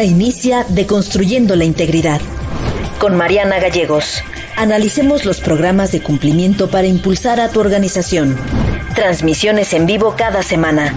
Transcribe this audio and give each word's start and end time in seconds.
Ahora 0.00 0.12
inicia 0.12 0.64
Deconstruyendo 0.70 1.56
la 1.56 1.66
Integridad. 1.66 2.22
Con 2.98 3.18
Mariana 3.18 3.60
Gallegos. 3.60 4.22
Analicemos 4.56 5.26
los 5.26 5.40
programas 5.40 5.92
de 5.92 6.00
cumplimiento 6.00 6.70
para 6.70 6.86
impulsar 6.86 7.38
a 7.38 7.50
tu 7.50 7.60
organización. 7.60 8.38
Transmisiones 8.94 9.74
en 9.74 9.84
vivo 9.84 10.14
cada 10.16 10.42
semana. 10.42 10.94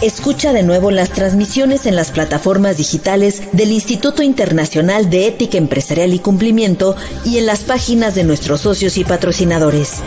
Escucha 0.00 0.52
de 0.52 0.62
nuevo 0.62 0.92
las 0.92 1.10
transmisiones 1.10 1.86
en 1.86 1.96
las 1.96 2.12
plataformas 2.12 2.76
digitales 2.76 3.42
del 3.50 3.72
Instituto 3.72 4.22
Internacional 4.22 5.10
de 5.10 5.26
Ética 5.26 5.58
Empresarial 5.58 6.14
y 6.14 6.20
Cumplimiento 6.20 6.94
y 7.24 7.38
en 7.38 7.46
las 7.46 7.64
páginas 7.64 8.14
de 8.14 8.22
nuestros 8.22 8.60
socios 8.60 8.96
y 8.96 9.02
patrocinadores. 9.02 10.02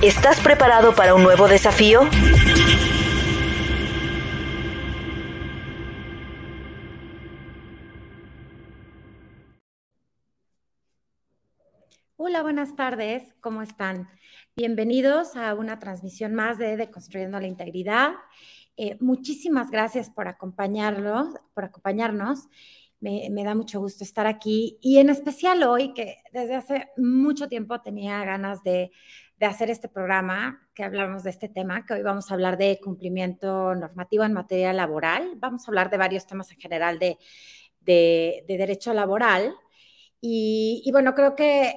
¿Estás 0.00 0.40
preparado 0.40 0.94
para 0.94 1.14
un 1.14 1.22
nuevo 1.22 1.48
desafío? 1.48 2.08
Buenas 12.54 12.76
tardes, 12.76 13.24
¿cómo 13.40 13.62
están? 13.62 14.08
Bienvenidos 14.54 15.34
a 15.34 15.54
una 15.56 15.80
transmisión 15.80 16.36
más 16.36 16.56
de 16.56 16.76
Deconstruyendo 16.76 17.40
la 17.40 17.48
Integridad. 17.48 18.12
Eh, 18.76 18.96
muchísimas 19.00 19.72
gracias 19.72 20.08
por 20.08 20.28
acompañarnos, 20.28 21.34
por 21.52 21.64
acompañarnos. 21.64 22.46
Me, 23.00 23.28
da 23.42 23.56
mucho 23.56 23.80
gusto 23.80 24.04
estar 24.04 24.28
aquí 24.28 24.78
y 24.80 24.98
en 24.98 25.10
especial 25.10 25.64
hoy, 25.64 25.94
que 25.94 26.18
desde 26.32 26.54
hace 26.54 26.88
mucho 26.96 27.48
tiempo 27.48 27.80
tenía 27.80 28.24
ganas 28.24 28.62
de, 28.62 28.92
hacer 29.40 29.68
este 29.68 29.88
programa, 29.88 30.68
que 30.76 30.84
hablamos 30.84 31.24
de 31.24 31.30
este 31.30 31.48
tema, 31.48 31.84
que 31.84 31.94
hoy 31.94 32.02
vamos 32.02 32.30
a 32.30 32.34
hablar 32.34 32.56
de 32.56 32.78
cumplimiento 32.80 33.74
normativo 33.74 34.22
en 34.22 34.32
materia 34.32 34.72
laboral. 34.72 35.32
Vamos 35.38 35.66
a 35.66 35.72
hablar 35.72 35.90
de 35.90 35.96
varios 35.96 36.24
temas 36.24 36.52
en 36.52 36.60
general 36.60 37.00
de, 37.00 37.18
derecho 38.46 38.94
laboral. 38.94 39.56
y, 40.20 40.88
bueno, 40.92 41.16
creo 41.16 41.34
que 41.34 41.74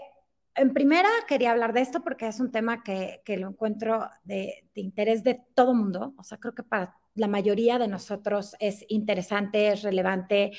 en 0.58 0.74
primera 0.74 1.10
quería 1.28 1.52
hablar 1.52 1.72
de 1.72 1.82
esto 1.82 2.04
porque 2.04 2.28
es 2.28 2.40
un 2.40 2.52
tema 2.52 2.84
que, 2.84 3.22
lo 3.38 3.48
encuentro 3.48 4.10
de, 4.24 4.66
interés 4.74 5.24
de 5.24 5.40
todo 5.54 5.74
mundo. 5.74 6.14
O 6.18 6.24
sea, 6.24 6.40
creo 6.40 6.56
que 6.56 6.64
para 6.64 6.96
la 7.14 7.28
mayoría 7.28 7.78
de 7.78 7.88
nosotros 7.88 8.56
es 8.60 8.84
interesante, 8.90 9.70
es 9.70 9.84
relevante 9.84 10.52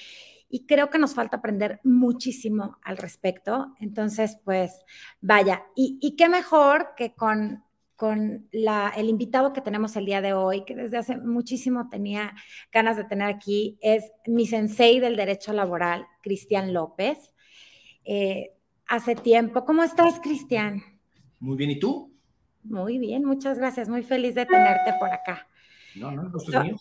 y 0.48 0.66
creo 0.66 0.88
que 0.88 0.98
nos 0.98 1.14
falta 1.14 1.38
aprender 1.38 1.80
muchísimo 1.82 2.78
al 2.82 2.96
respecto. 2.96 3.74
Entonces, 3.80 4.38
pues 4.44 4.78
vaya, 5.20 5.64
y, 5.74 6.14
qué 6.16 6.28
mejor 6.28 6.94
que 6.96 7.14
con, 7.14 7.64
con 7.96 8.48
el 8.52 9.08
invitado 9.08 9.52
que 9.52 9.60
tenemos 9.60 9.96
el 9.96 10.06
día 10.06 10.20
de 10.20 10.32
hoy, 10.32 10.64
que 10.64 10.76
desde 10.76 10.98
hace 10.98 11.16
muchísimo 11.16 11.88
tenía 11.90 12.34
ganas 12.72 12.96
de 12.96 13.04
tener 13.04 13.28
aquí, 13.28 13.78
es 13.82 14.10
mi 14.26 14.46
sensei 14.46 15.00
del 15.00 15.16
derecho 15.16 15.52
laboral, 15.52 16.06
Cristian 16.22 16.72
López. 16.72 17.34
Eh, 18.04 18.57
hace 18.88 19.14
tiempo. 19.14 19.64
¿Cómo 19.64 19.82
estás, 19.82 20.18
Cristian? 20.20 20.82
Muy 21.38 21.56
bien, 21.56 21.70
¿y 21.70 21.78
tú? 21.78 22.12
Muy 22.64 22.98
bien, 22.98 23.24
muchas 23.24 23.58
gracias. 23.58 23.88
Muy 23.88 24.02
feliz 24.02 24.34
de 24.34 24.46
tenerte 24.46 24.94
por 24.98 25.10
acá. 25.10 25.46
No, 25.94 26.10
no, 26.10 26.24
no, 26.24 26.64
mío. 26.64 26.76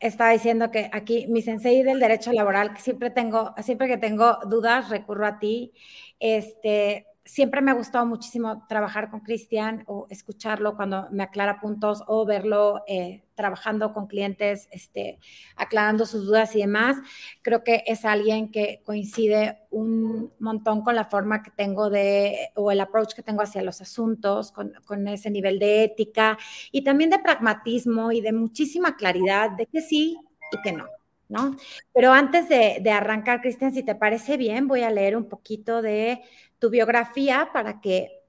Estaba 0.00 0.30
diciendo 0.30 0.70
que 0.70 0.88
aquí 0.92 1.26
mi 1.28 1.42
sensei 1.42 1.82
del 1.82 1.98
derecho 1.98 2.32
laboral, 2.32 2.72
que 2.72 2.80
siempre 2.80 3.10
tengo, 3.10 3.52
siempre 3.62 3.88
que 3.88 3.96
tengo 3.96 4.38
dudas, 4.46 4.90
recurro 4.90 5.26
a 5.26 5.40
ti. 5.40 5.72
Este, 6.20 7.06
siempre 7.28 7.60
me 7.60 7.70
ha 7.70 7.74
gustado 7.74 8.06
muchísimo 8.06 8.66
trabajar 8.68 9.10
con 9.10 9.20
Cristian 9.20 9.84
o 9.86 10.06
escucharlo 10.08 10.76
cuando 10.76 11.08
me 11.10 11.22
aclara 11.22 11.60
puntos 11.60 12.02
o 12.06 12.24
verlo 12.24 12.82
eh, 12.86 13.22
trabajando 13.34 13.92
con 13.92 14.06
clientes, 14.06 14.66
este, 14.72 15.18
aclarando 15.54 16.06
sus 16.06 16.24
dudas 16.24 16.56
y 16.56 16.60
demás. 16.60 16.96
Creo 17.42 17.62
que 17.62 17.84
es 17.86 18.04
alguien 18.04 18.50
que 18.50 18.82
coincide 18.84 19.58
un 19.70 20.32
montón 20.40 20.82
con 20.82 20.96
la 20.96 21.04
forma 21.04 21.42
que 21.42 21.50
tengo 21.50 21.90
de, 21.90 22.50
o 22.56 22.72
el 22.72 22.80
approach 22.80 23.14
que 23.14 23.22
tengo 23.22 23.42
hacia 23.42 23.62
los 23.62 23.80
asuntos, 23.82 24.50
con, 24.50 24.72
con 24.86 25.06
ese 25.06 25.30
nivel 25.30 25.58
de 25.58 25.84
ética 25.84 26.38
y 26.72 26.82
también 26.82 27.10
de 27.10 27.18
pragmatismo 27.18 28.10
y 28.10 28.22
de 28.22 28.32
muchísima 28.32 28.96
claridad 28.96 29.50
de 29.50 29.66
que 29.66 29.82
sí 29.82 30.16
y 30.50 30.62
que 30.62 30.72
no. 30.72 30.86
¿no? 31.28 31.56
Pero 31.92 32.12
antes 32.12 32.48
de, 32.48 32.78
de 32.80 32.90
arrancar, 32.90 33.42
Cristian, 33.42 33.72
si 33.74 33.82
te 33.82 33.94
parece 33.94 34.38
bien, 34.38 34.66
voy 34.66 34.80
a 34.80 34.90
leer 34.90 35.14
un 35.14 35.28
poquito 35.28 35.82
de 35.82 36.22
tu 36.58 36.70
biografía 36.70 37.50
para 37.52 37.80
que 37.80 38.22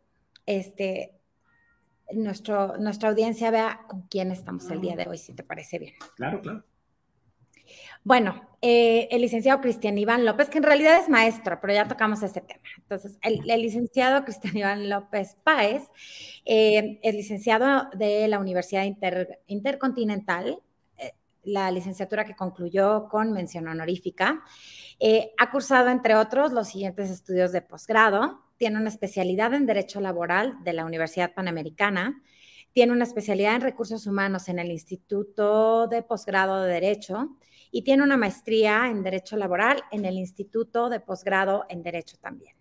este, 0.45 1.19
nuestro, 2.11 2.77
nuestra 2.77 3.09
audiencia 3.09 3.51
vea 3.51 3.81
con 3.87 4.03
quién 4.03 4.31
estamos 4.31 4.69
el 4.69 4.81
día 4.81 4.95
de 4.95 5.07
hoy, 5.07 5.17
si 5.17 5.33
te 5.33 5.43
parece 5.43 5.79
bien. 5.79 5.93
Claro, 6.15 6.41
claro. 6.41 6.63
Bueno, 8.03 8.47
eh, 8.61 9.07
el 9.11 9.21
licenciado 9.21 9.61
Cristian 9.61 9.97
Iván 9.97 10.25
López, 10.25 10.49
que 10.49 10.57
en 10.57 10.63
realidad 10.63 10.99
es 10.99 11.09
maestro, 11.09 11.59
pero 11.61 11.73
ya 11.73 11.87
tocamos 11.87 12.23
ese 12.23 12.41
tema. 12.41 12.61
Entonces, 12.77 13.17
el, 13.21 13.41
licenciado 13.61 14.23
Cristian 14.23 14.57
Iván 14.57 14.89
López 14.89 15.35
Páez 15.43 15.83
eh, 16.45 16.99
es 17.03 17.13
licenciado 17.13 17.89
de 17.93 18.27
la 18.27 18.39
Universidad 18.39 18.85
Intercontinental, 19.47 20.59
la 21.43 21.71
licenciatura 21.71 22.25
que 22.25 22.35
concluyó 22.35 23.07
con 23.07 23.31
mención 23.31 23.67
honorífica. 23.67 24.43
Eh, 24.99 25.31
ha 25.37 25.51
cursado, 25.51 25.89
entre 25.89 26.15
otros, 26.15 26.51
los 26.51 26.67
siguientes 26.67 27.09
estudios 27.09 27.51
de 27.51 27.61
posgrado. 27.61 28.43
Tiene 28.57 28.77
una 28.77 28.89
especialidad 28.89 29.53
en 29.53 29.65
Derecho 29.65 30.01
Laboral 30.01 30.57
de 30.63 30.73
la 30.73 30.85
Universidad 30.85 31.33
Panamericana. 31.33 32.21
Tiene 32.73 32.93
una 32.93 33.03
especialidad 33.03 33.55
en 33.55 33.61
Recursos 33.61 34.05
Humanos 34.05 34.47
en 34.49 34.59
el 34.59 34.71
Instituto 34.71 35.87
de 35.87 36.03
Posgrado 36.03 36.61
de 36.61 36.73
Derecho 36.73 37.37
y 37.71 37.83
tiene 37.83 38.03
una 38.03 38.17
maestría 38.17 38.87
en 38.89 39.03
Derecho 39.03 39.37
Laboral 39.37 39.83
en 39.91 40.05
el 40.05 40.17
Instituto 40.17 40.89
de 40.89 40.99
Posgrado 40.99 41.65
en 41.69 41.83
Derecho 41.83 42.17
también. 42.17 42.55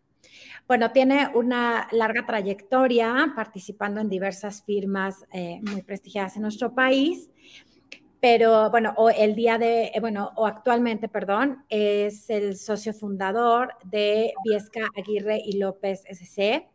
Bueno, 0.66 0.92
tiene 0.92 1.30
una 1.34 1.88
larga 1.92 2.26
trayectoria 2.26 3.32
participando 3.34 4.00
en 4.00 4.08
diversas 4.08 4.62
firmas 4.62 5.24
eh, 5.32 5.60
muy 5.62 5.82
prestigiadas 5.82 6.36
en 6.36 6.42
nuestro 6.42 6.74
país 6.74 7.30
pero 8.20 8.70
bueno, 8.70 8.94
o 8.96 9.10
el 9.10 9.34
día 9.34 9.58
de, 9.58 9.86
eh, 9.94 10.00
bueno, 10.00 10.32
o 10.36 10.46
actualmente, 10.46 11.08
perdón, 11.08 11.64
es 11.68 12.30
el 12.30 12.56
socio 12.56 12.92
fundador 12.92 13.74
de 13.84 14.32
Viesca 14.44 14.88
Aguirre 14.96 15.40
y 15.44 15.58
López 15.58 16.02
SC. 16.06 16.68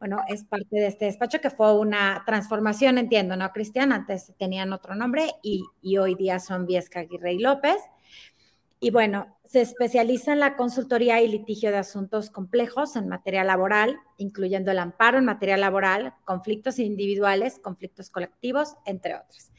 Bueno, 0.00 0.22
es 0.28 0.44
parte 0.44 0.76
de 0.76 0.86
este 0.86 1.04
despacho 1.04 1.40
que 1.40 1.50
fue 1.50 1.78
una 1.78 2.22
transformación, 2.26 2.98
entiendo, 2.98 3.36
¿no, 3.36 3.50
Cristian? 3.52 3.92
Antes 3.92 4.32
tenían 4.38 4.72
otro 4.72 4.94
nombre 4.94 5.30
y, 5.42 5.62
y 5.82 5.98
hoy 5.98 6.14
día 6.14 6.40
son 6.40 6.66
Viesca 6.66 7.00
Aguirre 7.00 7.34
y 7.34 7.38
López. 7.38 7.76
Y 8.80 8.90
bueno, 8.90 9.39
se 9.50 9.60
especializa 9.60 10.32
en 10.32 10.38
la 10.38 10.54
consultoría 10.54 11.20
y 11.20 11.26
litigio 11.26 11.72
de 11.72 11.78
asuntos 11.78 12.30
complejos 12.30 12.94
en 12.94 13.08
materia 13.08 13.42
laboral, 13.42 13.98
incluyendo 14.16 14.70
el 14.70 14.78
amparo 14.78 15.18
en 15.18 15.24
materia 15.24 15.56
laboral, 15.56 16.14
conflictos 16.24 16.78
individuales, 16.78 17.58
conflictos 17.58 18.10
colectivos, 18.10 18.76
entre 18.86 19.16
otros. 19.16 19.50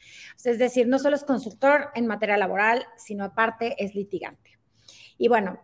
Es 0.42 0.58
decir, 0.58 0.88
no 0.88 0.98
solo 0.98 1.14
es 1.14 1.24
consultor 1.24 1.90
en 1.94 2.06
materia 2.06 2.38
laboral, 2.38 2.86
sino 2.96 3.24
aparte 3.24 3.74
es 3.84 3.94
litigante. 3.94 4.58
Y 5.18 5.28
bueno, 5.28 5.60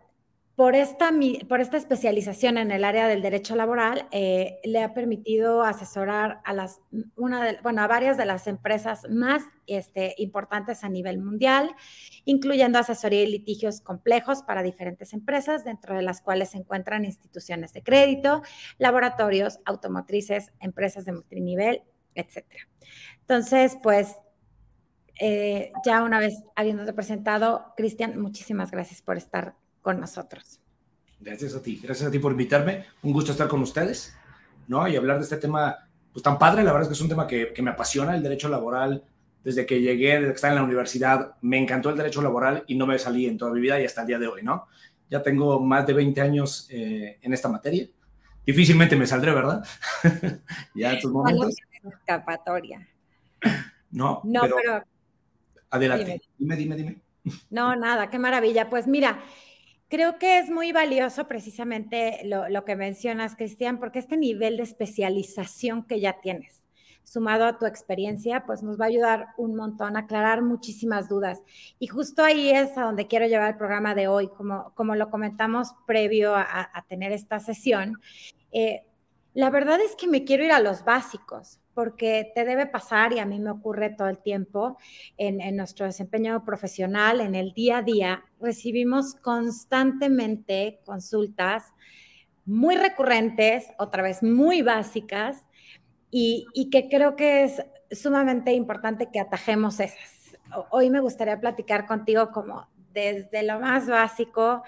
por 0.59 0.75
esta, 0.75 1.09
por 1.47 1.61
esta 1.61 1.77
especialización 1.77 2.57
en 2.57 2.71
el 2.71 2.83
área 2.83 3.07
del 3.07 3.21
derecho 3.21 3.55
laboral, 3.55 4.09
eh, 4.11 4.59
le 4.65 4.83
ha 4.83 4.93
permitido 4.93 5.63
asesorar 5.63 6.41
a, 6.43 6.51
las, 6.51 6.81
una 7.15 7.41
de, 7.45 7.57
bueno, 7.63 7.81
a 7.81 7.87
varias 7.87 8.17
de 8.17 8.25
las 8.25 8.45
empresas 8.45 9.03
más 9.09 9.41
este, 9.67 10.15
importantes 10.17 10.83
a 10.83 10.89
nivel 10.89 11.19
mundial, 11.19 11.73
incluyendo 12.25 12.77
asesoría 12.77 13.23
y 13.23 13.27
litigios 13.27 13.79
complejos 13.79 14.43
para 14.43 14.61
diferentes 14.61 15.13
empresas, 15.13 15.63
dentro 15.63 15.95
de 15.95 16.01
las 16.01 16.19
cuales 16.19 16.49
se 16.49 16.57
encuentran 16.57 17.05
instituciones 17.05 17.71
de 17.71 17.81
crédito, 17.81 18.41
laboratorios, 18.79 19.61
automotrices, 19.63 20.51
empresas 20.59 21.05
de 21.05 21.13
multinivel, 21.13 21.83
etc. 22.15 22.43
Entonces, 23.21 23.77
pues 23.81 24.17
eh, 25.21 25.71
ya 25.85 26.03
una 26.03 26.19
vez 26.19 26.43
habiéndote 26.57 26.91
presentado, 26.91 27.73
Cristian, 27.77 28.19
muchísimas 28.19 28.71
gracias 28.71 29.01
por 29.01 29.15
estar 29.15 29.55
con 29.81 29.99
nosotros. 29.99 30.59
Gracias 31.19 31.55
a 31.55 31.61
ti, 31.61 31.79
gracias 31.83 32.07
a 32.07 32.11
ti 32.11 32.19
por 32.19 32.31
invitarme. 32.31 32.85
Un 33.03 33.11
gusto 33.13 33.31
estar 33.31 33.47
con 33.47 33.61
ustedes, 33.61 34.15
¿no? 34.67 34.87
Y 34.87 34.95
hablar 34.95 35.17
de 35.17 35.23
este 35.23 35.37
tema, 35.37 35.75
pues 36.13 36.23
tan 36.23 36.37
padre, 36.37 36.63
la 36.63 36.71
verdad 36.71 36.83
es 36.83 36.87
que 36.89 36.93
es 36.93 37.01
un 37.01 37.09
tema 37.09 37.27
que, 37.27 37.53
que 37.53 37.61
me 37.61 37.71
apasiona, 37.71 38.15
el 38.15 38.23
derecho 38.23 38.49
laboral. 38.49 39.03
Desde 39.43 39.65
que 39.65 39.81
llegué, 39.81 40.15
desde 40.15 40.27
que 40.27 40.35
estaba 40.35 40.53
en 40.53 40.59
la 40.59 40.65
universidad, 40.65 41.35
me 41.41 41.57
encantó 41.57 41.89
el 41.89 41.97
derecho 41.97 42.21
laboral 42.21 42.65
y 42.67 42.75
no 42.75 42.85
me 42.85 42.99
salí 42.99 43.25
en 43.25 43.37
toda 43.37 43.53
mi 43.53 43.61
vida 43.61 43.79
y 43.79 43.85
hasta 43.85 44.01
el 44.01 44.07
día 44.07 44.19
de 44.19 44.27
hoy, 44.27 44.43
¿no? 44.43 44.67
Ya 45.09 45.23
tengo 45.23 45.59
más 45.59 45.87
de 45.87 45.93
20 45.93 46.21
años 46.21 46.67
eh, 46.69 47.17
en 47.21 47.33
esta 47.33 47.47
materia. 47.47 47.87
Difícilmente 48.45 48.95
me 48.95 49.07
saldré, 49.07 49.33
¿verdad? 49.33 49.63
ya 50.75 50.93
estos 50.93 51.11
momentos. 51.11 51.55
escapatoria. 51.83 52.87
No, 53.91 54.21
no 54.23 54.41
pero, 54.41 54.83
Adelante, 55.71 56.21
dime, 56.37 56.55
dime, 56.55 56.75
dime. 56.75 57.01
No, 57.49 57.75
nada, 57.75 58.09
qué 58.09 58.17
maravilla. 58.17 58.69
Pues 58.69 58.87
mira, 58.87 59.19
Creo 59.89 60.19
que 60.19 60.37
es 60.37 60.51
muy 60.51 60.71
valioso 60.71 61.27
precisamente 61.27 62.21
lo, 62.23 62.63
que 62.63 62.75
mencionas, 62.75 63.35
Cristian, 63.35 63.79
porque 63.79 63.97
este 63.97 64.17
nivel 64.17 64.57
de 64.57 64.63
especialización 64.63 65.83
que 65.83 65.99
ya 65.99 66.21
tienes. 66.21 66.63
Sumado 67.03 67.45
a 67.45 67.57
tu 67.57 67.65
experiencia, 67.65 68.45
pues 68.45 68.61
nos 68.61 68.79
va 68.79 68.85
a 68.85 68.89
ayudar 68.89 69.29
un 69.35 69.55
montón 69.55 69.97
a 69.97 70.01
aclarar 70.01 70.43
muchísimas 70.43 71.09
dudas. 71.09 71.41
Y 71.79 71.87
justo 71.87 72.23
ahí 72.23 72.51
es 72.51 72.77
a 72.77 72.83
donde 72.83 73.07
quiero 73.07 73.25
llevar 73.25 73.49
el 73.49 73.57
programa 73.57 73.95
de 73.95 74.07
hoy, 74.07 74.27
como, 74.27 74.71
como 74.75 74.93
lo 74.93 75.09
comentamos 75.09 75.73
previo 75.87 76.35
a, 76.35 76.85
tener 76.87 77.11
esta 77.11 77.39
sesión. 77.39 77.99
Eh, 78.51 78.83
la 79.33 79.49
verdad 79.49 79.79
es 79.81 79.95
que 79.95 80.07
me 80.07 80.23
quiero 80.23 80.43
ir 80.43 80.51
a 80.51 80.59
los 80.59 80.83
básicos, 80.83 81.58
porque 81.73 82.31
te 82.35 82.45
debe 82.45 82.65
pasar, 82.65 83.13
y 83.13 83.19
a 83.19 83.25
mí 83.25 83.39
me 83.39 83.51
ocurre 83.51 83.89
todo 83.89 84.07
el 84.09 84.17
tiempo, 84.17 84.77
en, 85.17 85.55
nuestro 85.55 85.85
desempeño 85.85 86.43
profesional, 86.43 87.21
en 87.21 87.35
el 87.35 87.53
día 87.53 87.77
a 87.77 87.81
día, 87.81 88.23
recibimos 88.39 89.15
constantemente 89.15 90.79
consultas 90.85 91.65
muy 92.45 92.75
recurrentes, 92.75 93.67
otra 93.77 94.03
vez 94.03 94.23
muy 94.23 94.61
básicas, 94.61 95.45
y, 96.11 96.47
y 96.53 96.69
que 96.69 96.89
creo 96.89 97.15
que 97.15 97.43
es 97.43 97.63
sumamente 97.91 98.53
importante 98.53 99.09
que 99.11 99.19
atajemos 99.19 99.79
esas. 99.79 100.37
Hoy 100.71 100.89
me 100.89 100.99
gustaría 100.99 101.39
platicar 101.39 101.85
contigo 101.85 102.31
como 102.31 102.67
desde 102.93 103.43
lo 103.43 103.59
más 103.59 103.87
básico 103.87 104.63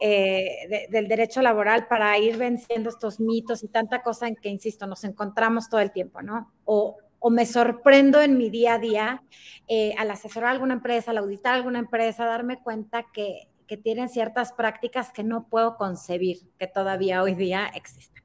eh, 0.00 0.86
del 0.90 1.08
derecho 1.08 1.42
laboral 1.42 1.86
para 1.88 2.16
ir 2.18 2.36
venciendo 2.36 2.90
estos 2.90 3.20
mitos 3.20 3.62
y 3.62 3.68
tanta 3.68 4.02
cosa 4.02 4.28
en 4.28 4.36
que, 4.36 4.48
insisto, 4.48 4.86
nos 4.86 5.04
encontramos 5.04 5.68
todo 5.68 5.80
el 5.80 5.92
tiempo, 5.92 6.22
¿no? 6.22 6.52
O, 6.64 6.96
o 7.18 7.30
me 7.30 7.46
sorprendo 7.46 8.20
en 8.20 8.36
mi 8.38 8.50
día 8.50 8.74
a 8.74 8.78
día 8.78 9.22
eh, 9.68 9.94
al 9.98 10.10
asesorar 10.10 10.50
alguna 10.50 10.74
empresa, 10.74 11.10
al 11.10 11.18
auditar 11.18 11.54
alguna 11.54 11.80
empresa, 11.80 12.24
darme 12.24 12.62
cuenta 12.62 13.06
que, 13.12 13.48
que 13.66 13.76
tienen 13.76 14.08
ciertas 14.08 14.52
prácticas 14.52 15.12
que 15.12 15.24
no 15.24 15.48
puedo 15.48 15.76
concebir 15.76 16.38
que 16.58 16.66
todavía 16.66 17.22
hoy 17.22 17.34
día 17.34 17.66
existen. 17.74 18.22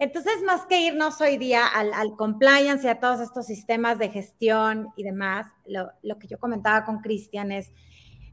Entonces, 0.00 0.42
más 0.46 0.64
que 0.66 0.80
irnos 0.80 1.20
hoy 1.20 1.38
día 1.38 1.66
al, 1.66 1.92
al, 1.92 2.14
compliance 2.14 2.86
y 2.86 2.90
a 2.90 3.00
todos 3.00 3.20
estos 3.20 3.46
sistemas 3.46 3.98
de 3.98 4.10
gestión 4.10 4.88
y 4.96 5.02
demás, 5.02 5.46
lo, 5.66 5.90
lo 6.02 6.18
que 6.20 6.28
yo 6.28 6.38
comentaba 6.38 6.84
con 6.84 7.00
Cristian 7.00 7.50
es, 7.50 7.72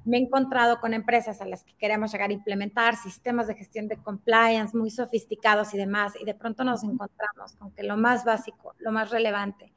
me 0.06 0.18
he 0.18 0.22
encontrado 0.22 0.80
con 0.80 0.94
empresas 0.94 1.42
a 1.42 1.46
las 1.46 1.64
que 1.64 1.76
queremos 1.76 2.12
llegar 2.12 2.30
a 2.30 2.34
implementar 2.34 2.96
sistemas 2.96 3.48
de 3.48 3.56
gestión 3.56 3.88
de 3.88 3.98
compliance 3.98 4.78
muy 4.78 4.92
sofisticados 4.92 5.74
y 5.74 5.78
demás, 5.78 6.14
y 6.20 6.26
de 6.26 6.36
pronto 6.36 6.64
nos 6.64 6.84
encontramos 6.84 7.56
con 7.58 7.72
que 7.72 7.84
lo 7.84 7.98
más 7.98 8.24
básico, 8.24 8.76
lo 8.78 8.92
más 8.92 9.10
relevante, 9.10 9.74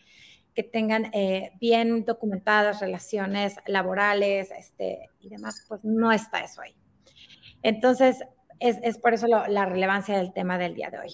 que 0.55 0.63
tengan 0.63 1.07
eh, 1.15 1.53
bien 1.61 2.05
documentadas 2.05 2.81
relaciones 2.81 3.57
laborales 3.67 4.51
este, 4.51 5.09
y 5.21 5.29
demás, 5.29 5.65
pues 5.69 5.85
no 5.85 6.13
está 6.13 6.41
eso 6.41 6.61
ahí. 6.61 6.75
Entonces, 7.63 8.19
es, 8.61 8.79
es 8.83 8.99
por 8.99 9.15
eso 9.15 9.27
lo, 9.29 9.47
la 9.47 9.67
relevancia 9.67 10.19
del 10.19 10.33
tema 10.33 10.59
del 10.59 10.75
día 10.75 10.91
de 10.91 10.99
hoy. 10.99 11.13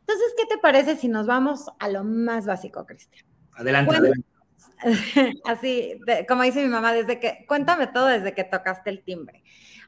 Entonces, 0.00 0.34
¿qué 0.36 0.46
te 0.46 0.58
parece 0.58 0.96
si 0.96 1.08
nos 1.08 1.26
vamos 1.26 1.66
a 1.78 1.88
lo 1.88 2.04
más 2.04 2.46
básico, 2.46 2.86
Cristian? 2.86 3.24
Adelante, 3.52 3.96
adelante. 3.96 4.35
Así, 5.44 5.98
como 6.28 6.42
dice 6.42 6.62
mi 6.62 6.68
mamá, 6.68 6.92
desde 6.92 7.18
que, 7.18 7.44
cuéntame 7.48 7.86
todo 7.88 8.06
desde 8.06 8.34
que 8.34 8.44
tocaste 8.44 8.90
el 8.90 9.02
timbre. 9.02 9.42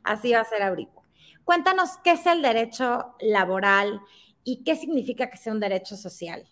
Así 0.04 0.32
va 0.32 0.40
a 0.40 0.44
ser 0.44 0.62
ahorita. 0.62 1.00
Cuéntanos 1.44 1.90
qué 2.04 2.12
es 2.12 2.26
el 2.26 2.42
derecho 2.42 3.14
laboral 3.20 4.00
y 4.44 4.64
qué 4.64 4.76
significa 4.76 5.30
que 5.30 5.36
sea 5.36 5.52
un 5.52 5.60
derecho 5.60 5.96
social. 5.96 6.48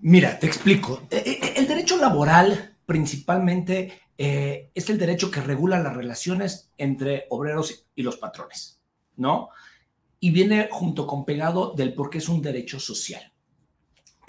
Mira, 0.00 0.38
te 0.38 0.46
explico. 0.46 1.02
E, 1.10 1.16
e, 1.16 1.58
el 1.58 1.68
derecho 1.68 1.96
laboral 1.96 2.76
principalmente 2.86 4.02
eh, 4.18 4.70
es 4.74 4.90
el 4.90 4.98
derecho 4.98 5.30
que 5.30 5.40
regula 5.40 5.80
las 5.80 5.96
relaciones 5.96 6.70
entre 6.76 7.26
obreros 7.30 7.86
y 7.94 8.02
los 8.02 8.18
patrones, 8.18 8.80
¿no? 9.16 9.48
Y 10.20 10.30
viene 10.30 10.68
junto 10.70 11.06
con 11.06 11.24
pegado 11.24 11.72
del 11.74 11.94
por 11.94 12.10
qué 12.10 12.18
es 12.18 12.28
un 12.28 12.42
derecho 12.42 12.78
social. 12.78 13.31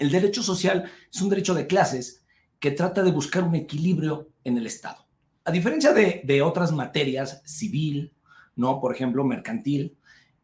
El 0.04 0.10
derecho 0.10 0.42
social 0.42 0.84
es 1.10 1.22
un 1.22 1.30
derecho 1.30 1.54
de 1.54 1.66
clases 1.66 2.22
que 2.58 2.72
trata 2.72 3.02
de 3.02 3.10
buscar 3.10 3.42
un 3.42 3.54
equilibrio 3.54 4.28
en 4.44 4.58
el 4.58 4.66
Estado. 4.66 5.06
A 5.46 5.50
diferencia 5.50 5.94
de, 5.94 6.42
otras 6.42 6.72
materias, 6.72 7.40
civil, 7.46 8.12
¿no? 8.54 8.82
Por 8.82 8.94
ejemplo, 8.94 9.24
mercantil, 9.24 9.96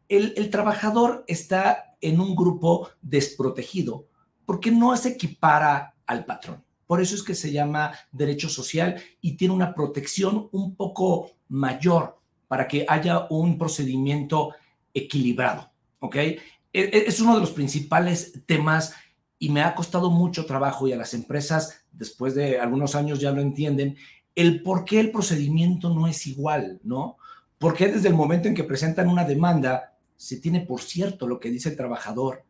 el, 0.09 0.49
trabajador 0.49 1.23
está 1.27 1.95
en 2.01 2.19
un 2.19 2.35
grupo 2.35 2.89
desprotegido 3.03 4.07
porque 4.47 4.71
no 4.71 4.97
se 4.97 5.09
equipara 5.09 5.93
al 6.07 6.25
patrón. 6.25 6.63
Por 6.87 6.99
eso 6.99 7.13
es 7.13 7.21
que 7.21 7.35
se 7.35 7.51
llama 7.51 7.91
derecho 8.11 8.49
social 8.49 8.99
y 9.21 9.37
tiene 9.37 9.53
una 9.53 9.75
protección 9.75 10.49
un 10.51 10.75
poco 10.75 11.33
mayor 11.49 12.19
para 12.47 12.67
que 12.67 12.83
haya 12.89 13.27
un 13.29 13.59
procedimiento 13.59 14.55
equilibrado, 14.91 15.71
¿ok? 15.99 16.15
E, 16.15 16.39
e, 16.73 17.03
es 17.05 17.19
uno 17.21 17.35
de 17.35 17.41
los 17.41 17.51
principales 17.51 18.41
temas 18.47 18.95
y 19.41 19.49
me 19.49 19.63
ha 19.63 19.73
costado 19.73 20.11
mucho 20.11 20.45
trabajo 20.45 20.87
y 20.87 20.93
a 20.93 20.97
las 20.97 21.15
empresas 21.15 21.83
después 21.91 22.35
de 22.35 22.59
algunos 22.59 22.93
años 22.93 23.19
ya 23.19 23.31
lo 23.31 23.41
entienden, 23.41 23.97
el 24.35 24.61
por 24.61 24.85
qué 24.85 24.99
el 24.99 25.09
procedimiento 25.09 25.89
no 25.89 26.07
es 26.07 26.27
igual, 26.27 26.79
¿no? 26.83 27.17
Porque 27.57 27.87
desde 27.87 28.07
el 28.07 28.13
momento 28.13 28.47
en 28.47 28.53
que 28.53 28.63
presentan 28.63 29.09
una 29.09 29.25
demanda 29.25 29.97
se 30.15 30.37
tiene 30.39 30.61
por 30.61 30.79
cierto 30.79 31.27
lo 31.27 31.39
que 31.39 31.49
dice 31.49 31.69
el 31.69 31.75
trabajador. 31.75 32.43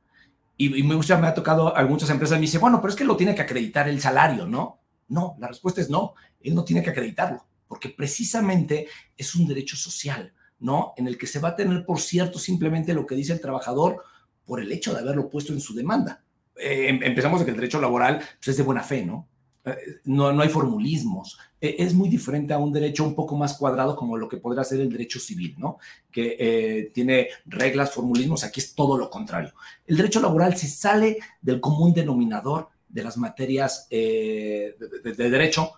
Y, 0.58 0.84
me, 0.84 0.96
gusta, 0.96 1.18
me 1.18 1.28
ha 1.28 1.34
tocado 1.34 1.76
a 1.76 1.82
muchas 1.86 2.10
empresas 2.10 2.38
me 2.38 2.42
dice, 2.42 2.58
bueno, 2.58 2.82
pero 2.82 2.90
es 2.90 2.98
que 2.98 3.06
lo 3.06 3.16
tiene 3.16 3.36
que 3.36 3.42
acreditar 3.42 3.88
el 3.88 4.02
salario, 4.02 4.46
¿no? 4.46 4.82
No, 5.08 5.38
la 5.40 5.48
respuesta 5.48 5.80
es 5.80 5.90
no, 5.90 6.16
él 6.42 6.54
no 6.54 6.66
tiene 6.66 6.84
que 6.84 6.90
acreditarlo, 6.90 7.46
porque 7.70 7.88
precisamente 7.88 8.90
es 9.16 9.34
un 9.34 9.48
derecho 9.48 9.78
social, 9.78 10.34
¿no? 10.60 10.94
En 10.98 11.08
el 11.08 11.18
que 11.18 11.28
se 11.28 11.40
va 11.40 11.50
a 11.50 11.56
tener 11.56 11.86
por 11.86 12.02
cierto 12.02 12.38
simplemente 12.38 12.94
lo 12.94 13.06
que 13.06 13.16
dice 13.16 13.32
el 13.32 13.40
trabajador 13.40 14.04
por 14.46 14.60
el 14.60 14.74
hecho 14.74 14.94
de 14.94 15.00
haberlo 15.00 15.30
puesto 15.30 15.54
en 15.54 15.62
su 15.62 15.74
demanda. 15.74 16.26
Eh, 16.58 16.90
em, 16.90 17.04
empezamos 17.04 17.40
de 17.40 17.46
que 17.46 17.52
el 17.52 17.58
derecho 17.58 17.82
laboral 17.82 18.18
pues, 18.18 18.50
es 18.50 18.58
de 18.58 18.64
buena 18.64 18.84
fe, 18.84 19.06
¿no? 19.06 19.28
Eh, 19.64 19.76
no, 20.06 20.32
no 20.34 20.42
hay 20.42 20.50
formulismos. 20.50 21.38
E, 21.60 21.76
es 21.80 21.94
muy 21.94 22.10
diferente 22.10 22.54
a 22.54 22.58
un 22.58 22.74
derecho 22.74 23.04
un 23.04 23.16
poco 23.16 23.36
más 23.36 23.58
cuadrado 23.58 23.96
como 23.96 24.18
lo 24.18 24.28
que 24.28 24.38
podría 24.38 24.64
ser 24.64 24.80
el 24.82 24.92
derecho 24.92 25.20
civil, 25.20 25.56
¿no? 25.58 25.78
Que 26.12 26.36
eh, 26.40 26.92
tiene 26.94 27.30
reglas, 27.46 27.92
formulismos. 27.92 28.44
Aquí 28.44 28.60
es 28.60 28.74
todo 28.76 28.98
lo 28.98 29.10
contrario. 29.10 29.54
El 29.86 29.98
derecho 29.98 30.22
laboral 30.22 30.56
se 30.58 30.68
sale 30.68 31.18
del 31.42 31.60
común 31.60 31.94
denominador 31.94 32.70
de 32.90 33.04
las 33.04 33.18
materias 33.18 33.88
de, 33.90 34.76
de, 35.04 35.30
derecho. 35.30 35.72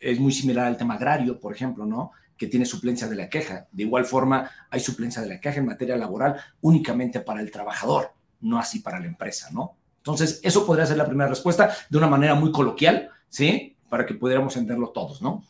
Es 0.00 0.18
muy 0.18 0.32
similar 0.32 0.66
al 0.66 0.76
tema 0.76 0.94
agrario, 0.94 1.38
por 1.38 1.54
ejemplo, 1.54 1.86
¿no? 1.86 2.10
Que 2.36 2.48
tiene 2.48 2.66
suplencia 2.66 3.06
de 3.06 3.16
la 3.16 3.28
queja. 3.28 3.68
De 3.70 3.84
igual 3.84 4.04
forma, 4.04 4.50
hay 4.68 4.80
suplencia 4.80 5.22
de 5.22 5.28
la 5.28 5.40
queja 5.40 5.60
en 5.60 5.66
materia 5.66 5.96
laboral 5.96 6.36
únicamente 6.60 7.20
para 7.20 7.40
el 7.40 7.50
trabajador, 7.50 8.12
no 8.40 8.58
así 8.58 8.80
para 8.80 8.98
la 8.98 9.06
empresa, 9.06 9.50
¿no? 9.52 9.76
Entonces, 10.06 10.38
eso 10.44 10.64
podría 10.64 10.86
ser 10.86 10.98
la 10.98 11.04
primera 11.04 11.28
respuesta 11.28 11.76
de 11.90 11.98
una 11.98 12.06
manera 12.06 12.36
muy 12.36 12.52
coloquial, 12.52 13.10
¿sí? 13.28 13.76
Para 13.88 14.06
que 14.06 14.14
pudiéramos 14.14 14.54
entenderlo 14.54 14.90
todos, 14.90 15.20
¿no? 15.20 15.44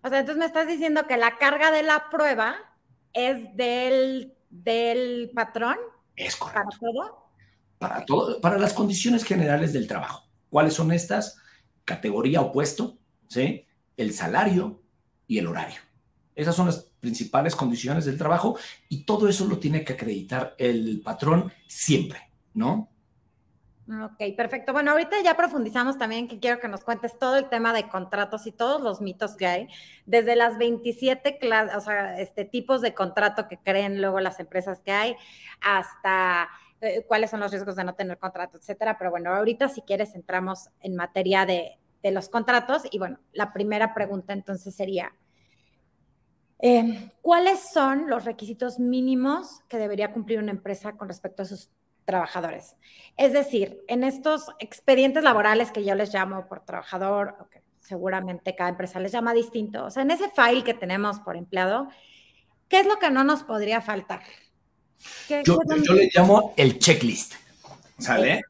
O 0.00 0.08
sea, 0.08 0.20
entonces 0.20 0.36
me 0.36 0.44
estás 0.44 0.68
diciendo 0.68 1.08
que 1.08 1.16
la 1.16 1.38
carga 1.38 1.72
de 1.72 1.82
la 1.82 2.08
prueba 2.08 2.54
es 3.12 3.56
del, 3.56 4.32
del 4.48 5.32
patrón. 5.34 5.76
Es 6.14 6.36
correcto. 6.36 6.60
¿Para 6.62 6.78
todo? 6.78 7.30
Para 7.80 8.04
todo, 8.04 8.40
para 8.40 8.58
las 8.58 8.74
condiciones 8.74 9.24
generales 9.24 9.72
del 9.72 9.88
trabajo. 9.88 10.22
¿Cuáles 10.50 10.74
son 10.74 10.92
estas? 10.92 11.36
Categoría 11.84 12.42
opuesto, 12.42 12.96
¿sí? 13.26 13.66
El 13.96 14.14
salario 14.14 14.84
y 15.26 15.38
el 15.38 15.48
horario. 15.48 15.80
Esas 16.36 16.54
son 16.54 16.66
las 16.66 16.92
principales 17.00 17.56
condiciones 17.56 18.04
del 18.04 18.18
trabajo 18.18 18.56
y 18.88 19.02
todo 19.02 19.28
eso 19.28 19.46
lo 19.46 19.58
tiene 19.58 19.84
que 19.84 19.94
acreditar 19.94 20.54
el 20.58 21.00
patrón 21.04 21.52
siempre, 21.66 22.30
¿no? 22.54 22.93
Ok, 23.86 24.34
perfecto. 24.34 24.72
Bueno, 24.72 24.92
ahorita 24.92 25.16
ya 25.22 25.36
profundizamos 25.36 25.98
también 25.98 26.26
que 26.26 26.40
quiero 26.40 26.58
que 26.58 26.68
nos 26.68 26.82
cuentes 26.82 27.18
todo 27.18 27.36
el 27.36 27.50
tema 27.50 27.74
de 27.74 27.86
contratos 27.86 28.46
y 28.46 28.52
todos 28.52 28.80
los 28.80 29.02
mitos 29.02 29.36
que 29.36 29.46
hay, 29.46 29.68
desde 30.06 30.36
las 30.36 30.56
27 30.56 31.38
o 31.76 31.80
sea, 31.80 32.18
este, 32.18 32.46
tipos 32.46 32.80
de 32.80 32.94
contrato 32.94 33.46
que 33.46 33.58
creen 33.58 34.00
luego 34.00 34.20
las 34.20 34.40
empresas 34.40 34.80
que 34.80 34.92
hay, 34.92 35.16
hasta 35.60 36.48
eh, 36.80 37.04
cuáles 37.06 37.30
son 37.30 37.40
los 37.40 37.50
riesgos 37.50 37.76
de 37.76 37.84
no 37.84 37.94
tener 37.94 38.16
contrato, 38.16 38.56
etcétera. 38.56 38.96
Pero 38.96 39.10
bueno, 39.10 39.34
ahorita 39.34 39.68
si 39.68 39.82
quieres 39.82 40.14
entramos 40.14 40.70
en 40.80 40.96
materia 40.96 41.44
de, 41.44 41.78
de 42.02 42.10
los 42.10 42.30
contratos 42.30 42.84
y 42.90 42.98
bueno, 42.98 43.18
la 43.34 43.52
primera 43.52 43.92
pregunta 43.92 44.32
entonces 44.32 44.74
sería, 44.74 45.14
eh, 46.60 47.10
¿cuáles 47.20 47.70
son 47.70 48.08
los 48.08 48.24
requisitos 48.24 48.78
mínimos 48.78 49.60
que 49.68 49.76
debería 49.76 50.14
cumplir 50.14 50.38
una 50.38 50.52
empresa 50.52 50.92
con 50.92 51.08
respecto 51.08 51.42
a 51.42 51.46
sus 51.46 51.68
trabajadores. 52.04 52.76
Es 53.16 53.32
decir, 53.32 53.82
en 53.88 54.04
estos 54.04 54.46
expedientes 54.58 55.22
laborales 55.22 55.70
que 55.70 55.84
yo 55.84 55.94
les 55.94 56.12
llamo 56.12 56.46
por 56.48 56.60
trabajador, 56.60 57.48
seguramente 57.80 58.54
cada 58.54 58.70
empresa 58.70 59.00
les 59.00 59.12
llama 59.12 59.34
distinto, 59.34 59.84
o 59.84 59.90
sea, 59.90 60.02
en 60.02 60.10
ese 60.10 60.30
file 60.30 60.64
que 60.64 60.74
tenemos 60.74 61.20
por 61.20 61.36
empleado, 61.36 61.88
¿qué 62.68 62.80
es 62.80 62.86
lo 62.86 62.98
que 62.98 63.10
no 63.10 63.24
nos 63.24 63.42
podría 63.42 63.80
faltar? 63.80 64.22
Yo, 65.44 65.58
le 65.94 66.10
llamo 66.14 66.54
el 66.56 66.78
checklist, 66.78 67.34
¿sale? 67.98 68.42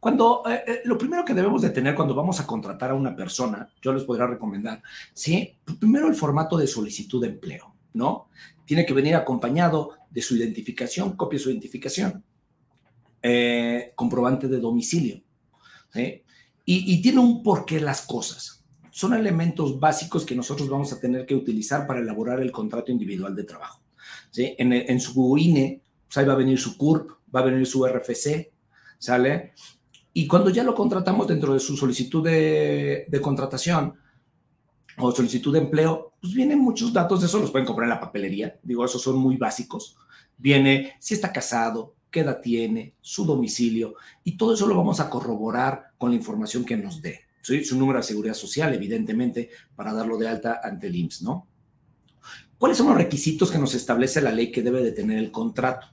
Cuando 0.00 0.42
eh, 0.46 0.64
eh, 0.66 0.80
lo 0.84 0.98
primero 0.98 1.24
que 1.24 1.34
debemos 1.34 1.62
de 1.62 1.70
tener 1.70 1.94
cuando 1.94 2.14
vamos 2.14 2.38
a 2.40 2.46
contratar 2.46 2.90
a 2.90 2.94
una 2.94 3.14
persona, 3.14 3.70
yo 3.80 3.92
les 3.92 4.04
podría 4.04 4.26
recomendar, 4.26 4.82
¿sí? 5.14 5.56
Primero 5.78 6.08
el 6.08 6.14
formato 6.14 6.56
de 6.56 6.66
solicitud 6.66 7.22
de 7.22 7.28
empleo, 7.28 7.74
¿no? 7.94 8.28
Tiene 8.64 8.86
que 8.86 8.94
venir 8.94 9.14
acompañado 9.14 9.92
de 10.10 10.22
su 10.22 10.36
identificación, 10.36 11.16
copia 11.16 11.38
su 11.38 11.50
identificación. 11.50 12.24
eh, 13.26 13.92
comprobante 13.94 14.48
de 14.48 14.58
domicilio. 14.60 15.22
Y, 15.94 16.14
y 16.66 17.02
tiene 17.02 17.20
un 17.20 17.42
porqué 17.42 17.80
las 17.80 18.02
cosas. 18.02 18.64
Son 18.90 19.14
elementos 19.14 19.80
básicos 19.80 20.24
que 20.26 20.34
nosotros 20.34 20.68
vamos 20.68 20.92
a 20.92 21.00
tener 21.00 21.24
que 21.24 21.34
utilizar 21.34 21.86
para 21.86 22.00
elaborar 22.00 22.40
el 22.40 22.52
contrato 22.52 22.92
individual 22.92 23.34
de 23.34 23.44
trabajo. 23.44 23.82
¿sí? 24.30 24.54
En, 24.58 24.72
en, 24.72 25.00
su 25.00 25.36
INE, 25.38 25.82
pues 26.06 26.18
ahí 26.18 26.26
va 26.26 26.34
a 26.34 26.36
venir 26.36 26.58
su 26.58 26.76
CURP, 26.76 27.10
va 27.34 27.40
a 27.40 27.44
venir 27.44 27.66
su 27.66 27.86
RFC, 27.86 28.52
¿sale? 28.98 29.52
Y 30.12 30.26
cuando 30.26 30.50
ya 30.50 30.62
lo 30.62 30.74
contratamos 30.74 31.26
dentro 31.26 31.54
de 31.54 31.60
su 31.60 31.76
solicitud 31.76 32.22
de, 32.22 33.06
de 33.08 33.20
contratación 33.20 33.94
o 34.98 35.12
solicitud 35.12 35.52
de 35.52 35.60
empleo, 35.60 36.12
pues 36.20 36.34
vienen 36.34 36.58
muchos 36.58 36.92
datos 36.92 37.20
de 37.20 37.26
eso, 37.26 37.38
los 37.38 37.50
pueden 37.50 37.66
comprar 37.66 37.86
en 37.86 37.94
la 37.94 38.00
papelería, 38.00 38.58
digo, 38.62 38.84
esos 38.84 39.02
son 39.02 39.16
muy 39.16 39.36
básicos. 39.36 39.96
Viene 40.36 40.94
si 41.00 41.14
está 41.14 41.32
casado, 41.32 41.94
qué 42.10 42.20
edad 42.20 42.40
tiene, 42.40 42.94
su 43.00 43.24
domicilio, 43.24 43.94
y 44.22 44.36
todo 44.36 44.54
eso 44.54 44.66
lo 44.66 44.76
vamos 44.76 45.00
a 45.00 45.10
corroborar 45.10 45.92
con 45.98 46.10
la 46.10 46.16
información 46.16 46.64
que 46.64 46.76
nos 46.76 47.02
dé. 47.02 47.20
¿sí? 47.42 47.64
Su 47.64 47.78
número 47.78 47.98
de 47.98 48.04
seguridad 48.04 48.34
social, 48.34 48.72
evidentemente, 48.72 49.50
para 49.74 49.92
darlo 49.92 50.16
de 50.16 50.28
alta 50.28 50.60
ante 50.62 50.86
el 50.86 50.96
IMSS, 50.96 51.22
¿no? 51.22 51.48
¿Cuáles 52.58 52.78
son 52.78 52.88
los 52.88 52.96
requisitos 52.96 53.50
que 53.50 53.58
nos 53.58 53.74
establece 53.74 54.22
la 54.22 54.32
ley 54.32 54.50
que 54.50 54.62
debe 54.62 54.82
de 54.82 54.92
tener 54.92 55.18
el 55.18 55.30
contrato? 55.30 55.88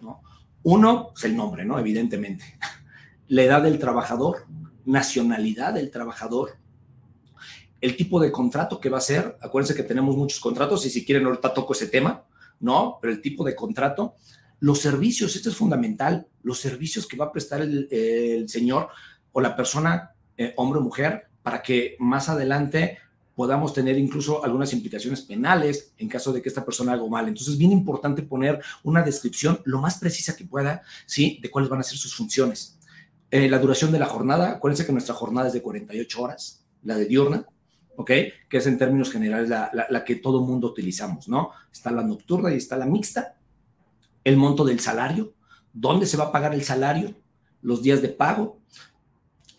¿no? 0.00 0.22
Uno, 0.62 1.06
es 1.06 1.12
pues, 1.12 1.24
el 1.24 1.36
nombre, 1.36 1.64
¿no? 1.64 1.78
Evidentemente. 1.78 2.44
La 3.28 3.42
edad 3.42 3.62
del 3.62 3.78
trabajador, 3.78 4.46
nacionalidad 4.84 5.72
del 5.72 5.90
trabajador, 5.90 6.58
el 7.82 7.96
tipo 7.96 8.20
de 8.20 8.32
contrato 8.32 8.80
que 8.80 8.88
va 8.88 8.98
a 8.98 9.02
ser. 9.02 9.36
Acuérdense 9.42 9.74
que 9.74 9.82
tenemos 9.82 10.16
muchos 10.16 10.40
contratos 10.40 10.86
y 10.86 10.90
si 10.90 11.04
quieren 11.04 11.26
ahorita 11.26 11.52
toco 11.52 11.74
ese 11.74 11.88
tema, 11.88 12.24
¿no? 12.60 12.98
Pero 13.02 13.12
el 13.12 13.20
tipo 13.20 13.44
de 13.44 13.56
contrato, 13.56 14.14
los 14.60 14.78
servicios, 14.78 15.34
esto 15.34 15.50
es 15.50 15.56
fundamental, 15.56 16.28
los 16.44 16.60
servicios 16.60 17.06
que 17.06 17.16
va 17.16 17.26
a 17.26 17.32
prestar 17.32 17.60
el, 17.60 18.48
señor 18.48 18.88
o 19.32 19.40
la 19.40 19.56
persona, 19.56 20.12
eh, 20.36 20.54
hombre 20.56 20.78
o 20.78 20.82
mujer, 20.82 21.24
para 21.42 21.60
que 21.60 21.96
más 21.98 22.28
adelante 22.28 22.98
podamos 23.34 23.74
tener 23.74 23.98
incluso 23.98 24.44
algunas 24.44 24.72
implicaciones 24.72 25.22
penales 25.22 25.92
en 25.98 26.08
caso 26.08 26.32
de 26.32 26.40
que 26.40 26.48
esta 26.48 26.64
persona 26.64 26.92
haga 26.92 27.06
mal. 27.08 27.26
Entonces, 27.26 27.54
es 27.54 27.58
bien 27.58 27.72
importante 27.72 28.22
poner 28.22 28.62
una 28.84 29.02
descripción 29.02 29.60
lo 29.64 29.80
más 29.80 29.98
precisa 29.98 30.36
que 30.36 30.44
pueda, 30.44 30.82
¿sí? 31.06 31.40
De 31.42 31.50
cuáles 31.50 31.68
van 31.68 31.80
a 31.80 31.82
ser 31.82 31.98
sus 31.98 32.14
funciones. 32.14 32.78
Eh, 33.28 33.48
la 33.48 33.58
duración 33.58 33.90
de 33.90 33.98
la 33.98 34.06
jornada, 34.06 34.52
acuérdense 34.52 34.86
que 34.86 34.92
nuestra 34.92 35.14
jornada 35.14 35.48
es 35.48 35.54
de 35.54 35.62
48 35.62 36.22
horas, 36.22 36.64
la 36.84 36.96
de 36.96 37.06
diurna, 37.06 37.46
¿ok? 37.96 38.10
Que 38.48 38.56
es 38.56 38.66
en 38.66 38.78
términos 38.78 39.10
generales 39.10 39.48
la, 39.48 39.70
la 39.72 40.04
que 40.04 40.16
todo 40.16 40.40
mundo 40.40 40.68
utilizamos, 40.68 41.28
¿no? 41.28 41.50
Está 41.72 41.90
la 41.90 42.02
nocturna 42.02 42.52
y 42.52 42.56
está 42.56 42.76
la 42.76 42.86
mixta. 42.86 43.36
El 44.24 44.36
monto 44.36 44.64
del 44.64 44.80
salario, 44.80 45.34
dónde 45.72 46.06
se 46.06 46.16
va 46.16 46.24
a 46.24 46.32
pagar 46.32 46.54
el 46.54 46.62
salario, 46.62 47.14
los 47.60 47.82
días 47.82 48.02
de 48.02 48.08
pago, 48.08 48.60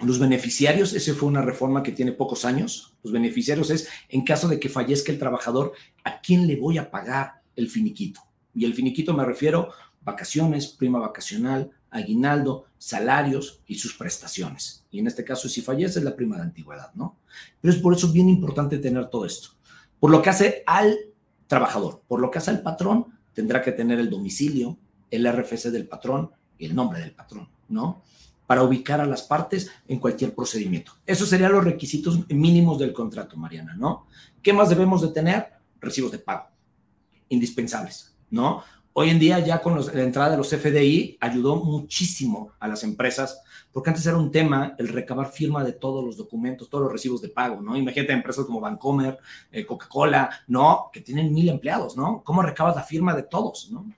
los 0.06 0.20
beneficiarios, 0.20 0.94
esa 0.94 1.14
fue 1.14 1.30
una 1.30 1.42
reforma 1.42 1.84
que 1.84 1.92
tiene 1.92 2.12
pocos 2.12 2.46
años. 2.46 2.94
Los 3.04 3.14
beneficiarios 3.14 3.70
es, 3.70 3.88
en 4.10 4.24
caso 4.24 4.48
de 4.48 4.60
que 4.60 4.70
fallezca 4.70 5.12
el 5.12 5.20
trabajador, 5.20 5.74
¿a 6.04 6.20
quién 6.20 6.48
le 6.48 6.58
voy 6.58 6.78
a 6.78 6.92
pagar 6.92 7.42
el 7.56 7.70
finiquito? 7.70 8.22
Y 8.54 8.66
el 8.66 8.74
finiquito 8.74 9.14
me 9.14 9.26
refiero 9.26 9.70
vacaciones, 10.02 10.68
prima 10.68 11.00
vacacional, 11.00 11.72
aguinaldo, 11.90 12.66
salarios 12.84 13.62
y 13.66 13.76
sus 13.76 13.94
prestaciones. 13.94 14.86
Y 14.92 15.00
en 15.00 15.08
este 15.08 15.24
caso, 15.24 15.48
si 15.48 15.62
fallece, 15.62 16.00
es 16.00 16.06
la 16.06 16.18
prima 16.18 16.36
de 16.36 16.42
antigüedad, 16.42 16.94
¿no? 16.96 17.18
Pero 17.62 17.74
es 17.74 17.80
por 17.80 17.94
eso 17.94 18.12
bien 18.12 18.28
importante 18.28 18.78
tener 18.78 19.10
todo 19.10 19.26
esto. 19.26 19.52
Por 20.02 20.12
lo 20.12 20.22
que 20.22 20.30
hace 20.30 20.64
al 20.66 20.98
trabajador, 21.48 22.02
por 22.10 22.20
lo 22.20 22.30
que 22.30 22.40
hace 22.40 22.52
al 22.52 22.62
patrón, 22.62 23.06
tendrá 23.34 23.62
que 23.62 23.72
tener 23.72 24.00
el 24.00 24.10
domicilio, 24.10 24.78
el 25.10 25.26
RFC 25.32 25.72
del 25.72 25.88
patrón 25.88 26.32
y 26.58 26.66
el 26.66 26.76
nombre 26.76 27.00
del 27.00 27.14
patrón, 27.14 27.48
¿no? 27.70 28.04
para 28.46 28.64
ubicar 28.64 29.00
a 29.00 29.06
las 29.06 29.22
partes 29.22 29.72
en 29.88 30.00
cualquier 30.00 30.36
procedimiento. 30.36 30.92
Esos 31.06 31.30
serían 31.30 31.54
los 31.54 31.64
requisitos 31.64 32.28
mínimos 32.30 32.80
del 32.80 32.92
contrato, 32.92 33.38
Mariana, 33.38 33.76
¿no? 33.78 34.08
¿Qué 34.42 34.52
más 34.52 34.68
debemos 34.68 35.02
de 35.02 35.08
tener? 35.08 35.54
Recibos 35.80 36.12
de 36.12 36.20
pago, 36.20 36.50
indispensables, 37.30 38.14
¿no? 38.30 38.62
Hoy 38.96 39.10
en 39.10 39.18
día 39.18 39.40
ya 39.40 39.60
con 39.60 39.76
la 39.76 40.04
entrada 40.04 40.30
de 40.30 40.38
los 40.38 40.50
FDI 40.50 41.18
ayudó 41.20 41.56
muchísimo 41.56 42.52
a 42.60 42.68
las 42.68 42.84
empresas, 42.84 43.42
porque 43.72 43.90
antes 43.90 44.06
era 44.06 44.18
un 44.18 44.32
tema 44.32 44.76
el 44.78 44.88
recabar 44.88 45.32
firma 45.32 45.64
de 45.64 45.74
todos 45.74 46.06
los 46.06 46.16
documentos, 46.16 46.70
todos 46.70 46.84
los 46.84 46.94
recibos 46.94 47.20
de 47.20 47.30
pago, 47.30 47.60
¿no? 47.60 47.76
Imagínate 47.76 48.14
empresas 48.14 48.46
como 48.46 48.60
Vancomer, 48.60 49.18
eh, 49.52 49.66
Coca-Cola, 49.66 50.30
¿no? 50.46 50.92
Que 50.94 51.02
tienen 51.02 51.34
mil 51.34 51.50
empleados, 51.50 51.98
¿no? 51.98 52.22
¿Cómo 52.24 52.44
recabas 52.44 52.76
la 52.76 52.84
firma 52.84 53.16
de 53.16 53.24
todos, 53.24 53.72
¿no? 53.72 53.92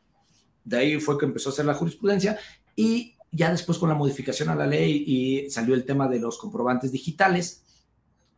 De 0.63 0.77
ahí 0.77 0.99
fue 1.01 1.17
que 1.17 1.25
empezó 1.25 1.49
a 1.49 1.51
hacer 1.51 1.65
la 1.65 1.73
jurisprudencia 1.73 2.39
y 2.73 3.15
ya 3.31 3.51
después 3.51 3.77
con 3.77 3.89
la 3.89 3.95
modificación 3.95 4.47
a 4.47 4.55
la 4.55 4.65
ley 4.65 5.03
y 5.05 5.49
salió 5.49 5.75
el 5.75 5.83
tema 5.83 6.07
de 6.07 6.19
los 6.19 6.37
comprobantes 6.37 6.93
digitales. 6.93 7.65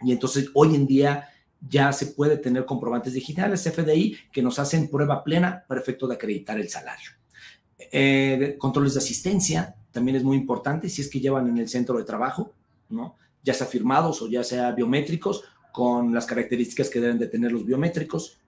Y 0.01 0.11
entonces 0.11 0.49
hoy 0.55 0.73
en 0.73 0.87
día 0.87 1.29
ya 1.61 1.91
se 1.91 2.07
puede 2.07 2.37
tener 2.37 2.65
comprobantes 2.65 3.13
digitales 3.13 3.63
FDI 3.63 4.17
que 4.31 4.41
nos 4.41 4.59
hacen 4.59 4.89
prueba 4.89 5.23
plena 5.23 5.63
para 5.67 5.81
efecto 5.81 6.07
de 6.07 6.15
acreditar 6.15 6.59
el 6.59 6.69
salario. 6.69 7.11
Eh, 7.91 8.55
controles 8.57 8.93
de 8.93 8.99
asistencia 8.99 9.75
también 9.91 10.17
es 10.17 10.23
muy 10.23 10.37
importante 10.37 10.89
si 10.89 11.01
es 11.01 11.09
que 11.09 11.19
llevan 11.19 11.47
en 11.47 11.57
el 11.57 11.69
centro 11.69 11.97
de 11.97 12.03
trabajo, 12.03 12.53
¿no? 12.89 13.15
ya 13.43 13.53
sea 13.53 13.67
firmados 13.67 14.21
o 14.21 14.27
ya 14.27 14.43
sea 14.43 14.71
biométricos, 14.71 15.43
con 15.71 16.13
las 16.13 16.25
características 16.25 16.89
que 16.89 16.99
deben 16.99 17.19
de 17.19 17.27
tener 17.27 17.51
los 17.51 17.65
biométricos. 17.65 18.39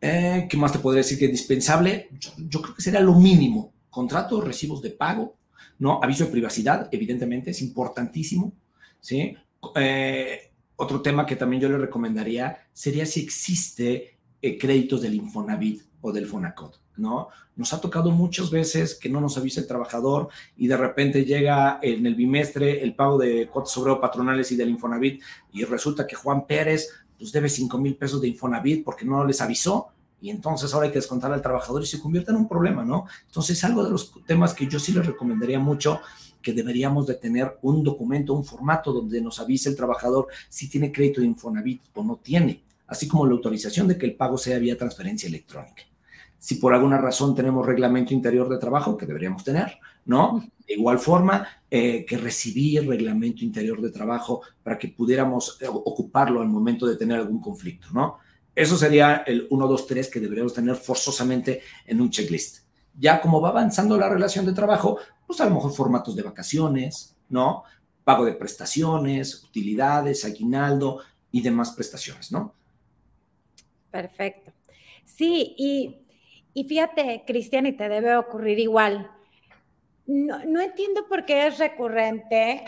Eh, 0.00 0.46
¿Qué 0.48 0.56
más 0.56 0.72
te 0.72 0.78
podría 0.78 1.02
decir 1.02 1.18
que 1.18 1.24
es 1.24 1.30
indispensable? 1.30 2.08
yo 2.36 2.62
creo 2.62 2.74
que 2.74 2.82
sería 2.82 3.00
lo 3.00 3.14
mínimo 3.14 3.72
contratos, 3.96 4.44
recibos 4.44 4.82
de 4.82 4.90
pago, 4.90 5.36
¿no? 5.78 6.00
Aviso 6.02 6.26
de 6.26 6.30
privacidad, 6.30 6.88
evidentemente, 6.92 7.50
es 7.50 7.62
importantísimo, 7.62 8.52
¿sí? 9.00 9.34
Eh, 9.74 10.52
otro 10.76 11.02
tema 11.02 11.26
que 11.26 11.36
también 11.36 11.62
yo 11.62 11.68
le 11.68 11.78
recomendaría 11.78 12.68
sería 12.72 13.06
si 13.06 13.20
existe 13.20 14.18
eh, 14.40 14.58
créditos 14.58 15.02
del 15.02 15.14
Infonavit 15.14 15.82
o 16.00 16.12
del 16.12 16.26
Fonacot, 16.26 16.80
¿no? 16.96 17.28
Nos 17.56 17.72
ha 17.72 17.80
tocado 17.80 18.10
muchas 18.10 18.50
veces 18.50 18.94
que 18.94 19.08
no 19.08 19.20
nos 19.20 19.38
avisa 19.38 19.60
el 19.60 19.66
trabajador 19.66 20.28
y 20.56 20.66
de 20.66 20.76
repente 20.76 21.24
llega 21.24 21.78
en 21.82 22.06
el 22.06 22.14
bimestre 22.14 22.82
el 22.82 22.94
pago 22.94 23.18
de 23.18 23.48
cuotas 23.48 23.72
sobre 23.72 23.96
patronales 23.96 24.52
y 24.52 24.56
del 24.56 24.68
Infonavit 24.68 25.22
y 25.52 25.64
resulta 25.64 26.06
que 26.06 26.16
Juan 26.16 26.46
Pérez 26.46 26.90
pues 27.18 27.32
debe 27.32 27.48
5 27.48 27.78
mil 27.78 27.96
pesos 27.96 28.20
de 28.20 28.28
Infonavit 28.28 28.84
porque 28.84 29.06
no 29.06 29.24
les 29.24 29.40
avisó 29.40 29.88
y 30.20 30.30
entonces 30.30 30.72
ahora 30.72 30.86
hay 30.86 30.92
que 30.92 30.98
descontar 30.98 31.32
al 31.32 31.42
trabajador 31.42 31.82
y 31.82 31.86
se 31.86 32.00
convierte 32.00 32.30
en 32.30 32.38
un 32.38 32.48
problema, 32.48 32.84
¿no? 32.84 33.06
Entonces, 33.26 33.62
algo 33.64 33.84
de 33.84 33.90
los 33.90 34.12
temas 34.26 34.54
que 34.54 34.66
yo 34.66 34.78
sí 34.78 34.92
les 34.92 35.06
recomendaría 35.06 35.58
mucho, 35.58 36.00
que 36.46 36.52
deberíamos 36.52 37.08
de 37.08 37.14
tener 37.14 37.58
un 37.62 37.82
documento, 37.82 38.32
un 38.32 38.44
formato 38.44 38.92
donde 38.92 39.20
nos 39.20 39.40
avise 39.40 39.68
el 39.68 39.74
trabajador 39.74 40.28
si 40.48 40.70
tiene 40.70 40.92
crédito 40.92 41.20
de 41.20 41.26
Infonavit 41.26 41.82
o 41.92 42.04
no 42.04 42.20
tiene, 42.22 42.62
así 42.86 43.08
como 43.08 43.26
la 43.26 43.32
autorización 43.32 43.88
de 43.88 43.98
que 43.98 44.06
el 44.06 44.14
pago 44.14 44.38
sea 44.38 44.60
vía 44.60 44.78
transferencia 44.78 45.28
electrónica. 45.28 45.82
Si 46.38 46.54
por 46.54 46.72
alguna 46.72 46.98
razón 46.98 47.34
tenemos 47.34 47.66
reglamento 47.66 48.14
interior 48.14 48.48
de 48.48 48.58
trabajo, 48.58 48.96
que 48.96 49.06
deberíamos 49.06 49.42
tener, 49.42 49.80
¿no? 50.04 50.48
De 50.68 50.74
igual 50.74 51.00
forma, 51.00 51.48
eh, 51.68 52.06
que 52.06 52.16
recibir 52.16 52.86
reglamento 52.86 53.44
interior 53.44 53.82
de 53.82 53.90
trabajo 53.90 54.42
para 54.62 54.78
que 54.78 54.86
pudiéramos 54.86 55.58
eh, 55.60 55.66
ocuparlo 55.68 56.42
al 56.42 56.48
momento 56.48 56.86
de 56.86 56.94
tener 56.94 57.18
algún 57.18 57.40
conflicto, 57.40 57.88
¿no? 57.92 58.18
Eso 58.54 58.76
sería 58.76 59.24
el 59.26 59.48
1, 59.50 59.66
2, 59.66 59.86
3 59.88 60.08
que 60.08 60.20
deberíamos 60.20 60.54
tener 60.54 60.76
forzosamente 60.76 61.62
en 61.86 62.00
un 62.00 62.08
checklist. 62.08 62.65
Ya 62.98 63.20
como 63.20 63.40
va 63.40 63.50
avanzando 63.50 63.96
la 63.98 64.08
relación 64.08 64.46
de 64.46 64.52
trabajo, 64.52 64.98
pues 65.26 65.40
a 65.40 65.44
lo 65.44 65.54
mejor 65.54 65.72
formatos 65.72 66.16
de 66.16 66.22
vacaciones, 66.22 67.16
¿no? 67.28 67.64
Pago 68.04 68.24
de 68.24 68.32
prestaciones, 68.32 69.44
utilidades, 69.44 70.24
aguinaldo 70.24 71.00
y 71.30 71.42
demás 71.42 71.72
prestaciones, 71.72 72.32
¿no? 72.32 72.54
Perfecto. 73.90 74.52
Sí, 75.04 75.54
y, 75.58 75.98
y 76.54 76.64
fíjate, 76.64 77.24
Cristian, 77.26 77.66
y 77.66 77.72
te 77.72 77.88
debe 77.88 78.16
ocurrir 78.16 78.58
igual. 78.58 79.10
No, 80.06 80.44
no 80.44 80.60
entiendo 80.60 81.06
por 81.08 81.24
qué 81.24 81.46
es 81.46 81.58
recurrente 81.58 82.64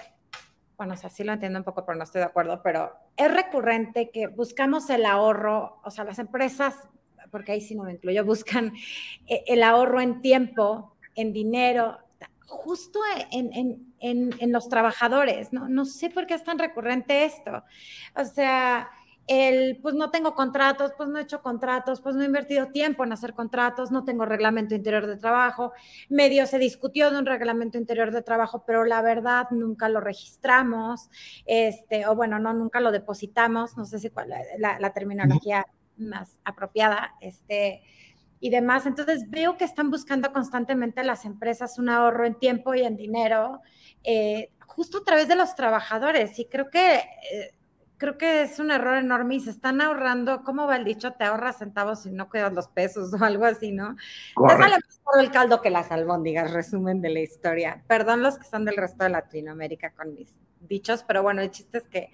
bueno, 0.78 0.94
o 0.94 0.96
sea, 0.96 1.10
sí 1.10 1.24
lo 1.24 1.32
entiendo 1.32 1.58
un 1.58 1.64
poco, 1.64 1.84
pero 1.84 1.98
no 1.98 2.04
estoy 2.04 2.20
de 2.20 2.28
acuerdo, 2.28 2.62
pero 2.62 2.92
es 3.16 3.34
recurrente 3.34 4.10
que 4.10 4.28
buscamos 4.28 4.88
el 4.90 5.04
ahorro, 5.04 5.80
o 5.82 5.90
sea, 5.90 6.04
las 6.04 6.20
empresas, 6.20 6.76
porque 7.30 7.52
ahí 7.52 7.60
sí 7.60 7.74
no 7.74 7.84
me 7.84 7.92
incluyo, 7.92 8.24
buscan 8.24 8.72
eh, 9.26 9.44
el 9.46 9.62
ahorro 9.62 10.00
en 10.00 10.20
tiempo, 10.20 10.96
en 11.14 11.32
dinero, 11.32 11.98
justo 12.46 13.00
en, 13.30 13.50
en, 14.00 14.52
los 14.52 14.68
trabajadores, 14.68 15.52
¿no? 15.52 15.84
Sé 15.84 16.08
por 16.10 16.26
qué 16.26 16.34
es 16.34 16.44
tan 16.44 16.58
recurrente 16.58 17.24
esto. 17.24 17.62
O 18.16 18.24
sea, 18.24 18.88
el, 19.28 19.78
pues 19.82 19.94
no 19.94 20.10
tengo 20.10 20.34
contratos, 20.34 20.92
pues 20.96 21.08
no 21.08 21.18
he 21.18 21.22
hecho 21.22 21.42
contratos, 21.42 22.00
pues 22.00 22.16
no 22.16 22.22
he 22.22 22.26
invertido 22.26 22.68
tiempo 22.68 23.04
en 23.04 23.12
hacer 23.12 23.34
contratos, 23.34 23.90
no 23.90 24.04
tengo 24.04 24.24
reglamento 24.24 24.74
interior 24.74 25.06
de 25.06 25.18
trabajo, 25.18 25.72
medio 26.08 26.46
se 26.46 26.58
discutió 26.58 27.10
de 27.10 27.18
un 27.18 27.26
reglamento 27.26 27.76
interior 27.76 28.10
de 28.10 28.22
trabajo, 28.22 28.64
pero 28.66 28.84
la 28.84 29.02
verdad 29.02 29.46
nunca 29.50 29.90
lo 29.90 30.00
registramos, 30.00 31.10
este, 31.44 32.06
o 32.06 32.16
bueno, 32.16 32.38
no, 32.38 32.54
nunca 32.54 32.80
lo 32.80 32.90
depositamos, 32.90 33.76
no 33.76 33.84
sé 33.84 33.98
si 33.98 34.10
la 34.58 34.92
terminología 34.94 35.66
más 35.98 36.38
apropiada, 36.44 37.14
este, 37.20 37.82
y 38.40 38.50
demás. 38.50 38.86
Entonces 38.86 39.28
veo 39.28 39.56
que 39.56 39.64
están 39.64 39.90
buscando 39.90 40.32
constantemente 40.32 41.02
las 41.04 41.24
empresas 41.24 41.78
un 41.78 41.88
ahorro 41.88 42.24
en 42.24 42.34
tiempo 42.34 42.74
y 42.74 42.82
en 42.82 42.96
dinero, 42.96 43.60
eh, 44.04 44.50
justo 44.66 44.98
a 44.98 45.04
través 45.04 45.28
de 45.28 45.36
los 45.36 45.54
trabajadores. 45.54 46.38
Y 46.38 46.46
creo 46.46 46.70
que, 46.70 46.96
eh, 46.96 47.54
creo 47.96 48.16
que 48.16 48.42
es 48.42 48.58
un 48.60 48.70
error 48.70 48.96
enorme 48.96 49.36
y 49.36 49.40
se 49.40 49.50
están 49.50 49.80
ahorrando, 49.80 50.44
¿cómo 50.44 50.66
va 50.66 50.76
el 50.76 50.84
dicho? 50.84 51.12
Te 51.12 51.24
ahorras 51.24 51.58
centavos 51.58 52.06
y 52.06 52.12
no 52.12 52.28
cuidas 52.28 52.52
los 52.52 52.68
pesos 52.68 53.12
o 53.20 53.24
algo 53.24 53.44
así, 53.44 53.72
¿no? 53.72 53.96
Te 53.96 54.56
sale 54.56 54.76
más 54.76 55.00
el 55.20 55.30
caldo 55.30 55.60
que 55.60 55.70
las 55.70 55.90
albóndigas, 55.90 56.52
resumen 56.52 57.00
de 57.00 57.10
la 57.10 57.20
historia. 57.20 57.82
Perdón 57.88 58.22
los 58.22 58.38
que 58.38 58.44
son 58.44 58.64
del 58.64 58.76
resto 58.76 59.04
de 59.04 59.10
Latinoamérica 59.10 59.90
con 59.92 60.14
mis 60.14 60.30
dichos, 60.60 61.04
pero 61.06 61.22
bueno, 61.22 61.40
el 61.40 61.50
chiste 61.50 61.78
es 61.78 61.88
que 61.88 62.10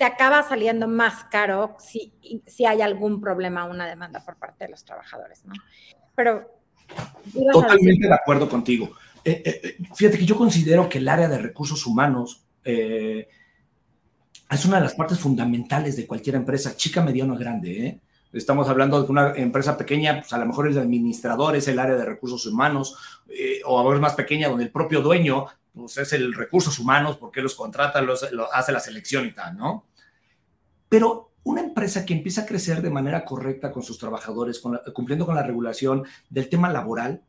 te 0.00 0.06
acaba 0.06 0.42
saliendo 0.42 0.88
más 0.88 1.24
caro 1.24 1.76
si, 1.78 2.14
si 2.46 2.64
hay 2.64 2.80
algún 2.80 3.20
problema, 3.20 3.66
una 3.66 3.86
demanda 3.86 4.24
por 4.24 4.36
parte 4.36 4.64
de 4.64 4.70
los 4.70 4.82
trabajadores, 4.82 5.44
¿no? 5.44 5.52
Pero... 6.14 6.50
Totalmente 7.52 8.08
de 8.08 8.14
acuerdo 8.14 8.48
contigo. 8.48 8.92
Eh, 9.22 9.42
eh, 9.44 9.60
eh, 9.62 9.76
fíjate 9.94 10.16
que 10.16 10.24
yo 10.24 10.38
considero 10.38 10.88
que 10.88 10.96
el 10.96 11.06
área 11.06 11.28
de 11.28 11.36
recursos 11.36 11.84
humanos 11.84 12.46
es 12.64 13.26
una 14.64 14.76
de 14.76 14.84
las 14.84 14.94
partes 14.94 15.18
fundamentales 15.18 15.96
de 15.96 16.06
cualquier 16.06 16.36
empresa, 16.36 16.74
chica, 16.78 17.02
mediana 17.02 17.34
o 17.34 17.36
grande. 17.36 18.00
Estamos 18.32 18.70
hablando 18.70 19.02
de 19.02 19.12
una 19.12 19.34
empresa 19.36 19.76
pequeña, 19.76 20.20
pues 20.20 20.32
a 20.32 20.38
lo 20.38 20.46
mejor 20.46 20.66
el 20.66 20.78
administrador 20.78 21.56
es 21.56 21.68
el 21.68 21.78
área 21.78 21.96
de 21.96 22.06
recursos 22.06 22.46
humanos, 22.46 22.96
o 23.66 23.78
a 23.78 23.90
ver 23.90 24.00
más 24.00 24.14
pequeña, 24.14 24.48
donde 24.48 24.64
el 24.64 24.70
propio 24.70 25.02
dueño 25.02 25.44
pues, 25.74 25.98
es 25.98 26.14
el 26.14 26.32
recursos 26.32 26.78
humanos, 26.78 27.18
porque 27.18 27.42
los 27.42 27.54
contrata, 27.54 28.00
los, 28.00 28.26
hace 28.54 28.72
la 28.72 28.80
selección 28.80 29.26
y 29.26 29.32
tal, 29.32 29.58
¿no? 29.58 29.89
Pero 30.90 31.30
una 31.44 31.62
empresa 31.62 32.04
que 32.04 32.12
empieza 32.12 32.42
a 32.42 32.46
crecer 32.46 32.82
de 32.82 32.90
manera 32.90 33.24
correcta 33.24 33.72
con 33.72 33.82
sus 33.82 33.96
trabajadores, 33.96 34.60
cumpliendo 34.92 35.24
con 35.24 35.36
la 35.36 35.42
regulación 35.42 36.04
del 36.28 36.50
tema 36.50 36.70
laboral, 36.70 37.22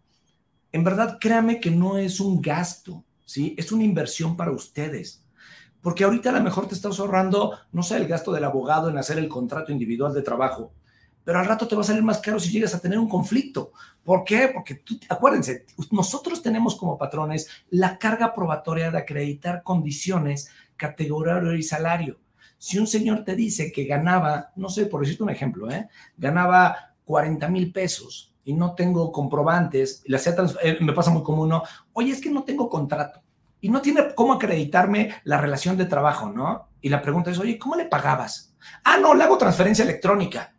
en 0.71 0.83
verdad 0.83 1.17
créame 1.19 1.59
que 1.59 1.71
no 1.71 1.97
es 1.97 2.19
un 2.19 2.41
gasto, 2.41 3.05
¿sí? 3.23 3.55
Es 3.57 3.71
una 3.71 3.83
inversión 3.83 4.35
para 4.35 4.51
ustedes. 4.51 5.23
Porque 5.81 6.03
ahorita 6.03 6.29
a 6.29 6.33
lo 6.33 6.41
mejor 6.41 6.67
te 6.67 6.75
estás 6.75 6.99
ahorrando, 6.99 7.57
no 7.71 7.83
sé, 7.83 7.97
el 7.97 8.07
gasto 8.07 8.31
del 8.31 8.43
abogado 8.43 8.89
en 8.89 8.97
hacer 8.97 9.17
el 9.17 9.29
contrato 9.29 9.71
individual 9.71 10.13
de 10.13 10.21
trabajo, 10.21 10.73
pero 11.23 11.39
al 11.39 11.45
rato 11.45 11.67
te 11.67 11.75
va 11.75 11.81
a 11.81 11.85
salir 11.85 12.03
más 12.03 12.19
caro 12.19 12.39
si 12.39 12.51
llegas 12.51 12.73
a 12.73 12.79
tener 12.79 12.97
un 12.97 13.07
conflicto. 13.07 13.73
¿Por 14.03 14.23
qué? 14.23 14.49
Porque 14.53 14.83
acuérdense, 15.07 15.65
nosotros 15.91 16.41
tenemos 16.41 16.75
como 16.75 16.97
patrones 16.97 17.47
la 17.69 17.99
carga 17.99 18.33
probatoria 18.33 18.89
de 18.89 18.97
acreditar 18.97 19.61
condiciones, 19.61 20.49
categoría 20.77 21.55
y 21.55 21.61
salario. 21.61 22.20
Si 22.61 22.77
un 22.77 22.85
señor 22.85 23.23
te 23.23 23.35
dice 23.35 23.71
que 23.71 23.85
ganaba, 23.85 24.51
no 24.55 24.69
sé, 24.69 24.85
por 24.85 25.01
decirte 25.01 25.23
un 25.23 25.31
ejemplo, 25.31 25.71
¿eh? 25.71 25.89
ganaba 26.15 26.93
40 27.05 27.47
mil 27.47 27.71
pesos 27.71 28.35
y 28.43 28.53
no 28.53 28.75
tengo 28.75 29.11
comprobantes, 29.11 30.03
y 30.05 30.11
la 30.11 30.19
eh, 30.61 30.77
me 30.79 30.93
pasa 30.93 31.09
muy 31.09 31.23
común, 31.23 31.49
¿no? 31.49 31.63
Oye, 31.93 32.11
es 32.11 32.21
que 32.21 32.29
no 32.29 32.43
tengo 32.43 32.69
contrato 32.69 33.23
y 33.61 33.69
no 33.69 33.81
tiene 33.81 34.13
cómo 34.13 34.33
acreditarme 34.33 35.09
la 35.23 35.39
relación 35.39 35.75
de 35.75 35.85
trabajo, 35.85 36.29
¿no? 36.29 36.67
Y 36.81 36.89
la 36.89 37.01
pregunta 37.01 37.31
es, 37.31 37.39
oye, 37.39 37.57
¿cómo 37.57 37.75
le 37.75 37.85
pagabas? 37.85 38.53
Ah, 38.83 38.97
no, 39.01 39.15
le 39.15 39.23
hago 39.23 39.39
transferencia 39.39 39.83
electrónica. 39.83 40.53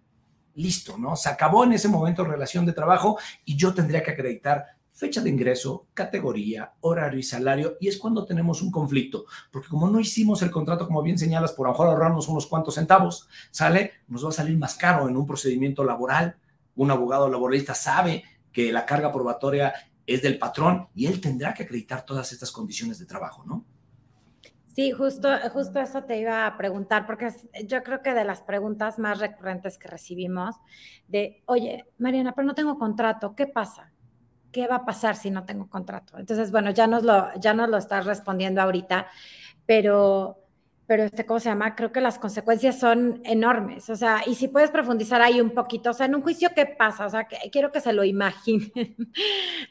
Listo, 0.56 0.98
¿no? 0.98 1.14
Se 1.14 1.28
acabó 1.28 1.62
en 1.62 1.74
ese 1.74 1.86
momento 1.86 2.24
relación 2.24 2.66
de 2.66 2.72
trabajo 2.72 3.16
y 3.44 3.54
yo 3.54 3.72
tendría 3.74 4.02
que 4.02 4.10
acreditar 4.10 4.66
fecha 4.92 5.22
de 5.22 5.30
ingreso, 5.30 5.88
categoría, 5.94 6.74
horario 6.80 7.18
y 7.18 7.22
salario, 7.22 7.76
y 7.80 7.88
es 7.88 7.98
cuando 7.98 8.24
tenemos 8.24 8.62
un 8.62 8.70
conflicto, 8.70 9.24
porque 9.50 9.68
como 9.68 9.88
no 9.88 9.98
hicimos 9.98 10.42
el 10.42 10.50
contrato, 10.50 10.86
como 10.86 11.02
bien 11.02 11.18
señalas, 11.18 11.52
por 11.52 11.66
a 11.66 11.70
lo 11.70 11.72
mejor 11.72 11.88
ahorrarnos 11.88 12.28
unos 12.28 12.46
cuantos 12.46 12.74
centavos, 12.74 13.28
sale, 13.50 13.92
nos 14.08 14.24
va 14.24 14.28
a 14.28 14.32
salir 14.32 14.56
más 14.58 14.74
caro 14.74 15.08
en 15.08 15.16
un 15.16 15.26
procedimiento 15.26 15.82
laboral. 15.82 16.36
Un 16.76 16.90
abogado 16.90 17.28
laboralista 17.28 17.74
sabe 17.74 18.24
que 18.52 18.72
la 18.72 18.86
carga 18.86 19.12
probatoria 19.12 19.72
es 20.06 20.22
del 20.22 20.38
patrón 20.38 20.88
y 20.94 21.06
él 21.06 21.20
tendrá 21.20 21.54
que 21.54 21.62
acreditar 21.62 22.04
todas 22.04 22.32
estas 22.32 22.52
condiciones 22.52 22.98
de 22.98 23.06
trabajo, 23.06 23.44
¿no? 23.44 23.64
Sí, 24.74 24.90
justo, 24.90 25.28
justo 25.52 25.80
eso 25.80 26.04
te 26.04 26.18
iba 26.18 26.46
a 26.46 26.56
preguntar, 26.56 27.06
porque 27.06 27.28
yo 27.66 27.82
creo 27.82 28.02
que 28.02 28.14
de 28.14 28.24
las 28.24 28.40
preguntas 28.40 28.98
más 28.98 29.18
recurrentes 29.18 29.76
que 29.76 29.88
recibimos, 29.88 30.56
de, 31.08 31.42
oye, 31.46 31.84
Mariana, 31.98 32.34
pero 32.34 32.46
no 32.46 32.54
tengo 32.54 32.78
contrato, 32.78 33.34
¿qué 33.34 33.46
pasa? 33.46 33.91
¿Qué 34.52 34.66
va 34.66 34.76
a 34.76 34.84
pasar 34.84 35.16
si 35.16 35.30
no 35.30 35.44
tengo 35.44 35.68
contrato? 35.68 36.18
Entonces, 36.18 36.52
bueno, 36.52 36.70
ya 36.70 36.86
nos 36.86 37.02
lo, 37.02 37.28
ya 37.40 37.54
nos 37.54 37.68
lo 37.68 37.78
estás 37.78 38.04
respondiendo 38.06 38.60
ahorita, 38.60 39.06
pero, 39.66 40.38
pero 40.86 41.04
este, 41.04 41.24
¿cómo 41.26 41.40
se 41.40 41.48
llama? 41.48 41.74
Creo 41.74 41.90
que 41.90 42.00
las 42.00 42.18
consecuencias 42.18 42.78
son 42.78 43.20
enormes. 43.24 43.88
O 43.90 43.96
sea, 43.96 44.22
y 44.26 44.34
si 44.34 44.48
puedes 44.48 44.70
profundizar 44.70 45.22
ahí 45.22 45.40
un 45.40 45.50
poquito, 45.50 45.90
o 45.90 45.94
sea, 45.94 46.06
en 46.06 46.14
un 46.14 46.22
juicio, 46.22 46.50
¿qué 46.54 46.66
pasa? 46.66 47.06
O 47.06 47.10
sea, 47.10 47.24
que, 47.24 47.36
quiero 47.50 47.72
que 47.72 47.80
se 47.80 47.92
lo 47.92 48.04
imaginen 48.04 48.96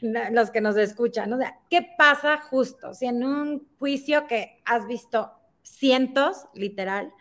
los 0.32 0.50
que 0.50 0.60
nos 0.60 0.76
escuchan. 0.76 1.32
O 1.32 1.38
sea, 1.38 1.58
¿qué 1.70 1.86
pasa 1.96 2.38
justo 2.38 2.92
si 2.92 3.06
en 3.06 3.24
un 3.24 3.68
juicio 3.78 4.26
que 4.26 4.60
has 4.64 4.86
visto 4.86 5.32
cientos, 5.62 6.46
literal, 6.54 7.12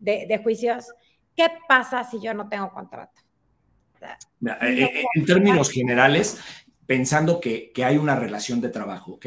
de, 0.00 0.26
de 0.28 0.38
juicios, 0.38 0.92
¿qué 1.36 1.46
pasa 1.68 2.02
si 2.04 2.20
yo 2.20 2.34
no 2.34 2.48
tengo 2.48 2.70
contrato? 2.72 3.24
en 4.60 5.24
términos 5.24 5.70
generales, 5.70 6.40
pensando 6.86 7.40
que, 7.40 7.72
hay 7.84 7.96
una 7.96 8.16
relación 8.16 8.60
de 8.60 8.68
trabajo, 8.68 9.12
¿ok? 9.12 9.26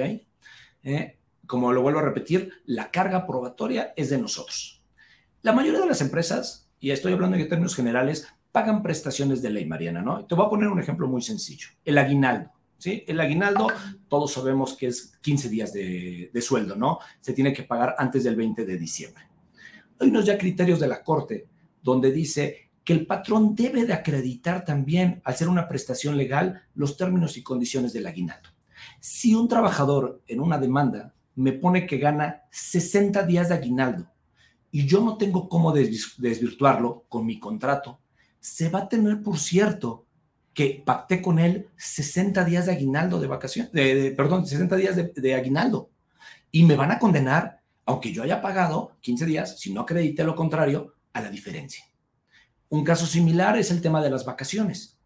Eh, 0.84 1.18
como 1.46 1.72
lo 1.72 1.82
vuelvo 1.82 2.00
a 2.00 2.04
repetir, 2.04 2.52
la 2.66 2.92
carga 2.92 3.26
probatoria 3.26 3.94
es 3.96 4.10
de 4.10 4.18
nosotros. 4.18 4.84
La 5.42 5.54
mayoría 5.54 5.80
de 5.80 5.88
las 5.88 6.02
empresas, 6.02 6.70
y 6.80 6.92
estoy 6.92 7.14
hablando 7.14 7.38
en 7.38 7.48
términos 7.48 7.76
generales, 7.76 8.28
pagan 8.52 8.84
prestaciones 8.84 9.42
de 9.42 9.50
ley, 9.50 9.66
Mariana, 9.66 10.02
¿no? 10.02 10.26
Te 10.26 10.36
voy 10.36 10.46
a 10.46 10.50
poner 10.50 10.70
un 10.70 10.80
ejemplo 10.80 11.08
muy 11.08 11.22
sencillo. 11.22 11.70
El 11.86 11.98
aguinaldo, 11.98 12.52
¿sí? 12.78 13.04
El 13.08 13.20
aguinaldo, 13.20 13.68
todos 14.08 14.34
sabemos 14.34 14.76
que 14.76 14.88
es 14.88 15.14
15 15.22 15.50
días 15.50 15.74
de, 15.74 16.30
de 16.34 16.42
sueldo, 16.42 16.76
¿no? 16.76 17.00
Se 17.22 17.34
tiene 17.34 17.54
que 17.54 17.64
pagar 17.64 17.96
antes 17.98 18.24
del 18.24 18.36
20 18.36 18.66
de 18.66 18.78
diciembre. 18.78 19.24
Hay 20.00 20.10
unos 20.10 20.26
ya 20.26 20.38
criterios 20.38 20.80
de 20.80 20.88
la 20.88 21.04
Corte 21.04 21.48
donde 21.82 22.12
dice 22.12 22.67
que 22.88 22.94
el 22.94 23.06
patrón 23.06 23.54
debe 23.54 23.84
de 23.86 23.92
acreditar 23.92 24.64
también, 24.64 25.22
al 25.26 25.36
ser 25.36 25.50
una 25.50 25.68
prestación 25.68 26.16
legal, 26.16 26.62
los 26.74 26.96
términos 26.96 27.36
y 27.36 27.44
condiciones 27.44 27.92
del 27.92 28.08
aguinaldo. 28.08 28.48
Si 29.02 29.36
un 29.36 29.50
trabajador 29.50 30.22
en 30.26 30.40
una 30.40 30.58
demanda 30.58 31.14
me 31.36 31.52
pone 31.52 31.86
que 31.86 31.98
gana 31.98 32.44
60 32.50 33.24
días 33.24 33.50
de 33.50 33.56
aguinaldo 33.56 34.10
y 34.72 34.86
yo 34.86 35.02
no 35.02 35.18
tengo 35.18 35.50
cómo 35.50 35.74
desvirtuarlo 35.74 37.04
con 37.10 37.26
mi 37.26 37.42
contrato, 37.42 38.00
se 38.40 38.70
va 38.70 38.84
a 38.84 38.88
tener 38.88 39.22
por 39.22 39.38
cierto 39.38 40.06
que 40.54 40.82
pacté 40.86 41.22
con 41.22 41.40
él 41.40 41.68
60 41.76 42.46
días 42.46 42.68
de 42.68 42.72
aguinaldo 42.72 43.20
de 43.20 43.28
vacación, 43.28 43.68
de, 43.74 44.14
perdón, 44.16 44.48
60 44.48 44.78
días 44.78 44.96
de 45.14 45.36
aguinaldo 45.36 45.90
y 46.54 46.64
me 46.64 46.78
van 46.78 46.92
a 46.92 47.00
condenar, 47.00 47.60
aunque 47.86 48.14
yo 48.14 48.24
haya 48.24 48.42
pagado 48.42 48.96
15 49.02 49.26
días, 49.26 49.60
si 49.60 49.74
no 49.74 49.82
acredité 49.82 50.24
lo 50.24 50.38
contrario, 50.38 50.94
a 51.12 51.20
la 51.20 51.30
diferencia. 51.30 51.84
Un 52.70 52.84
caso 52.84 53.06
similar 53.06 53.58
es 53.58 53.72
el 53.72 53.82
tema 53.82 54.02
de 54.02 54.10
las 54.10 54.26
vacaciones, 54.26 54.98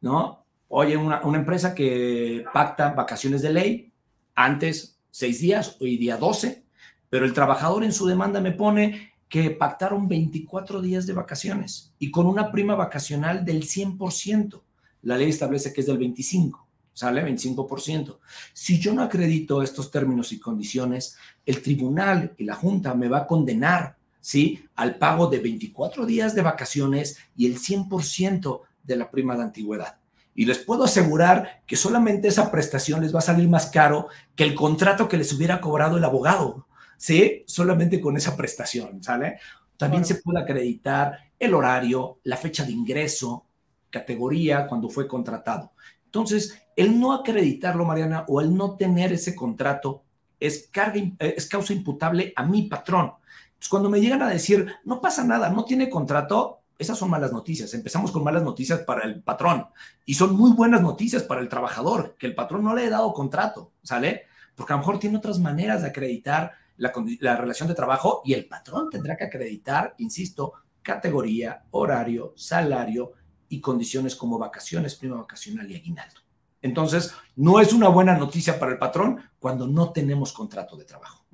¿no? 0.00 0.44
Oye, 0.68 0.96
una, 0.96 1.20
una 1.22 1.38
empresa 1.38 1.74
que 1.74 2.44
pacta 2.52 2.92
vacaciones 2.92 3.42
de 3.42 3.52
ley, 3.52 3.92
antes 4.34 4.98
seis 5.10 5.40
días, 5.40 5.76
hoy 5.80 5.96
día 5.96 6.16
12, 6.16 6.64
pero 7.08 7.24
el 7.24 7.34
trabajador 7.34 7.84
en 7.84 7.92
su 7.92 8.06
demanda 8.06 8.40
me 8.40 8.52
pone 8.52 9.12
que 9.28 9.50
pactaron 9.50 10.08
24 10.08 10.82
días 10.82 11.06
de 11.06 11.12
vacaciones 11.12 11.92
y 11.98 12.10
con 12.10 12.26
una 12.26 12.50
prima 12.50 12.74
vacacional 12.74 13.44
del 13.44 13.62
100%. 13.62 14.60
La 15.02 15.16
ley 15.16 15.30
establece 15.30 15.72
que 15.72 15.82
es 15.82 15.86
del 15.86 15.98
25, 15.98 16.66
¿sale? 16.92 17.24
25%. 17.24 18.18
Si 18.52 18.80
yo 18.80 18.92
no 18.92 19.02
acredito 19.02 19.62
estos 19.62 19.90
términos 19.90 20.32
y 20.32 20.40
condiciones, 20.40 21.16
el 21.46 21.62
tribunal 21.62 22.34
y 22.38 22.44
la 22.44 22.56
junta 22.56 22.94
me 22.94 23.08
va 23.08 23.18
a 23.18 23.26
condenar 23.26 23.96
¿sí? 24.20 24.64
Al 24.76 24.96
pago 24.96 25.28
de 25.28 25.38
24 25.38 26.06
días 26.06 26.34
de 26.34 26.42
vacaciones 26.42 27.18
y 27.36 27.46
el 27.46 27.58
100% 27.58 28.60
de 28.82 28.96
la 28.96 29.10
prima 29.10 29.36
de 29.36 29.42
antigüedad. 29.42 29.98
Y 30.34 30.46
les 30.46 30.58
puedo 30.58 30.84
asegurar 30.84 31.62
que 31.66 31.76
solamente 31.76 32.28
esa 32.28 32.50
prestación 32.50 33.00
les 33.00 33.14
va 33.14 33.18
a 33.18 33.22
salir 33.22 33.48
más 33.48 33.66
caro 33.66 34.08
que 34.34 34.44
el 34.44 34.54
contrato 34.54 35.08
que 35.08 35.16
les 35.16 35.32
hubiera 35.32 35.60
cobrado 35.60 35.96
el 35.96 36.04
abogado, 36.04 36.66
¿sí? 36.96 37.42
Solamente 37.46 38.00
con 38.00 38.16
esa 38.16 38.36
prestación, 38.36 39.02
¿sale? 39.02 39.38
También 39.76 40.04
se 40.04 40.16
puede 40.16 40.40
acreditar 40.40 41.18
el 41.38 41.54
horario, 41.54 42.20
la 42.24 42.36
fecha 42.36 42.64
de 42.64 42.72
ingreso, 42.72 43.46
categoría 43.90 44.66
cuando 44.66 44.88
fue 44.88 45.08
contratado. 45.08 45.72
Entonces, 46.04 46.60
el 46.76 46.98
no 46.98 47.12
acreditarlo, 47.12 47.84
Mariana, 47.84 48.24
o 48.28 48.40
el 48.40 48.54
no 48.54 48.76
tener 48.76 49.12
ese 49.12 49.34
contrato 49.34 50.04
es, 50.38 50.68
carga, 50.70 51.00
es 51.18 51.46
causa 51.46 51.72
imputable 51.72 52.32
a 52.36 52.44
mi 52.44 52.62
patrón. 52.62 53.12
Pues, 53.60 53.68
cuando 53.68 53.90
me 53.90 54.00
llegan 54.00 54.22
a 54.22 54.30
decir, 54.30 54.74
no 54.84 55.02
pasa 55.02 55.22
nada, 55.22 55.50
no 55.50 55.66
tiene 55.66 55.90
contrato, 55.90 56.62
esas 56.78 56.96
son 56.96 57.10
malas 57.10 57.30
noticias. 57.30 57.74
Empezamos 57.74 58.10
con 58.10 58.24
malas 58.24 58.42
noticias 58.42 58.80
para 58.80 59.04
el 59.04 59.22
patrón 59.22 59.66
y 60.06 60.14
son 60.14 60.34
muy 60.34 60.52
buenas 60.52 60.80
noticias 60.80 61.24
para 61.24 61.42
el 61.42 61.48
trabajador, 61.50 62.16
que 62.18 62.26
el 62.26 62.34
patrón 62.34 62.64
no 62.64 62.74
le 62.74 62.86
ha 62.86 62.90
dado 62.90 63.12
contrato, 63.12 63.74
¿sale? 63.82 64.22
Porque 64.54 64.72
a 64.72 64.76
lo 64.76 64.80
mejor 64.80 64.98
tiene 64.98 65.18
otras 65.18 65.38
maneras 65.38 65.82
de 65.82 65.88
acreditar 65.88 66.52
la, 66.78 66.90
la 67.20 67.36
relación 67.36 67.68
de 67.68 67.74
trabajo 67.74 68.22
y 68.24 68.32
el 68.32 68.48
patrón 68.48 68.88
tendrá 68.88 69.14
que 69.14 69.24
acreditar, 69.24 69.94
insisto, 69.98 70.54
categoría, 70.80 71.64
horario, 71.72 72.32
salario 72.36 73.12
y 73.50 73.60
condiciones 73.60 74.16
como 74.16 74.38
vacaciones, 74.38 74.94
prima 74.94 75.18
vacacional 75.18 75.70
y 75.70 75.76
aguinaldo. 75.76 76.22
Entonces, 76.62 77.12
no 77.36 77.60
es 77.60 77.74
una 77.74 77.88
buena 77.88 78.16
noticia 78.16 78.58
para 78.58 78.72
el 78.72 78.78
patrón 78.78 79.20
cuando 79.38 79.66
no 79.66 79.92
tenemos 79.92 80.32
contrato 80.32 80.78
de 80.78 80.86
trabajo. 80.86 81.26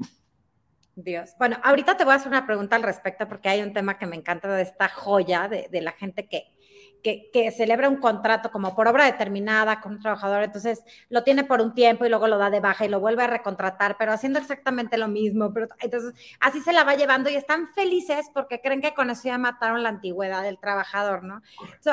Dios. 0.96 1.35
Bueno, 1.38 1.59
ahorita 1.62 1.96
te 1.96 2.04
voy 2.04 2.14
a 2.14 2.16
hacer 2.16 2.28
una 2.28 2.46
pregunta 2.46 2.74
al 2.74 2.82
respecto 2.82 3.28
porque 3.28 3.50
hay 3.50 3.61
un 3.61 3.74
tema 3.74 3.98
que 3.98 4.06
me 4.06 4.16
encanta 4.16 4.48
de 4.48 4.62
esta 4.62 4.88
joya 4.88 5.46
de, 5.46 5.68
de 5.70 5.80
la 5.82 5.92
gente 5.92 6.26
que, 6.26 6.56
que, 7.02 7.52
celebra 7.56 7.88
un 7.88 7.96
contrato 7.96 8.50
como 8.50 8.74
por 8.74 8.88
obra 8.88 9.04
determinada 9.04 9.80
con 9.80 9.92
un 9.92 10.00
trabajador, 10.00 10.42
entonces 10.42 10.82
lo 11.09 11.22
tiene 11.22 11.44
por 11.44 11.61
un 11.61 11.74
tiempo 11.74 12.04
y 12.04 12.09
luego 12.09 12.26
lo 12.26 12.38
da 12.38 12.50
de 12.50 12.61
baja 12.61 12.85
y 12.85 12.88
lo 12.88 13.00
vuelve 13.00 13.22
a 13.22 13.26
recontratar, 13.28 13.96
pero 13.98 14.12
haciendo 14.12 14.38
exactamente 14.38 14.98
lo 14.98 15.09
mismo. 15.09 15.52
Pero, 15.52 15.68
entonces, 15.80 16.14
así 16.40 16.61
se 16.61 16.72
la 16.72 16.85
va 16.85 16.94
llevando 16.94 17.30
y 17.30 17.37
están 17.37 17.72
felices 17.74 18.30
porque 18.35 18.61
creen 18.61 18.80
que 18.80 18.94
con 18.94 19.11
eso 19.11 19.22
ya 19.24 19.38
mataron 19.38 19.82
la 19.82 19.88
antigüedad 19.88 20.42
del 20.42 20.59
trabajador, 20.59 21.22
¿no? 21.22 21.42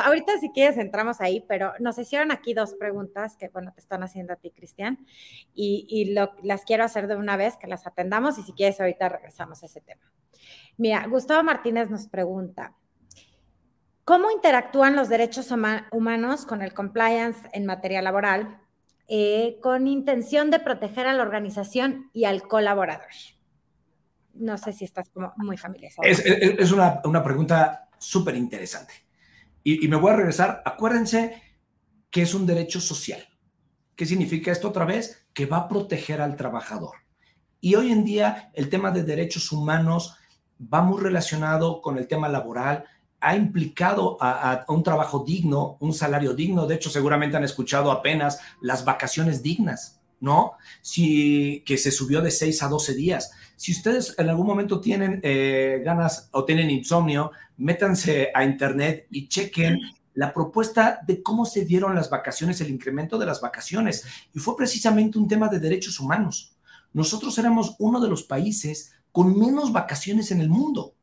ahorita 0.04 0.38
si 0.40 0.50
quieres 0.50 0.78
entramos 0.78 1.22
ahí, 1.22 1.46
pero 1.48 1.74
nos 1.80 1.98
hicieron 1.98 2.32
aquí 2.32 2.54
dos 2.54 2.74
preguntas 2.74 3.38
que, 3.38 3.50
bueno, 3.50 3.72
te 3.74 3.80
están 3.80 4.04
haciendo 4.04 4.34
a 4.34 4.36
ti, 4.36 4.52
Cristian, 4.52 5.06
y, 5.54 5.86
y 5.90 6.14
lo, 6.14 6.34
las 6.42 6.66
quiero 6.66 6.84
hacer 6.84 7.08
de 7.08 7.16
una 7.16 7.38
vez, 7.38 7.58
que 7.58 7.68
las 7.68 7.86
atendamos 7.86 8.38
y 8.38 8.44
si 8.44 8.54
quieres 8.54 8.80
ahorita 8.80 9.10
regresamos 9.10 9.62
a 9.64 9.66
ese 9.68 9.82
tema. 9.82 10.02
Mira, 10.78 11.06
Gustavo 11.08 11.44
Martínez 11.44 11.90
nos 11.90 12.08
pregunta, 12.08 12.76
¿Cómo 14.06 14.30
interactúan 14.32 14.96
los 14.96 15.08
derechos 15.08 15.50
humanos 15.52 16.46
con 16.46 16.62
el 16.62 16.74
compliance 16.74 17.40
en 17.54 17.66
materia 17.66 18.02
laboral 18.02 18.60
eh, 19.08 19.60
con 19.62 19.88
intención 19.88 20.52
de 20.52 20.60
proteger 20.60 21.08
a 21.08 21.14
la 21.14 21.24
organización 21.24 22.10
y 22.14 22.26
al 22.26 22.48
colaborador? 22.48 23.08
No 24.34 24.58
sé 24.58 24.74
si 24.74 24.84
estás 24.84 25.10
como 25.10 25.32
muy 25.38 25.58
familiarizado. 25.58 26.08
Es, 26.08 26.72
una, 26.72 27.24
pregunta 27.24 27.90
súper 27.98 28.36
interesante. 28.36 28.94
Y, 29.64 29.86
y 29.86 29.88
me 29.88 29.96
voy 29.96 30.12
a 30.12 30.18
regresar. 30.18 30.62
Acuérdense 30.66 31.42
que 32.10 32.24
es 32.24 32.34
un 32.34 32.46
derecho 32.46 32.82
social. 32.82 33.26
¿Qué 33.96 34.06
significa 34.06 34.52
esto 34.52 34.68
otra 34.68 34.86
vez? 34.86 35.28
Que 35.34 35.46
va 35.46 35.58
a 35.58 35.68
proteger 35.70 36.22
al 36.22 36.36
trabajador. 36.36 36.98
Y 37.62 37.76
hoy 37.76 37.94
en 37.94 38.04
día 38.04 38.52
el 38.54 38.70
tema 38.70 38.92
de 38.92 39.04
derechos 39.04 39.52
humanos 39.54 40.18
va 40.62 40.82
muy 40.82 41.02
relacionado 41.02 41.82
con 41.82 41.98
el 41.98 42.08
tema 42.08 42.28
laboral, 42.28 42.86
ha 43.24 43.38
implicado 43.38 44.18
a, 44.20 44.66
un 44.68 44.84
trabajo 44.84 45.24
digno, 45.26 45.78
un 45.80 45.94
salario 45.94 46.34
digno. 46.34 46.68
De 46.68 46.76
hecho, 46.76 46.90
seguramente 46.90 47.38
han 47.38 47.46
escuchado 47.46 47.90
apenas 47.90 48.40
las 48.62 48.84
vacaciones 48.84 49.42
dignas, 49.42 50.02
¿no? 50.20 50.54
Si, 50.82 51.64
que 51.66 51.78
se 51.78 51.90
subió 51.90 52.22
de 52.22 52.32
6 52.32 52.62
a 52.64 52.68
12 52.68 52.94
días. 52.96 53.32
Si 53.56 53.72
ustedes 53.72 54.14
en 54.18 54.28
algún 54.28 54.46
momento 54.46 54.82
tienen 54.82 55.22
eh, 55.24 55.82
ganas 55.86 56.28
o 56.34 56.44
tienen 56.44 56.70
insomnio, 56.70 57.32
métanse 57.56 58.30
a 58.36 58.44
internet 58.44 59.08
y 59.10 59.30
chequen 59.30 59.80
la 60.16 60.34
propuesta 60.34 61.00
de 61.08 61.24
cómo 61.24 61.46
se 61.46 61.64
dieron 61.64 61.96
las 61.96 62.10
vacaciones, 62.10 62.60
el 62.60 62.72
incremento 62.72 63.18
de 63.18 63.26
las 63.26 63.40
vacaciones. 63.40 64.04
Y 64.34 64.40
fue 64.40 64.58
precisamente 64.58 65.18
un 65.18 65.30
tema 65.30 65.48
de 65.48 65.62
derechos 65.62 65.98
humanos. 66.02 66.58
Nosotros 66.92 67.38
éramos 67.38 67.78
uno 67.80 68.02
de 68.02 68.10
los 68.10 68.24
países 68.24 68.92
con 69.14 69.40
menos 69.40 69.72
vacaciones 69.72 70.30
en 70.32 70.42
el 70.42 70.50
mundo, 70.50 70.94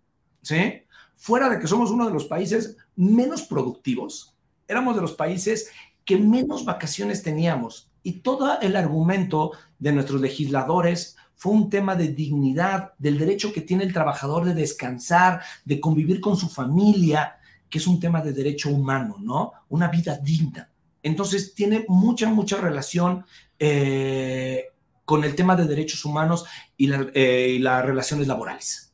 ¿sí? 0.43 0.83
Fuera 1.21 1.51
de 1.51 1.59
que 1.59 1.67
somos 1.67 1.91
uno 1.91 2.07
de 2.07 2.15
los 2.15 2.25
países 2.25 2.79
menos 2.97 3.43
productivos, 3.43 4.35
éramos 4.67 4.97
de 4.97 5.03
los 5.03 5.13
países 5.13 5.71
que 6.03 6.17
menos 6.17 6.65
vacaciones 6.65 7.23
teníamos. 7.23 7.91
Y 8.03 8.21
todo 8.21 8.59
el 8.61 8.75
argumento 8.75 9.53
de 9.79 9.93
nuestros 9.93 10.23
legisladores 10.23 11.17
fue 11.37 11.53
un 11.53 11.69
tema 11.69 11.95
de 11.95 12.09
dignidad, 12.09 12.95
del 12.97 13.19
derecho 13.19 13.53
que 13.53 13.61
tiene 13.61 13.85
el 13.85 13.93
trabajador 13.93 14.47
de 14.47 14.55
descansar, 14.55 15.43
de 15.67 15.79
convivir 15.79 16.23
con 16.23 16.39
su 16.39 16.49
familia, 16.49 17.37
que 17.69 17.77
es 17.77 17.87
un 17.87 18.01
tema 18.01 18.23
de 18.23 18.33
derecho 18.33 18.71
humano, 18.71 19.17
¿no? 19.21 19.53
Una 19.69 19.89
vida 19.89 20.17
digna. 20.17 20.71
Entonces 21.03 21.55
tiene 21.55 21.85
mucha, 21.87 22.31
mucha 22.31 22.57
relación 22.57 23.27
eh, 23.59 24.69
con 25.05 25.23
el 25.25 25.35
tema 25.35 25.55
de 25.55 25.67
derechos 25.67 26.07
humanos 26.07 26.47
y, 26.79 26.91
eh, 26.91 27.57
y 27.57 27.59
las 27.59 27.85
relaciones 27.85 28.27
laborales. 28.27 28.90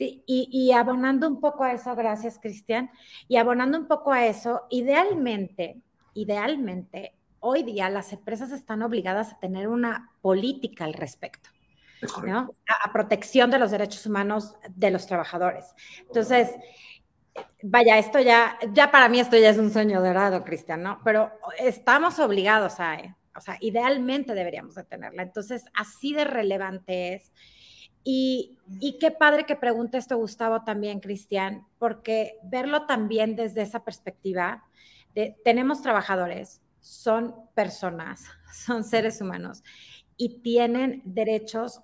Sí, 0.00 0.24
y, 0.26 0.72
abonando 0.72 1.28
un 1.28 1.42
poco 1.42 1.62
a 1.62 1.74
eso, 1.74 1.94
gracias 1.94 2.38
Cristian, 2.38 2.90
y 3.28 3.36
abonando 3.36 3.76
un 3.76 3.86
poco 3.86 4.12
a 4.12 4.24
eso, 4.24 4.62
idealmente, 4.70 5.82
idealmente, 6.14 7.12
hoy 7.38 7.64
día 7.64 7.90
las 7.90 8.10
empresas 8.14 8.50
están 8.50 8.80
obligadas 8.80 9.34
a 9.34 9.38
tener 9.38 9.68
una 9.68 10.10
política 10.22 10.86
al 10.86 10.94
respecto. 10.94 11.50
¿no? 12.24 12.54
A, 12.82 12.92
protección 12.94 13.50
de 13.50 13.58
los 13.58 13.72
derechos 13.72 14.06
humanos 14.06 14.56
de 14.70 14.90
los 14.90 15.06
trabajadores. 15.06 15.66
Entonces, 16.06 16.48
vaya, 17.62 17.98
esto 17.98 18.20
ya, 18.20 18.58
ya 18.72 18.90
para 18.90 19.10
mí 19.10 19.20
esto 19.20 19.36
ya 19.36 19.50
es 19.50 19.58
un 19.58 19.70
sueño 19.70 20.00
dorado, 20.00 20.44
Cristian, 20.44 20.82
¿no? 20.82 21.02
Pero 21.04 21.30
estamos 21.58 22.18
obligados 22.20 22.80
a, 22.80 22.94
¿eh? 22.94 23.14
o 23.36 23.40
sea, 23.42 23.58
idealmente 23.60 24.32
deberíamos 24.32 24.76
de 24.76 24.84
tenerla. 24.84 25.24
Entonces, 25.24 25.66
así 25.74 26.14
de 26.14 26.24
relevante 26.24 27.16
es. 27.16 27.30
Y, 28.02 28.56
qué 28.98 29.10
padre 29.10 29.44
que 29.44 29.56
pregunte 29.56 29.98
esto 29.98 30.16
Gustavo 30.16 30.62
también, 30.62 31.00
Cristian, 31.00 31.66
porque 31.78 32.38
verlo 32.42 32.86
también 32.86 33.36
desde 33.36 33.62
esa 33.62 33.84
perspectiva, 33.84 34.64
de, 35.14 35.36
tenemos 35.44 35.82
trabajadores, 35.82 36.60
son 36.80 37.34
personas, 37.54 38.24
son 38.66 38.84
seres 38.84 39.20
humanos 39.20 39.62
y 40.16 40.40
tienen 40.40 41.02
derechos 41.04 41.80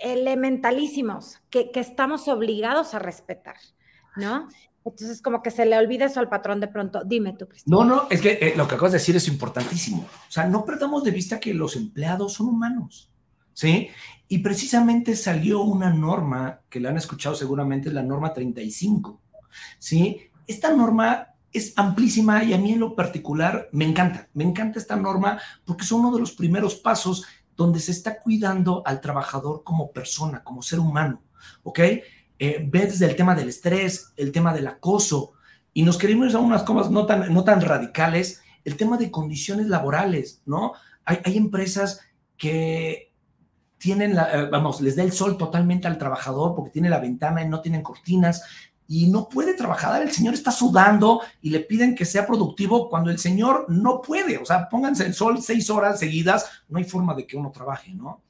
elementalísimos 0.00 1.38
que, 1.50 1.70
estamos 1.74 2.28
obligados 2.28 2.94
a 2.94 2.98
respetar, 3.00 3.56
¿no? 4.16 4.48
Entonces, 4.84 5.20
como 5.20 5.42
que 5.42 5.50
se 5.50 5.66
le 5.66 5.76
olvida 5.76 6.06
eso 6.06 6.20
al 6.20 6.28
patrón 6.28 6.60
de 6.60 6.68
pronto. 6.68 7.02
Dime 7.04 7.34
tú, 7.36 7.46
Cristian. 7.46 7.76
No, 7.76 7.84
no, 7.84 8.06
es 8.08 8.22
que 8.22 8.38
eh, 8.40 8.54
lo 8.56 8.66
que 8.66 8.76
acabas 8.76 8.92
de 8.92 8.98
decir 8.98 9.16
es 9.16 9.28
importantísimo. 9.28 10.02
O 10.02 10.30
sea, 10.30 10.46
no 10.46 10.64
perdamos 10.64 11.04
de 11.04 11.10
vista 11.10 11.38
que 11.38 11.52
los 11.52 11.76
empleados 11.76 12.34
son 12.34 12.48
humanos, 12.48 13.10
¿sí? 13.58 13.88
Y 14.28 14.38
precisamente 14.38 15.16
salió 15.16 15.62
una 15.62 15.90
norma, 15.90 16.60
que 16.68 16.78
la 16.78 16.90
han 16.90 16.96
escuchado 16.96 17.34
seguramente, 17.34 17.88
es 17.88 17.94
la 17.94 18.04
norma 18.04 18.32
35. 18.32 19.20
¿sí? 19.80 20.30
Esta 20.46 20.72
norma 20.72 21.34
es 21.52 21.72
amplísima 21.74 22.44
y 22.44 22.52
a 22.52 22.58
mí 22.58 22.74
en 22.74 22.78
lo 22.78 22.94
particular 22.94 23.68
me 23.72 23.84
encanta. 23.84 24.28
Me 24.32 24.44
encanta 24.44 24.78
esta 24.78 24.94
norma 24.94 25.40
porque 25.64 25.82
es 25.82 25.90
uno 25.90 26.12
de 26.12 26.20
los 26.20 26.32
primeros 26.32 26.76
pasos 26.76 27.26
donde 27.56 27.80
se 27.80 27.90
está 27.90 28.20
cuidando 28.20 28.84
al 28.86 29.00
trabajador 29.00 29.64
como 29.64 29.90
persona, 29.90 30.44
como 30.44 30.62
ser 30.62 30.78
humano. 30.78 31.20
¿Ok? 31.64 31.80
Eh, 31.80 32.64
ve 32.64 32.86
desde 32.86 33.06
el 33.06 33.16
tema 33.16 33.34
del 33.34 33.48
estrés, 33.48 34.12
el 34.16 34.30
tema 34.30 34.54
del 34.54 34.68
acoso, 34.68 35.32
y 35.74 35.82
nos 35.82 35.98
queremos 35.98 36.32
a 36.36 36.38
unas 36.38 36.62
cosas 36.62 36.92
no 36.92 37.06
tan, 37.06 37.34
no 37.34 37.42
tan 37.42 37.60
radicales, 37.60 38.40
el 38.64 38.76
tema 38.76 38.98
de 38.98 39.10
condiciones 39.10 39.66
laborales, 39.66 40.42
¿no? 40.46 40.74
Hay, 41.04 41.18
hay 41.24 41.36
empresas 41.36 42.00
que 42.36 43.07
tienen, 43.78 44.14
la, 44.14 44.30
eh, 44.32 44.48
vamos, 44.50 44.80
les 44.80 44.96
da 44.96 45.02
el 45.02 45.12
sol 45.12 45.38
totalmente 45.38 45.86
al 45.86 45.98
trabajador 45.98 46.54
porque 46.54 46.70
tiene 46.70 46.90
la 46.90 46.98
ventana 46.98 47.42
y 47.42 47.48
no 47.48 47.60
tienen 47.60 47.82
cortinas 47.82 48.42
y 48.86 49.06
no 49.08 49.28
puede 49.28 49.54
trabajar. 49.54 50.02
El 50.02 50.10
señor 50.10 50.34
está 50.34 50.50
sudando 50.50 51.20
y 51.40 51.50
le 51.50 51.60
piden 51.60 51.94
que 51.94 52.04
sea 52.04 52.26
productivo 52.26 52.88
cuando 52.88 53.10
el 53.10 53.18
señor 53.18 53.66
no 53.68 54.02
puede. 54.02 54.38
O 54.38 54.44
sea, 54.44 54.68
pónganse 54.68 55.06
el 55.06 55.14
sol 55.14 55.40
seis 55.40 55.70
horas 55.70 55.98
seguidas, 55.98 56.50
no 56.68 56.78
hay 56.78 56.84
forma 56.84 57.14
de 57.14 57.26
que 57.26 57.36
uno 57.36 57.50
trabaje, 57.50 57.94
¿no? 57.94 58.22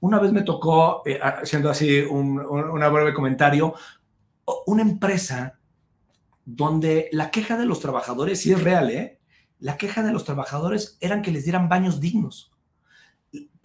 Una 0.00 0.18
vez 0.18 0.32
me 0.32 0.42
tocó, 0.42 1.02
eh, 1.06 1.18
haciendo 1.22 1.70
así 1.70 2.00
un, 2.00 2.38
un 2.38 2.92
breve 2.92 3.14
comentario, 3.14 3.74
una 4.66 4.82
empresa 4.82 5.58
donde 6.44 7.08
la 7.12 7.30
queja 7.30 7.56
de 7.56 7.66
los 7.66 7.80
trabajadores, 7.80 8.40
sí 8.40 8.52
es 8.52 8.62
real, 8.62 8.90
¿eh? 8.90 9.18
La 9.58 9.76
queja 9.76 10.02
de 10.02 10.12
los 10.12 10.24
trabajadores 10.24 10.98
eran 11.00 11.22
que 11.22 11.32
les 11.32 11.44
dieran 11.44 11.68
baños 11.68 11.98
dignos 11.98 12.55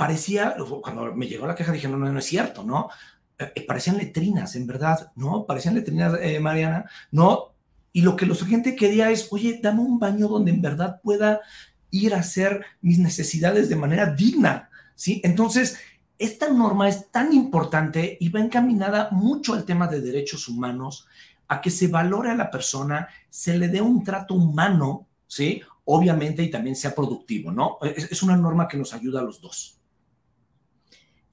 parecía, 0.01 0.55
cuando 0.81 1.13
me 1.13 1.27
llegó 1.27 1.45
la 1.45 1.53
queja 1.53 1.71
dije, 1.71 1.87
no, 1.87 1.95
no, 1.95 2.11
no 2.11 2.17
es 2.17 2.25
cierto, 2.25 2.63
¿no? 2.63 2.89
Eh, 3.37 3.51
eh, 3.53 3.65
parecían 3.67 3.97
letrinas, 3.97 4.55
en 4.55 4.65
verdad, 4.65 5.11
¿no? 5.15 5.45
Parecían 5.45 5.75
letrinas, 5.75 6.15
eh, 6.19 6.39
Mariana, 6.39 6.89
¿no? 7.11 7.53
Y 7.93 8.01
lo 8.01 8.15
que 8.15 8.25
la 8.25 8.33
gente 8.33 8.75
quería 8.75 9.11
es, 9.11 9.27
oye, 9.29 9.59
dame 9.61 9.81
un 9.81 9.99
baño 9.99 10.27
donde 10.27 10.49
en 10.49 10.59
verdad 10.59 10.99
pueda 11.03 11.41
ir 11.91 12.15
a 12.15 12.21
hacer 12.21 12.65
mis 12.81 12.97
necesidades 12.97 13.69
de 13.69 13.75
manera 13.75 14.07
digna, 14.07 14.71
¿sí? 14.95 15.21
Entonces, 15.23 15.77
esta 16.17 16.49
norma 16.49 16.89
es 16.89 17.11
tan 17.11 17.31
importante 17.31 18.17
y 18.19 18.29
va 18.29 18.39
encaminada 18.39 19.09
mucho 19.11 19.53
al 19.53 19.65
tema 19.65 19.87
de 19.87 20.01
derechos 20.01 20.47
humanos, 20.47 21.05
a 21.47 21.61
que 21.61 21.69
se 21.69 21.89
valore 21.89 22.31
a 22.31 22.35
la 22.35 22.49
persona, 22.49 23.07
se 23.29 23.55
le 23.55 23.67
dé 23.67 23.81
un 23.81 24.03
trato 24.03 24.33
humano, 24.33 25.05
¿sí? 25.27 25.61
Obviamente 25.85 26.41
y 26.41 26.49
también 26.49 26.75
sea 26.75 26.95
productivo, 26.95 27.51
¿no? 27.51 27.77
Es, 27.83 28.23
una 28.23 28.35
norma 28.35 28.67
que 28.67 28.77
nos 28.77 28.95
ayuda 28.95 29.19
a 29.19 29.23
los 29.23 29.39
dos. 29.39 29.77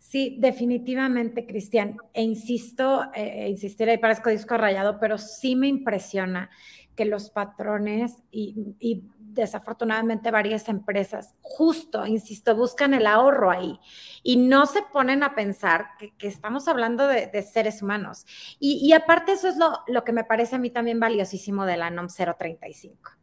Sí, 0.08 0.38
definitivamente, 0.40 1.46
Cristian. 1.46 1.98
E 2.14 2.22
insisto, 2.22 3.04
eh, 3.14 3.44
e 3.44 3.48
insistir 3.50 3.90
ahí 3.90 3.98
parezco 3.98 4.30
disco 4.30 4.56
rayado, 4.56 4.98
pero 4.98 5.18
sí 5.18 5.54
me 5.54 5.68
impresiona 5.68 6.48
que 6.96 7.04
los 7.04 7.28
patrones 7.28 8.16
y, 8.30 9.04
desafortunadamente 9.18 10.30
varias 10.30 10.68
empresas, 10.70 11.34
justo, 11.42 12.06
insisto, 12.06 12.56
buscan 12.56 12.94
el 12.94 13.06
ahorro 13.06 13.50
ahí 13.50 13.78
y 14.22 14.36
no 14.38 14.64
se 14.64 14.80
ponen 14.82 15.22
a 15.22 15.34
pensar 15.34 15.88
que, 16.16 16.26
estamos 16.26 16.68
hablando 16.68 17.06
de, 17.06 17.42
seres 17.42 17.82
humanos. 17.82 18.24
Y, 18.58 18.90
aparte 18.94 19.32
eso 19.32 19.46
es 19.46 19.58
lo, 19.58 19.80
lo 19.88 20.04
que 20.04 20.12
me 20.12 20.24
parece 20.24 20.56
a 20.56 20.58
mí 20.58 20.70
también 20.70 21.00
valiosísimo 21.00 21.66
de 21.66 21.76
la 21.76 21.90
NOM 21.90 22.08
035 22.08 23.17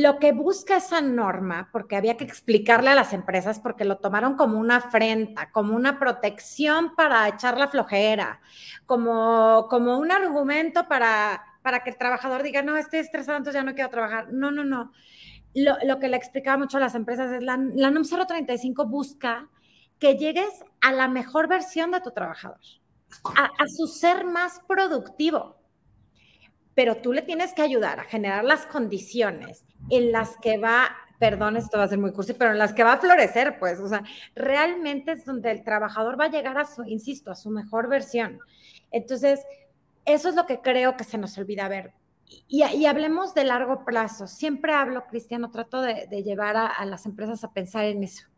lo 0.00 0.18
que 0.18 0.32
busca 0.32 0.76
esa 0.76 1.00
norma, 1.00 1.70
porque 1.72 1.96
había 1.96 2.16
que 2.16 2.24
explicarle 2.24 2.90
a 2.90 2.94
las 2.94 3.12
empresas, 3.12 3.58
porque 3.58 3.84
lo 3.84 3.98
tomaron 3.98 4.36
como 4.36 4.58
una 4.58 4.76
afrenta, 4.76 5.50
como 5.50 5.74
una 5.74 5.98
protección 5.98 6.94
para 6.94 7.26
echar 7.26 7.58
la 7.58 7.66
flojera, 7.66 8.40
como, 8.86 9.66
como 9.68 9.98
un 9.98 10.12
argumento 10.12 10.86
para, 10.86 11.42
para 11.62 11.82
que 11.82 11.90
el 11.90 11.96
trabajador 11.96 12.44
diga, 12.44 12.62
no, 12.62 12.76
estoy 12.76 13.00
estresado, 13.00 13.38
entonces 13.38 13.60
ya 13.60 13.64
no 13.64 13.74
quiero 13.74 13.90
trabajar. 13.90 14.32
No, 14.32 14.52
no, 14.52 14.62
no. 14.64 14.92
Lo, 15.54 15.98
que 15.98 16.08
le 16.08 16.16
explicaba 16.16 16.58
mucho 16.58 16.76
a 16.76 16.80
las 16.80 16.94
empresas 16.94 17.32
es 17.32 17.42
la, 17.42 17.58
la 17.74 17.90
NOM 17.90 18.04
035 18.04 18.86
busca 18.86 19.48
que 19.98 20.16
llegues 20.16 20.64
a 20.80 20.92
la 20.92 21.08
mejor 21.08 21.48
versión 21.48 21.90
de 21.90 22.00
tu 22.00 22.12
trabajador, 22.12 22.60
a 23.34 23.66
su 23.66 23.88
ser 23.88 24.24
más 24.24 24.60
productivo 24.68 25.57
pero 26.78 26.98
tú 26.98 27.12
le 27.12 27.22
tienes 27.22 27.54
que 27.54 27.62
ayudar 27.62 27.98
a 27.98 28.04
generar 28.04 28.44
las 28.44 28.64
condiciones 28.64 29.64
en 29.90 30.12
las 30.12 30.36
que 30.36 30.58
va, 30.58 30.88
perdón, 31.18 31.56
esto 31.56 31.76
va 31.76 31.82
a 31.82 31.88
ser 31.88 31.98
muy 31.98 32.12
cursi, 32.12 32.34
pero 32.34 32.52
en 32.52 32.58
las 32.58 32.72
que 32.72 32.84
va 32.84 32.92
a 32.92 32.98
florecer, 32.98 33.58
pues, 33.58 33.80
o 33.80 33.88
sea, 33.88 34.04
realmente 34.36 35.10
es 35.10 35.24
donde 35.24 35.50
el 35.50 35.64
trabajador 35.64 36.20
va 36.20 36.26
a 36.26 36.30
llegar 36.30 36.56
a 36.56 36.64
su, 36.64 36.84
insisto, 36.84 37.32
a 37.32 37.34
su 37.34 37.50
mejor 37.50 37.88
versión. 37.88 38.38
Entonces, 38.92 39.40
eso 40.04 40.28
es 40.28 40.36
lo 40.36 40.46
que 40.46 40.60
creo 40.60 40.96
que 40.96 41.02
se 41.02 41.18
nos 41.18 41.36
olvida 41.36 41.66
ver. 41.66 41.94
Y, 42.46 42.62
hablemos 42.86 43.34
de 43.34 43.42
largo 43.42 43.84
plazo. 43.84 44.28
Siempre 44.28 44.72
hablo, 44.72 45.04
Cristiano, 45.08 45.50
trato 45.50 45.82
de, 45.82 46.06
llevar 46.22 46.56
a, 46.56 46.84
las 46.84 47.06
empresas 47.06 47.42
a 47.42 47.52
pensar 47.52 47.86
en 47.86 48.04
eso, 48.04 48.28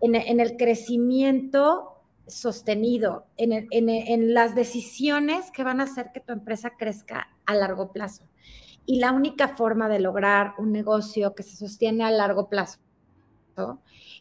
en, 0.00 0.16
en 0.16 0.40
el 0.40 0.56
crecimiento 0.56 1.97
sostenido 2.28 3.26
en, 3.36 4.34
las 4.34 4.54
decisiones 4.54 5.50
que 5.50 5.64
van 5.64 5.80
a 5.80 5.84
hacer 5.84 6.10
que 6.12 6.20
tu 6.20 6.32
empresa 6.32 6.72
crezca 6.78 7.28
a 7.46 7.54
largo 7.54 7.92
plazo. 7.92 8.24
Y 8.86 9.00
la 9.00 9.12
única 9.12 9.48
forma 9.56 9.88
de 9.88 10.00
lograr 10.00 10.54
un 10.58 10.72
negocio 10.72 11.34
que 11.34 11.42
se 11.42 11.56
sostiene 11.56 12.04
a 12.04 12.10
largo 12.10 12.48
plazo 12.48 12.78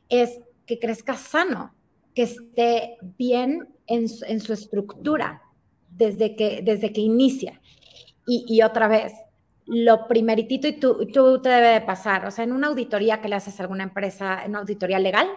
es 0.10 0.39
que 0.65 0.80
crezca 0.80 1.15
sano, 1.15 1.74
que 2.15 2.24
esté 2.24 2.98
bien 3.17 3.70
en 3.86 4.10
su, 4.10 4.54
estructura 4.54 5.41
desde 5.89 6.36
que, 6.36 6.62
desde 6.63 6.91
que 6.91 7.02
inicia. 7.02 7.62
Y, 8.30 8.62
otra 8.62 8.89
vez, 8.89 9.13
lo 9.65 10.06
primeritito 10.10 10.67
y 10.67 10.74
tú, 10.74 11.08
tú 11.13 11.41
te 11.41 11.48
debe 11.48 11.70
de 11.70 11.82
pasar, 11.82 12.26
o 12.26 12.32
sea, 12.32 12.43
en 12.43 12.52
una 12.52 12.67
auditoría 12.67 13.22
que 13.22 13.30
le 13.30 13.36
haces 13.36 13.58
a 13.58 13.63
alguna 13.63 13.84
empresa, 13.84 14.43
en 14.43 14.50
una 14.50 14.60
auditoría 14.60 15.00
legal, 15.00 15.28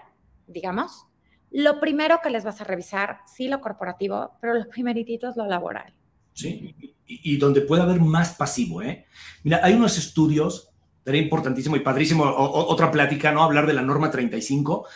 digamos, 0.48 1.06
lo 1.50 1.80
primero 1.80 2.20
que 2.22 2.30
les 2.30 2.44
vas 2.44 2.60
a 2.60 2.64
revisar, 2.64 3.20
sí, 3.26 3.48
lo 3.48 3.60
corporativo, 3.60 4.32
pero 4.40 4.54
lo 4.54 4.68
primeritito 4.68 5.28
es 5.28 5.36
lo 5.36 5.46
laboral. 5.46 5.92
Sí, 6.32 6.74
y, 7.06 7.36
donde 7.38 7.62
puede 7.62 7.82
haber 7.82 8.00
más 8.00 8.34
pasivo, 8.34 8.82
¿eh? 8.82 9.06
Mira, 9.42 9.60
hay 9.62 9.74
unos 9.74 9.98
estudios, 9.98 10.70
sería 11.04 11.20
importantísimo 11.20 11.76
y 11.76 11.80
padrísimo, 11.80 12.24
otra 12.24 12.90
plática, 12.90 13.32
¿no? 13.32 13.42
Hablar 13.42 13.66
de 13.66 13.74
la 13.74 13.82
norma 13.82 14.10
35, 14.10 14.86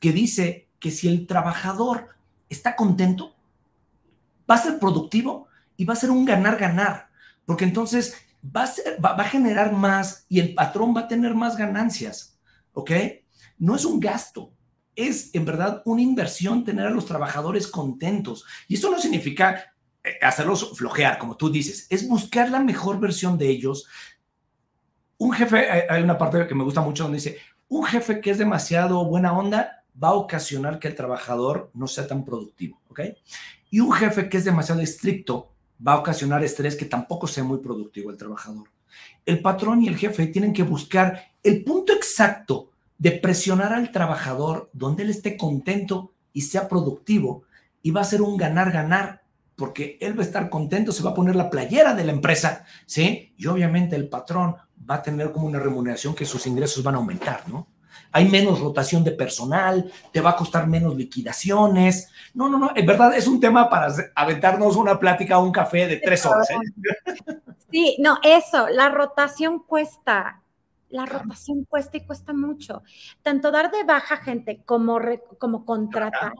que 0.00 0.12
dice 0.12 0.68
que 0.78 0.90
si 0.90 1.08
el 1.08 1.26
trabajador 1.26 2.10
está 2.48 2.76
contento, 2.76 3.34
va 4.48 4.54
a 4.54 4.58
ser 4.58 4.78
productivo 4.78 5.48
y 5.76 5.84
va 5.84 5.94
a 5.94 5.96
ser 5.96 6.10
un 6.10 6.24
ganar-ganar, 6.24 7.08
porque 7.44 7.64
entonces 7.64 8.16
va 8.44 8.70
va 9.04 9.16
a 9.16 9.28
generar 9.28 9.72
más 9.72 10.26
y 10.28 10.38
el 10.38 10.54
patrón 10.54 10.94
va 10.96 11.02
a 11.02 11.08
tener 11.08 11.34
más 11.34 11.56
ganancias, 11.56 12.38
¿ok? 12.72 12.92
No 13.58 13.74
es 13.74 13.84
un 13.84 13.98
gasto, 13.98 14.53
es 14.96 15.34
en 15.34 15.44
verdad 15.44 15.82
una 15.84 16.02
inversión 16.02 16.64
tener 16.64 16.86
a 16.86 16.90
los 16.90 17.06
trabajadores 17.06 17.66
contentos. 17.66 18.44
Y 18.68 18.74
eso 18.74 18.90
no 18.90 18.98
significa 18.98 19.74
eh, 20.02 20.18
hacerlos 20.22 20.76
flojear, 20.76 21.18
como 21.18 21.36
tú 21.36 21.50
dices, 21.50 21.86
es 21.90 22.08
buscar 22.08 22.50
la 22.50 22.60
mejor 22.60 23.00
versión 23.00 23.38
de 23.38 23.48
ellos. 23.48 23.88
Un 25.18 25.32
jefe, 25.32 25.88
hay 25.88 26.02
una 26.02 26.18
parte 26.18 26.46
que 26.46 26.54
me 26.54 26.64
gusta 26.64 26.80
mucho 26.80 27.04
donde 27.04 27.18
dice, 27.18 27.38
un 27.68 27.84
jefe 27.84 28.20
que 28.20 28.30
es 28.30 28.38
demasiado 28.38 29.04
buena 29.04 29.32
onda 29.32 29.84
va 30.02 30.08
a 30.08 30.14
ocasionar 30.14 30.78
que 30.78 30.88
el 30.88 30.94
trabajador 30.94 31.70
no 31.74 31.86
sea 31.86 32.06
tan 32.06 32.24
productivo, 32.24 32.80
¿ok? 32.88 33.00
Y 33.70 33.80
un 33.80 33.92
jefe 33.92 34.28
que 34.28 34.36
es 34.36 34.44
demasiado 34.44 34.80
estricto 34.80 35.52
va 35.86 35.94
a 35.94 35.98
ocasionar 35.98 36.44
estrés 36.44 36.76
que 36.76 36.84
tampoco 36.84 37.26
sea 37.26 37.44
muy 37.44 37.58
productivo 37.58 38.10
el 38.10 38.16
trabajador. 38.16 38.68
El 39.24 39.40
patrón 39.40 39.82
y 39.82 39.88
el 39.88 39.96
jefe 39.96 40.26
tienen 40.26 40.52
que 40.52 40.62
buscar 40.62 41.32
el 41.42 41.64
punto 41.64 41.92
exacto 41.92 42.70
de 42.98 43.12
presionar 43.12 43.72
al 43.72 43.90
trabajador 43.90 44.70
donde 44.72 45.02
él 45.02 45.10
esté 45.10 45.36
contento 45.36 46.12
y 46.32 46.42
sea 46.42 46.68
productivo 46.68 47.44
y 47.82 47.90
va 47.90 48.00
a 48.00 48.04
ser 48.04 48.22
un 48.22 48.36
ganar-ganar 48.36 49.22
porque 49.56 49.98
él 50.00 50.18
va 50.18 50.22
a 50.22 50.26
estar 50.26 50.50
contento, 50.50 50.92
se 50.92 51.02
va 51.02 51.10
a 51.10 51.14
poner 51.14 51.36
la 51.36 51.50
playera 51.50 51.94
de 51.94 52.04
la 52.04 52.12
empresa, 52.12 52.64
¿sí? 52.86 53.34
Y 53.36 53.46
obviamente 53.46 53.94
el 53.94 54.08
patrón 54.08 54.56
va 54.88 54.96
a 54.96 55.02
tener 55.02 55.30
como 55.32 55.46
una 55.46 55.60
remuneración 55.60 56.14
que 56.14 56.24
sus 56.24 56.46
ingresos 56.46 56.82
van 56.82 56.96
a 56.96 56.98
aumentar, 56.98 57.48
¿no? 57.48 57.68
Hay 58.10 58.28
menos 58.28 58.60
rotación 58.60 59.02
de 59.02 59.12
personal, 59.12 59.90
te 60.12 60.20
va 60.20 60.30
a 60.30 60.36
costar 60.36 60.66
menos 60.66 60.96
liquidaciones. 60.96 62.10
No, 62.32 62.48
no, 62.48 62.58
no, 62.58 62.70
en 62.74 62.86
verdad 62.86 63.14
es 63.16 63.26
un 63.26 63.40
tema 63.40 63.68
para 63.68 63.92
aventarnos 64.14 64.76
una 64.76 64.98
plática 64.98 65.38
o 65.38 65.44
un 65.44 65.52
café 65.52 65.86
de 65.86 65.96
tres 65.96 66.24
horas. 66.24 66.48
¿eh? 66.50 66.54
Sí, 67.70 67.96
no, 67.98 68.18
eso, 68.22 68.68
la 68.68 68.88
rotación 68.88 69.60
cuesta 69.60 70.43
la 70.88 71.06
rotación 71.06 71.64
cuesta 71.64 71.96
y 71.96 72.06
cuesta 72.06 72.32
mucho. 72.32 72.82
Tanto 73.22 73.50
dar 73.50 73.70
de 73.70 73.84
baja 73.84 74.16
gente 74.18 74.62
como, 74.64 74.98
como 75.38 75.64
contratar 75.64 76.32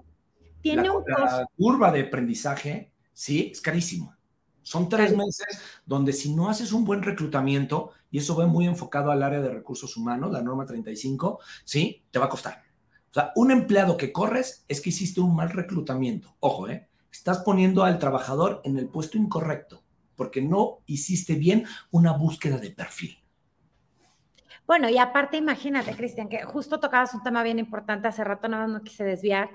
tiene 0.61 0.89
un 0.91 1.03
costo. 1.05 1.41
La 1.41 1.47
curva 1.57 1.93
de 1.93 2.03
aprendizaje, 2.03 2.93
sí, 3.13 3.51
es 3.53 3.61
carísimo. 3.61 4.15
Son 4.63 4.89
tres 4.89 5.15
meses 5.15 5.61
donde 5.85 6.15
si 6.15 6.35
no 6.35 6.49
haces 6.49 6.73
un 6.73 6.87
buen 6.87 7.03
reclutamiento, 7.03 7.91
y 8.11 8.19
eso 8.19 8.35
va 8.35 8.47
muy 8.47 8.67
enfocado 8.67 9.11
al 9.11 9.23
área 9.23 9.43
de 9.43 9.51
recursos 9.51 9.97
humanos, 9.97 10.33
la 10.33 10.41
norma 10.41 10.65
35, 10.65 11.41
sí, 11.65 12.03
te 12.11 12.19
va 12.19 12.27
a 12.27 12.31
costar. 12.31 12.63
O 13.11 13.15
sea, 13.15 13.33
un 13.37 13.51
empleado 13.51 13.97
que 13.99 14.11
corres 14.11 14.65
es 14.67 14.81
que 14.81 14.89
hiciste 14.89 15.21
un 15.21 15.37
mal 15.37 15.51
reclutamiento. 15.51 16.35
Ojo, 16.41 16.69
¿eh? 16.69 16.89
Estás 17.13 17.39
poniendo 17.41 17.85
al 17.85 17.99
trabajador 17.99 18.63
en 18.65 18.79
el 18.79 18.89
puesto 18.89 19.19
incorrecto 19.19 19.85
porque 20.17 20.43
no 20.43 20.81
hiciste 20.87 21.35
bien 21.35 21.67
una 21.91 22.13
búsqueda 22.13 22.59
de 22.59 22.71
perfil. 22.71 23.24
Bueno, 24.67 24.89
y 24.89 24.99
aparte, 24.99 25.37
imagínate, 25.37 25.95
Cristian, 25.95 26.29
que 26.29 26.43
justo 26.45 26.81
tocabas 26.81 27.15
un 27.15 27.23
tema 27.23 27.43
bien 27.43 27.59
importante 27.59 28.09
hace 28.09 28.25
rato, 28.25 28.49
no, 28.49 28.67
no 28.67 28.83
quise 28.83 29.05
desviar, 29.05 29.51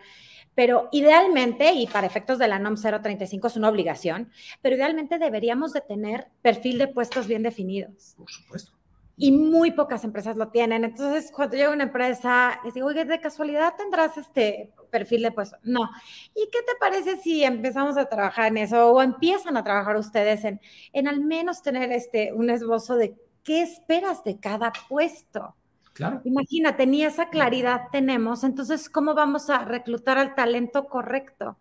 pero 0.55 0.89
idealmente, 0.91 1.71
y 1.73 1.87
para 1.87 2.05
efectos 2.05 2.37
de 2.37 2.47
la 2.47 2.59
NOM 2.59 2.75
035 2.75 3.47
es 3.47 3.55
una 3.55 3.69
obligación, 3.69 4.29
pero 4.61 4.75
idealmente 4.75 5.17
deberíamos 5.17 5.73
de 5.73 5.81
tener 5.81 6.27
perfil 6.41 6.77
de 6.77 6.87
puestos 6.87 7.27
bien 7.27 7.43
definidos. 7.43 8.15
Por 8.17 8.29
supuesto. 8.29 8.73
Y 9.15 9.31
muy 9.31 9.71
pocas 9.71 10.03
empresas 10.05 10.37
lo 10.37 10.49
tienen. 10.49 10.85
Entonces, 10.85 11.31
cuando 11.31 11.57
llega 11.57 11.71
una 11.71 11.83
empresa, 11.83 12.59
les 12.63 12.73
digo, 12.73 12.87
oye, 12.87 13.03
de 13.03 13.19
casualidad 13.19 13.75
tendrás 13.77 14.17
este 14.17 14.71
perfil 14.91 15.23
de 15.23 15.31
puesto. 15.31 15.57
No. 15.63 15.89
¿Y 16.33 16.49
qué 16.51 16.59
te 16.59 16.73
parece 16.79 17.17
si 17.17 17.43
empezamos 17.43 17.97
a 17.97 18.05
trabajar 18.07 18.47
en 18.47 18.57
eso 18.57 18.91
o 18.91 19.01
empiezan 19.01 19.57
a 19.57 19.63
trabajar 19.63 19.97
ustedes 19.97 20.45
en, 20.45 20.61
en 20.93 21.07
al 21.07 21.19
menos 21.19 21.61
tener 21.61 21.91
este, 21.91 22.31
un 22.33 22.49
esbozo 22.49 22.95
de 22.95 23.15
¿qué 23.43 23.61
esperas 23.61 24.23
de 24.23 24.39
cada 24.39 24.71
puesto? 24.87 25.55
Claro. 25.93 26.21
Imagínate, 26.23 26.87
ni 26.87 27.03
esa 27.03 27.29
claridad 27.29 27.83
tenemos, 27.91 28.43
entonces, 28.43 28.89
¿cómo 28.89 29.13
vamos 29.13 29.49
a 29.49 29.65
reclutar 29.65 30.17
al 30.17 30.35
talento 30.35 30.85
correcto? 30.85 31.57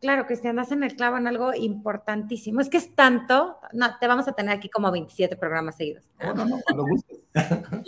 Claro, 0.00 0.26
Cristian, 0.26 0.56
das 0.56 0.72
en 0.72 0.82
el 0.82 0.94
clavo 0.94 1.16
en 1.16 1.26
algo 1.26 1.54
importantísimo. 1.54 2.60
Es 2.60 2.68
que 2.68 2.76
es 2.76 2.94
tanto, 2.94 3.58
no, 3.72 3.98
te 3.98 4.06
vamos 4.06 4.28
a 4.28 4.32
tener 4.32 4.54
aquí 4.54 4.68
como 4.68 4.92
27 4.92 5.36
programas 5.36 5.76
seguidos. 5.76 6.04
No, 6.22 6.34
no, 6.34 6.44
no, 6.44 6.60
cuando 6.60 6.84
guste. 6.84 7.22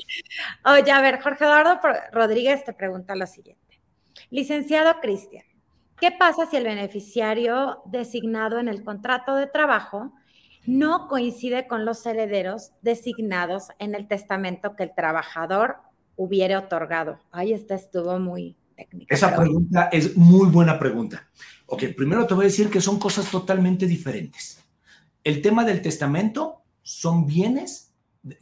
Oye, 0.65 0.91
a 0.91 1.01
ver, 1.03 1.21
Jorge 1.21 1.45
Eduardo 1.45 1.79
Rodríguez 2.13 2.65
te 2.65 2.73
pregunta 2.73 3.15
lo 3.15 3.27
siguiente. 3.27 3.81
Licenciado 4.31 5.01
Cristian, 5.01 5.45
¿qué 6.01 6.11
pasa 6.11 6.47
si 6.47 6.57
el 6.57 6.65
beneficiario 6.65 7.83
designado 7.85 8.59
en 8.59 8.69
el 8.69 8.83
contrato 8.85 9.35
de 9.35 9.47
trabajo 9.47 10.15
no 10.67 11.09
coincide 11.09 11.67
con 11.67 11.85
los 11.85 12.05
herederos 12.07 12.73
designados 12.83 13.69
en 13.79 13.95
el 13.95 14.07
testamento 14.09 14.77
que 14.77 14.85
el 14.85 14.95
trabajador 14.95 15.77
hubiera 16.17 16.59
otorgado. 16.59 17.19
Ahí 17.31 17.53
está, 17.53 17.75
estuvo 17.75 18.19
muy 18.19 18.57
técnico. 18.77 19.15
Esa 19.15 19.35
pregunta 19.35 19.89
es 19.93 20.17
muy 20.17 20.49
buena 20.49 20.79
pregunta. 20.79 21.29
Ok, 21.67 21.85
primero 21.97 22.27
te 22.27 22.35
voy 22.35 22.45
a 22.45 22.49
decir 22.49 22.71
que 22.71 22.81
son 22.81 22.99
cosas 22.99 23.31
totalmente 23.31 23.87
diferentes. 23.87 24.63
El 25.25 25.43
tema 25.43 25.65
del 25.65 25.83
testamento 25.83 26.63
son 26.83 27.27
bienes 27.27 27.93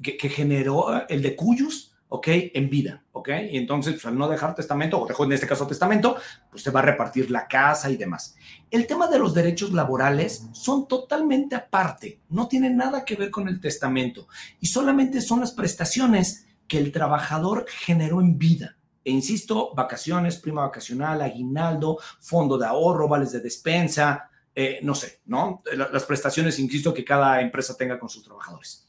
que, 0.03 0.17
que 0.17 0.29
generó 0.29 1.07
el 1.09 1.23
de 1.23 1.37
cuyos 1.37 1.96
¿ok? 2.09 2.29
En 2.55 2.71
vida, 2.71 3.05
¿ok? 3.13 3.31
Y 3.51 3.57
entonces, 3.57 3.95
pues, 3.95 4.07
al 4.07 4.17
no 4.17 4.29
dejar 4.29 4.55
testamento, 4.55 5.01
o 5.01 5.07
dejó 5.07 5.25
en 5.25 5.33
este 5.33 5.47
caso 5.47 5.67
testamento, 5.67 6.17
pues 6.51 6.63
se 6.63 6.71
va 6.71 6.81
a 6.81 6.85
repartir 6.85 7.31
la 7.31 7.49
casa 7.49 7.91
y 7.91 7.97
demás. 7.97 8.37
El 8.71 8.87
tema 8.87 9.09
de 9.09 9.19
los 9.19 9.35
derechos 9.35 9.73
laborales 9.73 10.47
son 10.53 10.87
totalmente 10.87 11.57
aparte, 11.57 12.21
no 12.29 12.49
tienen 12.49 12.77
nada 12.77 13.05
que 13.05 13.17
ver 13.17 13.31
con 13.31 13.49
el 13.49 13.61
testamento 13.61 14.29
y 14.61 14.67
solamente 14.67 15.21
son 15.21 15.41
las 15.41 15.53
prestaciones 15.53 16.47
que 16.69 16.79
el 16.79 16.93
trabajador 16.93 17.67
generó 17.69 18.21
en 18.21 18.39
vida. 18.39 18.77
E 19.05 19.11
insisto, 19.11 19.73
vacaciones, 19.75 20.37
prima 20.37 20.63
vacacional, 20.63 21.23
aguinaldo, 21.23 21.99
fondo 22.19 22.59
de 22.59 22.67
ahorro, 22.67 23.09
vales 23.09 23.31
de 23.31 23.41
despensa, 23.41 24.29
eh, 24.53 24.81
no 24.83 24.97
sé, 24.97 25.21
¿no? 25.27 25.63
Las 25.93 26.05
prestaciones, 26.05 26.59
insisto, 26.59 26.93
que 26.93 27.05
cada 27.05 27.41
empresa 27.41 27.77
tenga 27.77 28.01
con 28.01 28.09
sus 28.09 28.25
trabajadores. 28.25 28.89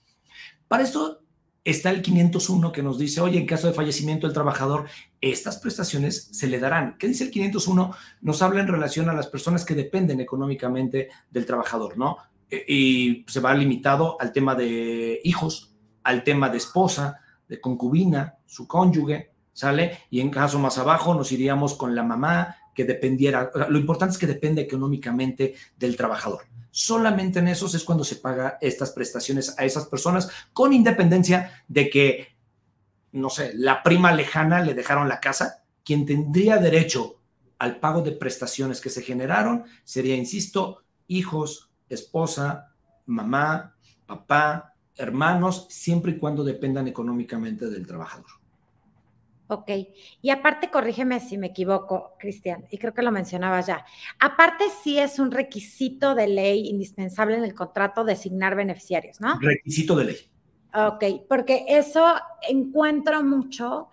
Para 0.67 0.83
esto 0.83 1.26
está 1.69 1.89
el 1.89 2.01
501 2.01 2.71
que 2.71 2.81
nos 2.81 2.97
dice, 2.97 3.19
oye, 3.19 3.37
en 3.37 3.45
caso 3.45 3.67
de 3.67 3.73
fallecimiento 3.73 4.25
del 4.25 4.33
trabajador, 4.33 4.85
estas 5.19 5.57
prestaciones 5.57 6.29
se 6.31 6.47
le 6.47 6.59
darán. 6.59 6.97
¿Qué 6.97 7.09
dice 7.09 7.25
el 7.25 7.31
501? 7.31 7.91
Nos 8.21 8.41
habla 8.41 8.61
en 8.61 8.67
relación 8.67 9.09
a 9.09 9.13
las 9.13 9.27
personas 9.27 9.65
que 9.65 9.75
dependen 9.75 10.21
económicamente 10.21 11.09
del 11.29 11.45
trabajador, 11.45 11.97
¿no? 11.97 12.17
Eh, 12.49 12.63
y 12.67 13.25
se 13.27 13.41
va 13.41 13.53
limitado 13.53 14.15
al 14.21 14.31
tema 14.31 14.55
de 14.55 15.19
hijos, 15.25 15.75
al 16.03 16.23
tema 16.23 16.49
de 16.49 16.57
esposa, 16.57 17.19
de 17.49 17.59
concubina, 17.59 18.35
su 18.45 18.65
cónyuge, 18.65 19.31
¿sale? 19.51 19.99
Y 20.09 20.21
en 20.21 20.29
caso 20.29 20.59
más 20.59 20.77
abajo 20.77 21.13
nos 21.15 21.33
iríamos 21.33 21.73
con 21.73 21.95
la 21.95 22.03
mamá 22.03 22.55
que 22.77 22.85
dependiera. 22.85 23.49
Lo 23.69 23.79
importante 23.79 24.13
es 24.13 24.19
que 24.19 24.27
depende 24.27 24.61
económicamente 24.61 25.55
del 25.79 25.97
trabajador. 25.97 26.41
Solamente 26.69 27.39
en 27.39 27.47
esos 27.47 27.73
es 27.73 27.83
cuando 27.83 28.03
se 28.03 28.17
paga 28.17 28.59
estas 28.61 28.91
prestaciones 28.91 29.57
a 29.57 29.65
esas 29.65 29.87
personas, 29.87 30.29
con 30.53 30.73
independencia 30.73 31.63
de 31.67 31.89
que, 31.89 32.37
no 33.13 33.31
sé, 33.31 33.53
la 33.55 33.81
prima 33.81 34.11
lejana 34.13 34.61
le 34.61 34.75
dejaron 34.75 35.09
la 35.09 35.19
casa. 35.19 35.63
Quien 35.83 36.05
tendría 36.05 36.57
derecho 36.57 37.19
al 37.57 37.79
pago 37.79 38.03
de 38.03 38.11
prestaciones 38.11 38.79
que 38.79 38.91
se 38.91 39.01
generaron 39.01 39.63
sería, 39.83 40.15
insisto, 40.15 40.83
hijos, 41.07 41.71
esposa, 41.89 42.75
mamá, 43.07 43.75
papá, 44.05 44.75
hermanos, 44.95 45.65
siempre 45.71 46.11
y 46.11 46.19
cuando 46.19 46.43
dependan 46.43 46.87
económicamente 46.87 47.71
del 47.71 47.87
trabajador. 47.87 48.29
Ok, 49.49 49.71
y 50.21 50.29
aparte, 50.29 50.69
corrígeme 50.69 51.21
si 51.21 51.37
me 51.37 51.47
equivoco, 51.47 52.15
Cristian, 52.19 52.65
y 52.69 52.77
creo 52.77 52.93
que 52.93 53.01
lo 53.01 53.11
mencionaba 53.11 53.61
ya. 53.61 53.85
Aparte, 54.19 54.65
sí 54.83 54.99
es 54.99 55.19
un 55.19 55.31
requisito 55.31 56.15
de 56.15 56.27
ley 56.27 56.67
indispensable 56.67 57.37
en 57.37 57.45
el 57.45 57.53
contrato 57.53 58.03
designar 58.03 58.55
beneficiarios, 58.55 59.21
¿no? 59.21 59.39
Requisito 59.39 59.95
de 59.95 60.03
ley. 60.03 60.17
Ok, 60.73 61.25
porque 61.29 61.65
eso 61.69 62.15
encuentro 62.49 63.23
mucho 63.23 63.89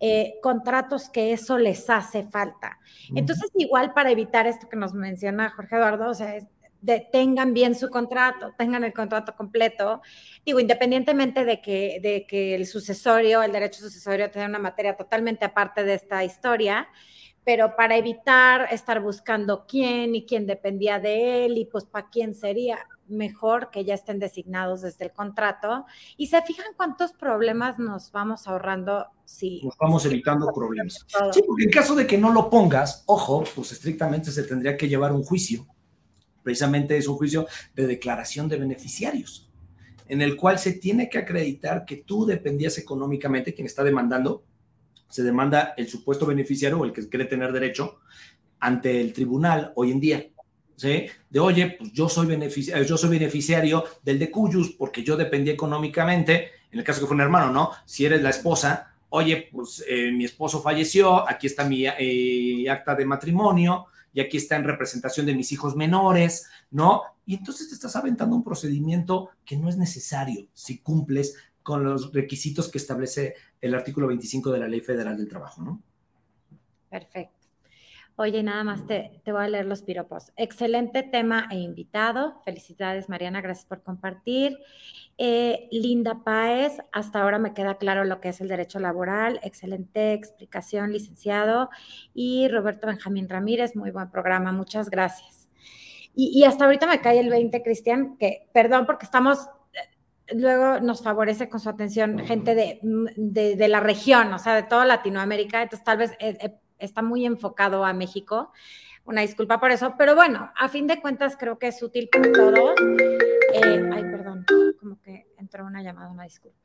eh, 0.00 0.34
contratos 0.42 1.08
que 1.08 1.32
eso 1.32 1.56
les 1.56 1.88
hace 1.88 2.24
falta. 2.24 2.78
Entonces, 3.14 3.50
igual 3.54 3.94
para 3.94 4.10
evitar 4.10 4.46
esto 4.46 4.68
que 4.68 4.76
nos 4.76 4.92
menciona 4.92 5.50
Jorge 5.50 5.76
Eduardo, 5.76 6.10
o 6.10 6.14
sea, 6.14 6.36
es, 6.36 6.46
tengan 7.12 7.52
bien 7.52 7.74
su 7.74 7.90
contrato, 7.90 8.54
tengan 8.56 8.84
el 8.84 8.92
contrato 8.92 9.34
completo. 9.34 10.02
Digo, 10.44 10.60
independientemente 10.60 11.44
de 11.44 11.60
que, 11.60 11.98
de 12.02 12.26
que 12.26 12.54
el 12.54 12.66
sucesorio, 12.66 13.42
el 13.42 13.52
derecho 13.52 13.80
sucesorio, 13.80 14.30
tenga 14.30 14.46
una 14.46 14.58
materia 14.58 14.96
totalmente 14.96 15.44
aparte 15.44 15.84
de 15.84 15.94
esta 15.94 16.24
historia, 16.24 16.88
pero 17.44 17.76
para 17.76 17.96
evitar 17.96 18.68
estar 18.72 19.00
buscando 19.00 19.66
quién 19.66 20.14
y 20.14 20.26
quién 20.26 20.46
dependía 20.46 20.98
de 20.98 21.46
él 21.46 21.58
y 21.58 21.64
pues 21.64 21.84
para 21.84 22.08
quién 22.08 22.34
sería 22.34 22.78
mejor 23.08 23.70
que 23.70 23.84
ya 23.84 23.94
estén 23.94 24.18
designados 24.18 24.82
desde 24.82 25.04
el 25.04 25.12
contrato 25.12 25.86
y 26.16 26.26
se 26.26 26.42
fijan 26.42 26.66
cuántos 26.76 27.12
problemas 27.12 27.78
nos 27.78 28.10
vamos 28.10 28.48
ahorrando 28.48 29.06
si 29.24 29.62
nos 29.62 29.76
vamos 29.76 30.04
evitando 30.06 30.52
problemas. 30.52 31.06
Sí, 31.32 31.42
porque 31.46 31.64
en 31.64 31.70
caso 31.70 31.94
de 31.94 32.06
que 32.06 32.18
no 32.18 32.32
lo 32.32 32.50
pongas, 32.50 33.04
ojo, 33.06 33.44
pues 33.54 33.72
estrictamente 33.72 34.30
se 34.30 34.42
tendría 34.42 34.76
que 34.76 34.88
llevar 34.88 35.12
un 35.12 35.22
juicio 35.22 35.66
precisamente 36.46 36.96
es 36.96 37.08
un 37.08 37.16
juicio 37.16 37.48
de 37.74 37.88
declaración 37.88 38.48
de 38.48 38.56
beneficiarios, 38.56 39.50
en 40.06 40.22
el 40.22 40.36
cual 40.36 40.60
se 40.60 40.74
tiene 40.74 41.10
que 41.10 41.18
acreditar 41.18 41.84
que 41.84 41.96
tú 41.96 42.24
dependías 42.24 42.78
económicamente, 42.78 43.52
quien 43.52 43.66
está 43.66 43.82
demandando, 43.82 44.44
se 45.08 45.24
demanda 45.24 45.74
el 45.76 45.88
supuesto 45.88 46.24
beneficiario 46.24 46.78
o 46.78 46.84
el 46.84 46.92
que 46.92 47.08
quiere 47.08 47.24
tener 47.24 47.50
derecho 47.50 47.98
ante 48.60 49.00
el 49.00 49.12
tribunal 49.12 49.72
hoy 49.74 49.90
en 49.90 49.98
día. 49.98 50.26
¿Sí? 50.76 51.06
De 51.28 51.40
oye, 51.40 51.74
pues 51.80 51.92
yo 51.92 52.08
soy, 52.08 52.28
beneficiario, 52.28 52.84
yo 52.84 52.96
soy 52.96 53.10
beneficiario 53.10 53.82
del 54.04 54.20
de 54.20 54.30
Cuyus 54.30 54.70
porque 54.78 55.02
yo 55.02 55.16
dependía 55.16 55.52
económicamente, 55.52 56.50
en 56.70 56.78
el 56.78 56.84
caso 56.84 57.00
que 57.00 57.06
fue 57.06 57.16
un 57.16 57.22
hermano, 57.22 57.50
¿no? 57.50 57.72
Si 57.86 58.06
eres 58.06 58.22
la 58.22 58.30
esposa, 58.30 58.94
oye, 59.08 59.48
pues 59.50 59.84
eh, 59.88 60.12
mi 60.12 60.26
esposo 60.26 60.62
falleció, 60.62 61.28
aquí 61.28 61.48
está 61.48 61.64
mi 61.64 61.86
eh, 61.86 62.70
acta 62.70 62.94
de 62.94 63.04
matrimonio, 63.04 63.86
y 64.16 64.20
aquí 64.22 64.38
está 64.38 64.56
en 64.56 64.64
representación 64.64 65.26
de 65.26 65.34
mis 65.34 65.52
hijos 65.52 65.76
menores, 65.76 66.48
¿no? 66.70 67.02
Y 67.26 67.34
entonces 67.34 67.68
te 67.68 67.74
estás 67.74 67.96
aventando 67.96 68.34
un 68.34 68.42
procedimiento 68.42 69.28
que 69.44 69.58
no 69.58 69.68
es 69.68 69.76
necesario 69.76 70.48
si 70.54 70.78
cumples 70.78 71.36
con 71.62 71.84
los 71.84 72.14
requisitos 72.14 72.70
que 72.70 72.78
establece 72.78 73.34
el 73.60 73.74
artículo 73.74 74.06
25 74.06 74.50
de 74.52 74.58
la 74.58 74.68
Ley 74.68 74.80
Federal 74.80 75.18
del 75.18 75.28
Trabajo, 75.28 75.60
¿no? 75.60 75.82
Perfecto. 76.88 77.45
Oye, 78.18 78.42
nada 78.42 78.64
más 78.64 78.86
te, 78.86 79.20
voy 79.26 79.44
a 79.44 79.48
leer 79.48 79.66
los 79.66 79.82
piropos. 79.82 80.32
Excelente 80.36 81.02
tema 81.02 81.48
e 81.50 81.56
invitado. 81.56 82.40
Felicidades, 82.46 83.10
Mariana, 83.10 83.42
gracias 83.42 83.66
por 83.66 83.82
compartir. 83.82 84.58
Eh, 85.18 85.68
Linda 85.70 86.22
Páez, 86.24 86.78
hasta 86.92 87.20
ahora 87.20 87.38
me 87.38 87.52
queda 87.52 87.76
claro 87.76 88.04
lo 88.04 88.22
que 88.22 88.30
es 88.30 88.40
el 88.40 88.48
derecho 88.48 88.80
laboral. 88.80 89.38
Excelente 89.42 90.14
explicación, 90.14 90.92
licenciado. 90.92 91.68
Y 92.14 92.48
Roberto 92.48 92.86
Benjamín 92.86 93.28
Ramírez, 93.28 93.76
muy 93.76 93.90
buen 93.90 94.10
programa, 94.10 94.50
muchas 94.50 94.88
gracias. 94.88 95.50
Y, 96.14 96.44
hasta 96.44 96.64
ahorita 96.64 96.86
me 96.86 97.02
cae 97.02 97.20
el 97.20 97.28
20, 97.28 97.62
Cristian, 97.62 98.16
que 98.16 98.48
perdón 98.54 98.86
porque 98.86 99.04
estamos 99.04 99.50
eh, 99.74 100.34
luego 100.34 100.80
nos 100.80 101.02
favorece 101.02 101.50
con 101.50 101.60
su 101.60 101.68
atención 101.68 102.18
gente 102.20 102.54
de, 102.54 102.80
de, 103.16 103.68
la 103.68 103.80
región, 103.80 104.32
o 104.32 104.38
sea, 104.38 104.54
de 104.54 104.62
toda 104.62 104.86
Latinoamérica, 104.86 105.60
entonces 105.60 105.84
tal 105.84 105.98
vez 105.98 106.12
eh, 106.18 106.54
está 106.78 107.02
muy 107.02 107.26
enfocado 107.26 107.84
a 107.84 107.92
México. 107.92 108.52
Una 109.04 109.20
disculpa 109.20 109.60
por 109.60 109.70
eso, 109.70 109.94
pero 109.96 110.14
bueno, 110.14 110.50
a 110.56 110.68
fin 110.68 110.86
de 110.86 111.00
cuentas 111.00 111.36
creo 111.36 111.58
que 111.58 111.68
es 111.68 111.82
útil 111.82 112.08
para 112.10 112.32
todos. 112.32 112.74
Eh, 113.54 113.90
ay, 113.92 114.02
perdón, 114.02 114.44
como 114.80 115.00
que 115.00 115.26
entró 115.38 115.64
una 115.64 115.82
llamada, 115.82 116.10
una 116.10 116.24
disculpa. 116.24 116.58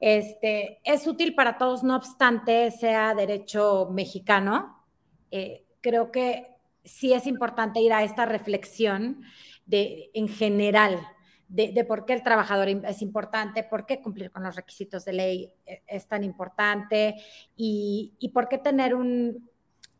Este, 0.00 0.80
es 0.84 1.06
útil 1.06 1.34
para 1.34 1.58
todos, 1.58 1.82
no 1.82 1.96
obstante 1.96 2.70
sea 2.70 3.14
derecho 3.14 3.90
mexicano. 3.92 4.84
Eh, 5.30 5.64
creo 5.80 6.10
que 6.10 6.48
sí 6.84 7.12
es 7.12 7.26
importante 7.26 7.80
ir 7.80 7.92
a 7.92 8.02
esta 8.02 8.24
reflexión 8.26 9.22
de, 9.66 10.10
en 10.14 10.28
general 10.28 11.06
de, 11.48 11.84
por 11.84 12.04
qué 12.04 12.14
el 12.14 12.22
trabajador 12.22 12.68
es 12.68 13.02
importante, 13.02 13.62
por 13.62 13.86
qué 13.86 14.00
cumplir 14.00 14.30
con 14.30 14.42
los 14.42 14.56
requisitos 14.56 15.04
de 15.04 15.12
ley 15.12 15.52
eh, 15.66 15.82
es 15.86 16.08
tan 16.08 16.24
importante 16.24 17.16
y, 17.56 18.14
y 18.18 18.30
por 18.30 18.48
qué 18.48 18.58
tener 18.58 18.94
un, 18.94 19.50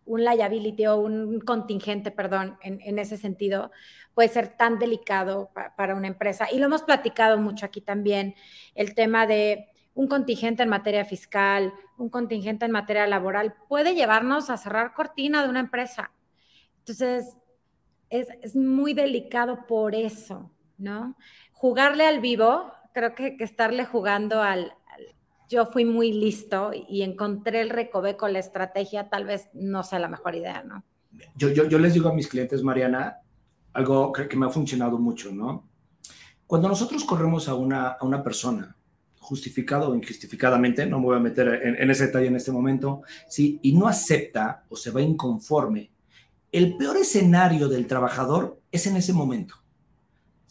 un 0.06 0.24
liability 0.24 0.86
o 0.86 0.96
un 0.96 1.40
contingente, 1.40 2.10
perdón, 2.10 2.58
en, 2.62 2.98
ese 2.98 3.16
sentido, 3.16 3.70
puede 4.14 4.28
ser 4.28 4.56
tan 4.56 4.78
delicado 4.78 5.50
para 5.76 5.94
una 5.94 6.08
empresa. 6.08 6.48
Y 6.52 6.58
lo 6.58 6.66
hemos 6.66 6.82
platicado 6.82 7.38
mucho 7.38 7.66
aquí 7.66 7.80
también, 7.80 8.34
el 8.74 8.94
tema 8.94 9.26
de 9.26 9.66
un 9.94 10.08
contingente 10.08 10.62
en 10.62 10.68
materia 10.68 11.04
fiscal, 11.04 11.72
un 11.96 12.08
contingente 12.08 12.64
en 12.64 12.72
materia 12.72 13.06
laboral, 13.06 13.54
puede 13.68 13.94
llevarnos 13.94 14.50
a 14.50 14.56
cerrar 14.56 14.92
cortina 14.92 15.42
de 15.42 15.48
una 15.48 15.60
empresa. 15.60 16.10
Entonces, 16.80 17.36
es, 18.10 18.54
muy 18.54 18.92
delicado 18.92 19.66
por 19.66 19.94
eso, 19.94 20.50
¿no? 20.78 21.16
Jugarle 21.52 22.06
al 22.06 22.20
vivo, 22.20 22.72
creo 22.92 23.14
que, 23.14 23.36
estarle 23.40 23.84
jugando 23.84 24.42
al, 24.42 24.72
yo 25.48 25.66
fui 25.66 25.84
muy 25.84 26.12
listo 26.12 26.72
y 26.72 27.02
encontré 27.02 27.60
el 27.60 27.70
recoveco, 27.70 28.28
la 28.28 28.38
estrategia, 28.38 29.08
tal 29.08 29.24
vez 29.24 29.48
no 29.52 29.82
sea 29.82 29.98
la 29.98 30.08
mejor 30.08 30.34
idea, 30.34 30.62
¿no? 30.62 30.84
Yo, 31.36 31.48
les 31.78 31.94
digo 31.94 32.08
a 32.08 32.14
mis 32.14 32.26
clientes, 32.26 32.62
Mariana, 32.62 33.18
algo 33.72 34.12
que, 34.12 34.26
que, 34.26 34.36
me 34.36 34.46
ha 34.46 34.50
funcionado 34.50 34.98
mucho, 34.98 35.30
¿no? 35.30 35.68
Cuando 36.46 36.68
nosotros 36.68 37.04
corremos 37.04 37.48
a 37.48 37.54
una, 37.54 37.88
a 37.90 38.04
una 38.04 38.22
persona, 38.22 38.76
justificado 39.24 39.90
o 39.90 39.94
injustificadamente, 39.94 40.86
no 40.86 40.98
me 40.98 41.06
voy 41.06 41.16
a 41.16 41.20
meter 41.20 41.48
en, 41.62 41.76
en 41.76 41.90
ese 41.90 42.06
detalle 42.06 42.26
en 42.26 42.36
este 42.36 42.52
momento, 42.52 43.02
¿sí? 43.28 43.58
y 43.62 43.72
no 43.72 43.88
acepta 43.88 44.64
o 44.68 44.76
se 44.76 44.90
va 44.90 45.00
inconforme, 45.00 45.90
el 46.52 46.76
peor 46.76 46.98
escenario 46.98 47.68
del 47.68 47.86
trabajador 47.86 48.60
es 48.70 48.86
en 48.86 48.96
ese 48.96 49.12
momento. 49.12 49.56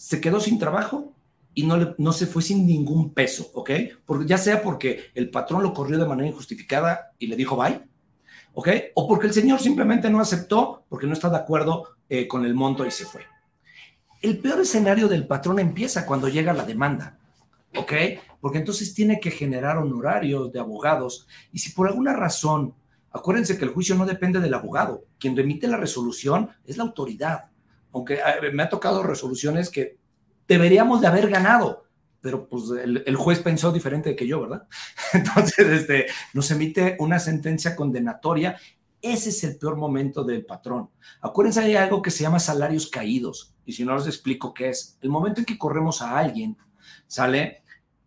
Se 0.03 0.19
quedó 0.19 0.41
sin 0.41 0.59
trabajo, 0.59 1.13
y 1.53 1.65
no, 1.65 1.95
no 1.97 2.13
se 2.13 2.27
fue 2.27 2.41
sin 2.41 2.65
ningún 2.65 3.13
peso, 3.13 3.49
¿ok? 3.53 3.71
Porque, 4.05 4.25
ya 4.25 4.37
sea 4.37 4.61
porque 4.61 5.11
el 5.13 5.29
patrón 5.29 5.63
lo 5.63 5.73
corrió 5.73 5.97
de 5.97 6.05
manera 6.05 6.27
injustificada 6.27 7.11
y 7.19 7.27
le 7.27 7.35
dijo 7.35 7.55
bye, 7.55 7.81
¿ok? 8.53 8.67
O 8.95 9.07
porque 9.07 9.27
el 9.27 9.33
señor 9.33 9.59
simplemente 9.59 10.09
no 10.09 10.19
aceptó 10.19 10.83
porque 10.89 11.07
no 11.07 11.13
está 11.13 11.29
de 11.29 11.37
acuerdo 11.37 11.95
eh, 12.09 12.27
con 12.27 12.45
el 12.45 12.53
monto 12.53 12.85
y 12.85 12.91
se 12.91 13.05
fue. 13.05 13.21
El 14.21 14.39
peor 14.39 14.61
escenario 14.61 15.07
del 15.07 15.27
patrón 15.27 15.59
empieza 15.59 16.05
cuando 16.05 16.27
llega 16.27 16.53
la 16.53 16.65
demanda, 16.65 17.19
¿ok? 17.75 17.93
Porque 18.41 18.57
entonces 18.57 18.93
tiene 18.93 19.19
que 19.19 19.31
generar 19.31 19.77
honorarios 19.77 20.51
de 20.51 20.59
abogados 20.59 21.27
y 21.53 21.59
si 21.59 21.71
por 21.71 21.87
alguna 21.87 22.13
razón, 22.13 22.73
acuérdense 23.11 23.57
que 23.57 23.65
el 23.65 23.71
juicio 23.71 23.95
no 23.95 24.05
depende 24.05 24.39
del 24.39 24.53
abogado, 24.53 25.05
quien 25.19 25.37
remite 25.37 25.67
la 25.67 25.77
resolución 25.77 26.49
es 26.65 26.77
la 26.77 26.83
autoridad. 26.83 27.52
Aunque 27.93 28.19
me 28.51 28.63
ha 28.63 28.69
tocado 28.69 29.03
resoluciones 29.03 29.69
que 29.69 29.97
deberíamos 30.47 31.01
de 31.01 31.07
haber 31.07 31.29
ganado. 31.29 31.83
pero 32.21 32.47
pues 32.47 32.63
el, 32.81 33.15
juez 33.17 33.39
pensó 33.39 33.71
diferente 33.71 34.15
que 34.15 34.27
yo, 34.27 34.41
¿verdad? 34.41 34.67
Entonces, 35.13 35.67
este, 35.67 36.07
nos 36.33 36.49
emite 36.51 36.95
una 36.99 37.19
sentencia 37.19 37.75
condenatoria. 37.75 38.57
Ese 39.01 39.29
es 39.29 39.43
el 39.43 39.57
peor 39.57 39.75
momento 39.75 40.23
del 40.23 40.45
patrón. 40.45 40.89
Acuérdense, 41.21 41.59
hay 41.59 41.75
algo 41.75 42.01
que 42.01 42.11
se 42.11 42.23
llama 42.23 42.39
salarios 42.39 42.87
caídos. 42.87 43.53
Y 43.65 43.73
si 43.73 43.83
no 43.83 43.95
les 43.95 44.07
explico 44.07 44.53
qué 44.53 44.69
es, 44.69 44.97
el 45.01 45.09
momento 45.09 45.41
en 45.41 45.45
que 45.45 45.57
corremos 45.57 46.01
a 46.01 46.17
alguien, 46.17 46.57
¿sale? 47.07 47.63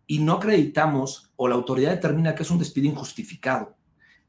Y 0.07 0.19
no 0.19 0.33
acreditamos 0.33 1.31
o 1.35 1.47
la 1.47 1.55
autoridad 1.55 1.91
determina 1.91 2.33
que 2.33 2.43
es 2.43 2.49
un 2.49 2.57
despido 2.57 2.87
injustificado, 2.87 3.75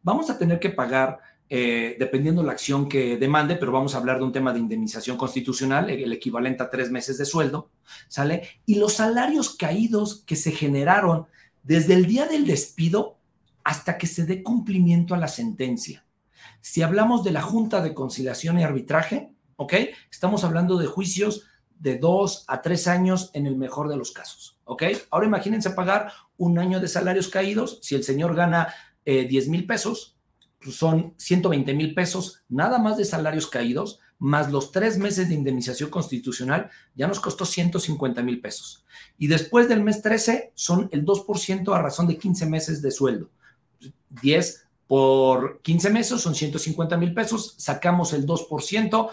vamos 0.03 0.29
a 0.29 0.39
tener 0.39 0.61
que 0.61 0.71
pagar 0.71 1.19
eh, 1.51 1.97
dependiendo 1.99 2.43
la 2.43 2.53
acción 2.53 2.89
que 2.89 3.17
demande, 3.17 3.57
pero 3.57 3.73
vamos 3.73 3.95
a 3.95 3.99
hablar 3.99 4.19
de 4.19 4.25
un 4.25 4.33
tema 4.33 4.53
de 4.53 4.59
indemnización 4.59 5.17
constitucional, 5.17 5.89
el 5.89 6.13
equivalente 6.13 6.63
a 6.63 6.71
tres 6.71 6.91
meses 6.91 7.17
de 7.17 7.25
sueldo, 7.25 7.71
¿sale? 8.09 8.61
Y 8.67 8.75
los 8.75 8.95
salarios 8.95 9.57
caídos 9.57 10.23
que 10.27 10.37
se 10.37 10.53
generaron 10.53 11.27
desde 11.63 11.95
el 11.95 12.07
día 12.07 12.27
del 12.27 12.47
despido 12.47 13.17
hasta 13.65 13.97
que 13.97 14.07
se 14.07 14.27
dé 14.27 14.43
cumplimiento 14.43 15.15
a 15.15 15.19
la 15.19 15.29
sentencia. 15.29 16.05
Si 16.61 16.83
hablamos 16.83 17.25
de 17.25 17.33
la 17.33 17.43
Junta 17.43 17.81
de 17.81 17.95
Conciliación 17.95 18.59
y 18.59 18.65
Arbitraje, 18.65 19.33
¿ok? 19.57 19.75
Estamos 20.11 20.45
hablando 20.45 20.77
de 20.77 20.87
juicios 20.87 21.45
de 21.79 21.99
dos 21.99 22.45
a 22.49 22.61
tres 22.61 22.89
años 22.89 23.31
en 23.33 23.47
el 23.47 23.57
mejor 23.57 23.89
de 23.89 23.97
los 23.97 24.13
casos, 24.13 24.59
¿ok? 24.65 24.83
Ahora 25.11 25.27
imagínense 25.27 25.71
pagar 25.71 26.13
un 26.37 26.59
año 26.59 26.81
de 26.81 26.89
salarios 26.89 27.29
caídos, 27.29 27.79
si 27.83 27.95
el 27.95 28.05
señor 28.05 28.35
gana 28.35 28.75
eh, 29.05 29.27
10 29.27 29.49
mil 29.49 29.67
pesos, 29.67 30.18
son 30.61 31.15
120 31.17 31.75
mil 31.75 31.95
pesos 31.95 32.43
nada 32.49 32.79
más 32.79 32.97
de 32.97 33.05
salarios 33.05 33.47
caídos, 33.47 34.01
más 34.19 34.51
los 34.51 34.73
tres 34.73 34.99
meses 34.99 35.29
de 35.29 35.35
indemnización 35.35 35.91
constitucional, 35.91 36.71
ya 36.95 37.07
nos 37.07 37.21
costó 37.21 37.45
150 37.45 38.23
mil 38.23 38.41
pesos. 38.41 38.85
Y 39.17 39.29
después 39.29 39.69
del 39.69 39.83
mes 39.83 40.03
13 40.03 40.53
son 40.55 40.89
el 40.93 41.05
2% 41.05 41.75
a 41.75 41.83
razón 41.83 42.09
de 42.09 42.19
15 42.19 42.47
meses 42.47 42.83
de 42.83 42.91
sueldo. 42.91 43.31
10 44.23 44.67
por 44.89 45.61
15 45.63 45.91
meses 45.91 46.21
son 46.21 46.35
150 46.35 46.97
mil 46.97 47.15
pesos, 47.15 47.55
sacamos 47.59 48.13
el 48.13 48.27
2%, 48.27 49.11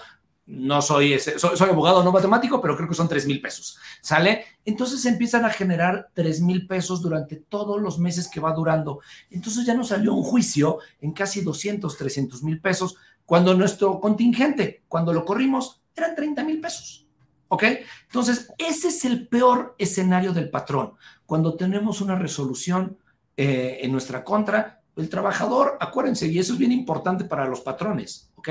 no 0.48 0.82
soy, 0.82 1.14
ese, 1.14 1.40
soy, 1.40 1.70
abogado 1.70 2.04
no 2.04 2.12
matemático, 2.12 2.62
pero 2.62 2.76
creo 2.76 2.88
que 2.88 2.96
son 2.96 3.08
3 3.08 3.26
mil 3.26 3.42
pesos, 3.42 3.80
¿sale? 4.02 4.46
Entonces 4.64 5.04
empiezan 5.06 5.44
a 5.44 5.50
generar 5.50 6.10
3 6.14 6.42
mil 6.42 6.68
pesos 6.68 7.02
durante 7.02 7.38
todos 7.38 7.82
los 7.82 7.98
meses 7.98 8.28
que 8.28 8.40
va 8.40 8.54
durando. 8.54 9.00
Entonces 9.32 9.66
ya 9.66 9.74
nos 9.74 9.88
salió 9.88 10.14
un 10.14 10.24
juicio 10.24 10.80
en 11.02 11.14
casi 11.14 11.42
200, 11.42 11.98
300 11.98 12.44
mil 12.44 12.62
pesos, 12.62 12.96
cuando 13.26 13.56
nuestro 13.56 14.00
contingente, 14.00 14.84
cuando 14.88 15.14
lo 15.14 15.26
corrimos, 15.26 15.82
eran 15.96 16.16
30 16.16 16.44
mil 16.44 16.62
pesos, 16.62 17.08
¿ok? 17.48 17.64
Entonces, 18.04 18.52
ese 18.60 18.90
es 18.90 19.04
el 19.06 19.28
peor 19.28 19.76
escenario 19.80 20.32
del 20.32 20.52
patrón, 20.52 20.94
cuando 21.26 21.56
tenemos 21.56 22.02
una 22.02 22.16
resolución 22.16 22.98
eh, 23.36 23.80
en 23.82 23.92
nuestra 23.92 24.24
contra, 24.24 24.82
el 24.96 25.10
trabajador, 25.10 25.78
acuérdense, 25.80 26.28
y 26.28 26.38
eso 26.38 26.54
es 26.54 26.60
bien 26.60 26.72
importante 26.72 27.26
para 27.26 27.48
los 27.48 27.62
patrones, 27.62 28.30
¿ok? 28.36 28.50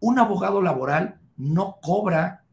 Un 0.00 0.18
abogado 0.20 0.62
laboral 0.62 1.18
no 1.42 1.78
cobra 1.82 2.44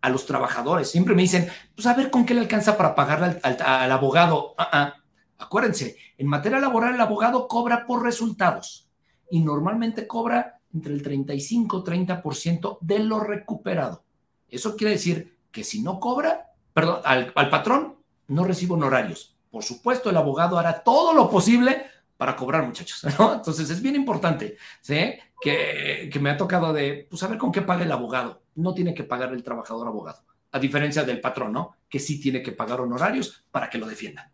a 0.00 0.08
los 0.08 0.24
trabajadores. 0.24 0.90
Siempre 0.90 1.14
me 1.14 1.22
dicen, 1.22 1.48
pues 1.74 1.86
a 1.86 1.94
ver 1.94 2.10
con 2.10 2.24
qué 2.24 2.34
le 2.34 2.40
alcanza 2.40 2.76
para 2.76 2.94
pagarle 2.94 3.40
al, 3.42 3.92
abogado. 3.92 4.54
Ah. 4.56 4.94
Acuérdense, 5.38 5.96
en 6.16 6.28
materia 6.28 6.58
laboral 6.60 6.94
el 6.94 7.00
abogado 7.00 7.48
cobra 7.48 7.86
por 7.86 8.02
resultados 8.02 8.88
y 9.30 9.40
normalmente 9.40 10.06
cobra 10.06 10.60
entre 10.72 10.94
el 10.94 11.02
35 11.02 11.84
30% 11.84 12.78
de 12.80 12.98
lo 13.00 13.20
recuperado. 13.20 14.04
Eso 14.48 14.76
quiere 14.76 14.92
decir 14.92 15.38
que 15.50 15.64
si 15.64 15.82
no 15.82 15.98
cobra, 15.98 16.52
perdón, 16.72 17.00
al, 17.04 17.32
al 17.34 17.50
patrón 17.50 17.96
no 18.28 18.44
recibe 18.44 18.74
honorarios. 18.74 19.36
Por 19.50 19.64
supuesto, 19.64 20.10
el 20.10 20.16
abogado 20.16 20.58
hará 20.58 20.82
todo 20.82 21.12
lo 21.12 21.28
posible 21.28 21.86
para 22.16 22.36
cobrar, 22.36 22.64
muchachos, 22.64 23.04
¿no? 23.18 23.34
Entonces 23.34 23.68
es 23.70 23.82
bien 23.82 23.96
importante, 23.96 24.56
¿sí? 24.80 25.14
Que, 25.40 26.10
me 26.20 26.30
ha 26.30 26.36
tocado 26.36 26.72
de, 26.72 27.06
pues, 27.08 27.20
saber 27.20 27.38
con 27.38 27.52
qué 27.52 27.62
paga 27.62 27.84
el 27.84 27.92
abogado. 27.92 28.42
No 28.54 28.74
tiene 28.74 28.94
que 28.94 29.04
pagar 29.04 29.32
el 29.32 29.42
trabajador 29.42 29.86
abogado, 29.86 30.22
a 30.52 30.58
diferencia 30.58 31.04
del 31.04 31.20
patrón, 31.20 31.52
¿no? 31.52 31.76
Que 31.88 31.98
sí 31.98 32.20
tiene 32.20 32.42
que 32.42 32.52
pagar 32.52 32.80
honorarios 32.80 33.44
para 33.50 33.68
que 33.68 33.78
lo 33.78 33.86
defienda. 33.86 34.32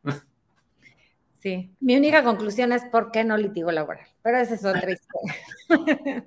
Sí, 1.40 1.74
mi 1.80 1.96
única 1.96 2.22
conclusión 2.22 2.70
es 2.70 2.84
por 2.84 3.10
qué 3.10 3.24
no 3.24 3.36
litigo 3.36 3.72
laboral, 3.72 4.06
pero 4.22 4.38
esa 4.38 4.54
es 4.54 4.64
otra 4.64 4.92
historia. 4.92 5.34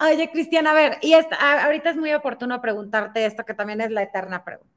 Oye, 0.00 0.28
Cristian, 0.32 0.66
a 0.66 0.72
ver, 0.72 0.98
y 1.02 1.12
esta, 1.14 1.64
ahorita 1.64 1.90
es 1.90 1.96
muy 1.96 2.12
oportuno 2.12 2.60
preguntarte 2.60 3.24
esto, 3.24 3.44
que 3.44 3.54
también 3.54 3.80
es 3.80 3.92
la 3.92 4.02
eterna 4.02 4.44
pregunta 4.44 4.76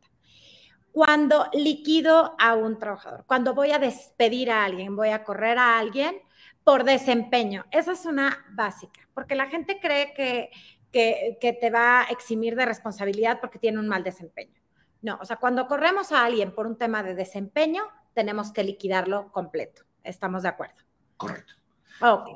cuando 0.91 1.47
liquido 1.53 2.35
a 2.39 2.55
un 2.55 2.79
trabajador, 2.79 3.23
cuando 3.25 3.53
voy 3.53 3.71
a 3.71 3.79
despedir 3.79 4.51
a 4.51 4.65
alguien, 4.65 4.95
voy 4.95 5.09
a 5.09 5.23
correr 5.23 5.57
a 5.57 5.77
alguien 5.77 6.15
por 6.63 6.83
desempeño. 6.83 7.65
Esa 7.71 7.93
es 7.93 8.05
una 8.05 8.45
básica, 8.51 9.01
porque 9.13 9.35
la 9.35 9.47
gente 9.47 9.79
cree 9.79 10.13
que, 10.13 10.51
que, 10.91 11.57
te 11.59 11.69
va 11.69 12.01
a 12.01 12.03
eximir 12.05 12.55
de 12.55 12.65
responsabilidad 12.65 13.39
porque 13.39 13.59
tiene 13.59 13.79
un 13.79 13.87
mal 13.87 14.03
desempeño. 14.03 14.59
No, 15.01 15.17
o 15.21 15.25
sea, 15.25 15.37
cuando 15.37 15.67
corremos 15.67 16.11
a 16.11 16.25
alguien 16.25 16.53
por 16.53 16.67
un 16.67 16.77
tema 16.77 17.03
de 17.03 17.15
desempeño, 17.15 17.83
tenemos 18.13 18.51
que 18.51 18.63
liquidarlo 18.63 19.31
completo. 19.31 19.83
¿Estamos 20.03 20.43
de 20.43 20.49
acuerdo? 20.49 20.81
Correcto. 21.17 21.53
Ok. 22.01 22.27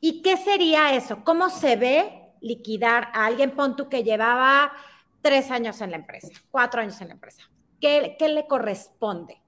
¿Y 0.00 0.22
qué 0.22 0.36
sería 0.36 0.94
eso? 0.94 1.24
¿Cómo 1.24 1.50
se 1.50 1.76
ve 1.76 2.32
liquidar 2.40 3.08
a 3.12 3.26
alguien? 3.26 3.52
Pon 3.52 3.76
tú 3.76 3.88
que 3.88 4.04
llevaba 4.04 4.72
tres 5.20 5.50
años 5.50 5.80
en 5.80 5.90
la 5.90 5.96
empresa, 5.96 6.28
cuatro 6.50 6.80
años 6.80 7.00
en 7.00 7.08
la 7.08 7.14
empresa. 7.14 7.42
¿Qué, 7.80 8.16
le 8.28 8.46
corresponde? 8.46 9.42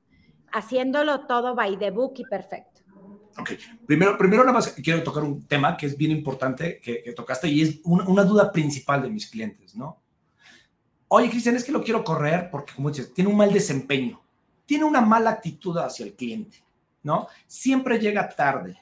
Haciéndolo 0.53 1.26
todo 1.26 1.55
by 1.55 1.78
the 1.78 1.91
book 1.91 2.14
y 2.16 2.24
perfecto. 2.24 2.74
Ok, 3.39 3.51
primero, 3.87 4.16
primero 4.16 4.43
nada 4.43 4.53
más 4.53 4.68
quiero 4.70 5.03
tocar 5.03 5.24
un 5.24 5.45
tema 5.47 5.76
que 5.76 5.87
es 5.87 5.97
bien 5.97 6.12
importante 6.12 6.80
que, 6.80 7.12
tocaste 7.16 7.49
y 7.49 7.62
es 7.62 7.80
una, 7.85 8.22
duda 8.22 8.53
principal 8.53 9.03
de 9.03 9.11
mis 9.11 9.28
clientes, 9.28 9.74
¿no? 9.74 10.03
Oye, 11.09 11.30
Cristian, 11.30 11.57
es 11.57 11.64
que 11.64 11.72
lo 11.72 11.82
quiero 11.82 12.05
correr 12.05 12.49
porque, 12.51 12.74
como 12.74 12.91
dices, 12.91 13.12
tiene 13.12 13.30
un 13.30 13.37
mal 13.37 13.53
desempeño, 13.53 14.20
tiene 14.66 14.85
una 14.85 15.01
mala 15.01 15.30
actitud 15.30 15.76
hacia 15.78 16.07
el 16.07 16.14
cliente, 16.14 16.64
¿no? 17.03 17.28
Siempre 17.47 17.99
llega 17.99 18.28
tarde. 18.28 18.78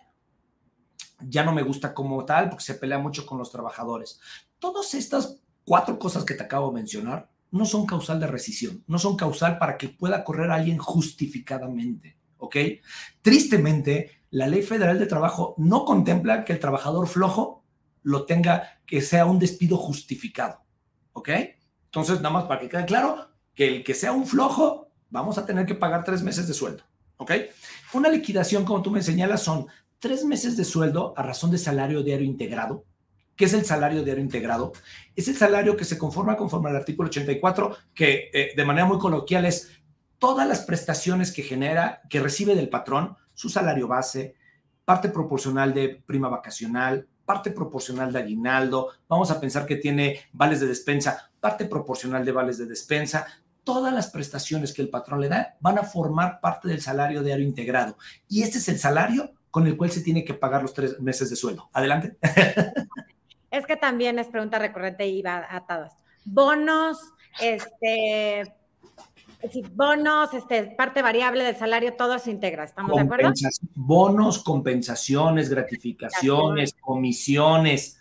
Ya 1.20 1.44
no 1.44 1.53
me 1.53 1.62
gusta 1.62 1.94
como 1.94 2.24
tal 2.24 2.48
porque 2.50 2.64
se 2.64 2.74
pelea 2.74 2.98
mucho 2.98 3.24
con 3.24 3.38
los 3.38 3.50
trabajadores. 3.50 4.20
Todas 4.59 4.92
estas 4.94 5.38
cuatro 5.64 5.98
cosas 5.98 6.24
que 6.24 6.34
te 6.34 6.42
acabo 6.42 6.68
de 6.68 6.74
mencionar 6.74 7.30
no 7.50 7.64
son 7.66 7.86
causal 7.86 8.18
de 8.18 8.26
rescisión, 8.26 8.82
no 8.86 8.98
son 8.98 9.16
causal 9.16 9.59
para 9.59 9.76
que 9.76 9.88
pueda 9.88 10.24
correr 10.24 10.50
a 10.50 10.57
alguien 10.57 10.78
justificadamente, 10.78 12.16
¿ok? 12.38 12.57
Tristemente, 13.20 14.21
la 14.33 14.47
ley 14.49 14.62
federal 14.62 14.99
de 14.99 15.07
trabajo 15.07 15.55
no 15.59 15.85
contempla 15.85 16.45
que 16.45 16.55
el 16.55 16.59
trabajador 16.59 17.07
flojo 17.07 17.64
lo 18.03 18.24
tenga, 18.24 18.80
que 18.87 19.03
sea 19.03 19.26
un 19.26 19.39
despido 19.39 19.76
justificado, 19.76 20.64
¿ok? 21.12 21.28
Entonces, 21.85 22.16
nada 22.16 22.30
más 22.30 22.45
para 22.45 22.61
que 22.61 22.68
quede 22.68 22.87
claro, 22.87 23.28
que 23.55 23.68
el 23.68 23.85
que 23.85 23.95
sea 23.95 24.12
un 24.12 24.26
flojo, 24.26 24.91
vamos 25.11 25.37
a 25.37 25.45
tener 25.45 25.66
que 25.66 25.74
pagar 25.74 26.03
tres 26.03 26.22
meses 26.22 26.49
de 26.49 26.55
sueldo, 26.55 26.83
¿ok? 27.18 27.33
Una 27.93 28.09
liquidación, 28.09 28.64
como 28.64 28.80
tú 28.83 28.91
me 28.91 29.03
señalas, 29.03 29.43
son 29.43 29.66
tres 29.99 30.24
meses 30.24 30.57
de 30.57 30.64
sueldo 30.64 31.12
a 31.16 31.22
razón 31.22 31.51
de 31.51 31.59
salario 31.59 32.03
diario 32.03 32.26
integrado, 32.26 32.87
¿Qué 33.37 33.47
es 33.47 33.55
el 33.55 33.64
salario 33.64 34.05
diario 34.05 34.22
integrado? 34.22 34.72
Es 35.16 35.26
el 35.26 35.37
salario 35.37 35.76
que 35.76 35.87
se 35.87 35.97
conforma 35.97 36.37
conforme 36.37 36.68
al 36.68 36.76
artículo 36.76 37.09
84, 37.09 37.76
que 37.95 38.30
eh, 38.33 38.53
de 38.55 38.64
manera 38.64 38.87
muy 38.87 38.99
coloquial 38.99 39.47
es 39.47 39.70
todas 40.18 40.47
las 40.47 40.61
prestaciones 40.61 41.33
que 41.33 41.43
genera, 41.43 42.03
que 42.11 42.20
recibe 42.20 42.55
del 42.55 42.68
patrón, 42.68 43.16
su 43.35 43.49
salario 43.49 43.89
base, 43.89 44.35
parte 44.85 45.09
proporcional 45.09 45.72
de 45.72 46.03
prima 46.05 46.28
vacacional, 46.28 47.07
parte 47.24 47.51
proporcional 47.51 48.12
de 48.12 48.18
aguinaldo, 48.18 48.91
vamos 49.09 49.30
a 49.30 49.41
pensar 49.41 49.66
que 49.66 49.76
tiene 49.76 50.20
vales 50.33 50.61
de 50.61 50.66
despensa, 50.66 51.30
parte 51.41 51.66
proporcional 51.66 52.24
de 52.24 52.33
vales 52.33 52.59
de 52.59 52.66
despensa, 52.66 53.26
todas 53.64 53.93
las 53.95 54.11
prestaciones 54.11 54.72
que 54.72 54.83
el 54.83 54.91
patrón 54.91 55.20
le 55.20 55.28
da 55.28 55.57
van 55.61 55.78
a 55.78 55.85
formar 55.85 56.41
parte 56.41 56.68
del 56.68 56.80
salario 56.80 57.22
diario 57.22 57.47
integrado. 57.47 57.97
Y 58.28 58.43
este 58.43 58.59
es 58.59 58.68
el 58.68 58.78
salario 58.78 59.33
con 59.51 59.66
el 59.66 59.76
cual 59.76 59.91
se 59.91 60.01
tiene 60.01 60.24
que 60.24 60.35
pagar 60.35 60.62
los 60.62 60.74
tres 60.74 61.01
meses 61.01 61.30
de 61.30 61.37
sueldo. 61.37 61.70
Adelante. 61.72 62.16
Es 63.51 63.66
que 63.66 63.76
también 63.76 64.18
es 64.18 64.28
pregunta 64.28 64.59
recurrente 64.59 65.07
y 65.07 65.20
va 65.20 65.47
atado 65.49 65.85
a 65.85 65.87
esto. 65.89 66.03
Bonos, 66.24 66.99
este, 67.39 68.51
bonos, 69.74 70.32
este, 70.34 70.64
parte 70.64 71.03
variable 71.03 71.45
del 71.45 71.57
salario, 71.57 71.95
todo 71.95 72.18
se 72.18 72.30
integra. 72.30 72.64
¿Estamos 72.64 72.97
de 72.97 73.03
acuerdo? 73.03 73.32
Bonos, 73.74 74.43
compensaciones, 74.43 75.49
gratificaciones, 75.49 76.74
comisiones. 76.80 77.99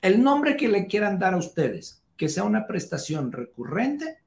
El 0.00 0.22
nombre 0.22 0.56
que 0.56 0.68
le 0.68 0.86
quieran 0.86 1.18
dar 1.18 1.34
a 1.34 1.38
ustedes, 1.38 2.02
que 2.16 2.28
sea 2.28 2.44
una 2.44 2.66
prestación 2.66 3.32
recurrente, 3.32 4.18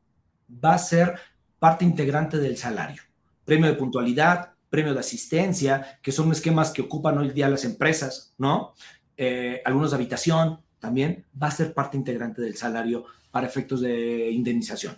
va 0.49 0.73
a 0.73 0.79
ser 0.79 1.19
parte 1.59 1.85
integrante 1.85 2.37
del 2.37 2.57
salario. 2.57 3.03
Premio 3.45 3.67
de 3.67 3.75
puntualidad, 3.75 4.53
premio 4.69 4.93
de 4.93 4.99
asistencia, 4.99 5.99
que 6.01 6.11
son 6.11 6.31
esquemas 6.31 6.71
que 6.71 6.81
ocupan 6.81 7.17
hoy 7.17 7.31
día 7.31 7.49
las 7.49 7.63
empresas, 7.63 8.33
¿no? 8.37 8.73
Eh, 9.15 9.61
algunos 9.65 9.91
de 9.91 9.95
habitación 9.95 10.59
también, 10.79 11.25
va 11.41 11.47
a 11.47 11.51
ser 11.51 11.73
parte 11.73 11.97
integrante 11.97 12.41
del 12.41 12.55
salario 12.55 13.05
para 13.31 13.47
efectos 13.47 13.81
de 13.81 14.29
indemnización. 14.31 14.97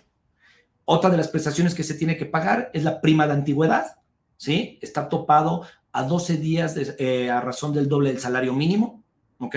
Otra 0.92 1.08
de 1.08 1.16
las 1.16 1.28
prestaciones 1.28 1.76
que 1.76 1.84
se 1.84 1.94
tiene 1.94 2.16
que 2.16 2.26
pagar 2.26 2.68
es 2.74 2.82
la 2.82 3.00
prima 3.00 3.24
de 3.24 3.34
antigüedad, 3.34 3.98
¿sí? 4.36 4.76
Está 4.82 5.08
topado 5.08 5.64
a 5.92 6.02
12 6.02 6.36
días 6.38 6.74
eh, 6.76 7.30
a 7.30 7.40
razón 7.40 7.72
del 7.72 7.88
doble 7.88 8.10
del 8.10 8.18
salario 8.18 8.52
mínimo, 8.54 9.04
¿ok? 9.38 9.54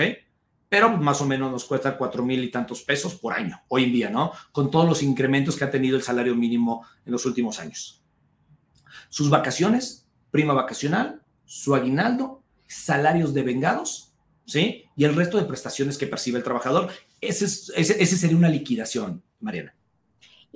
Pero 0.68 0.96
más 0.96 1.20
o 1.20 1.26
menos 1.26 1.50
nos 1.50 1.64
cuesta 1.64 1.98
cuatro 1.98 2.24
mil 2.24 2.44
y 2.44 2.52
tantos 2.52 2.82
pesos 2.82 3.16
por 3.16 3.32
año, 3.32 3.60
hoy 3.66 3.82
en 3.82 3.92
día, 3.92 4.10
¿no? 4.10 4.30
Con 4.52 4.70
todos 4.70 4.88
los 4.88 5.02
incrementos 5.02 5.56
que 5.56 5.64
ha 5.64 5.72
tenido 5.72 5.96
el 5.96 6.04
salario 6.04 6.36
mínimo 6.36 6.86
en 7.04 7.10
los 7.10 7.26
últimos 7.26 7.58
años. 7.58 8.00
Sus 9.08 9.28
vacaciones, 9.28 10.06
prima 10.30 10.54
vacacional, 10.54 11.20
su 11.44 11.74
aguinaldo, 11.74 12.44
salarios 12.68 13.34
de 13.34 13.42
vengados, 13.42 14.14
¿sí? 14.46 14.84
Y 14.94 15.02
el 15.02 15.16
resto 15.16 15.38
de 15.38 15.46
prestaciones 15.46 15.98
que 15.98 16.06
percibe 16.06 16.38
el 16.38 16.44
trabajador. 16.44 16.92
Ese, 17.20 17.46
ese 17.74 18.16
sería 18.16 18.36
una 18.36 18.48
liquidación, 18.48 19.24
Mariana. 19.40 19.74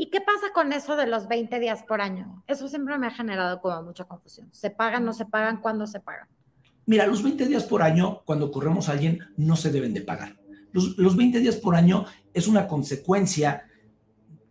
¿Y 0.00 0.10
qué 0.10 0.20
pasa 0.20 0.52
con 0.54 0.72
eso 0.72 0.94
de 0.94 1.08
los 1.08 1.26
20 1.26 1.58
días 1.58 1.82
por 1.82 2.00
año? 2.00 2.44
Eso 2.46 2.68
siempre 2.68 2.96
me 2.98 3.08
ha 3.08 3.10
generado 3.10 3.60
como 3.60 3.82
mucha 3.82 4.04
confusión. 4.04 4.48
¿Se 4.52 4.70
pagan, 4.70 5.04
no 5.04 5.12
se 5.12 5.26
pagan? 5.26 5.60
¿Cuándo 5.60 5.88
se 5.88 5.98
pagan? 5.98 6.28
Mira, 6.86 7.04
los 7.04 7.20
20 7.20 7.46
días 7.46 7.64
por 7.64 7.82
año, 7.82 8.22
cuando 8.24 8.52
corremos 8.52 8.88
a 8.88 8.92
alguien, 8.92 9.18
no 9.36 9.56
se 9.56 9.72
deben 9.72 9.92
de 9.94 10.02
pagar. 10.02 10.36
Los, 10.70 10.96
los 10.98 11.16
20 11.16 11.40
días 11.40 11.56
por 11.56 11.74
año 11.74 12.04
es 12.32 12.46
una 12.46 12.68
consecuencia 12.68 13.64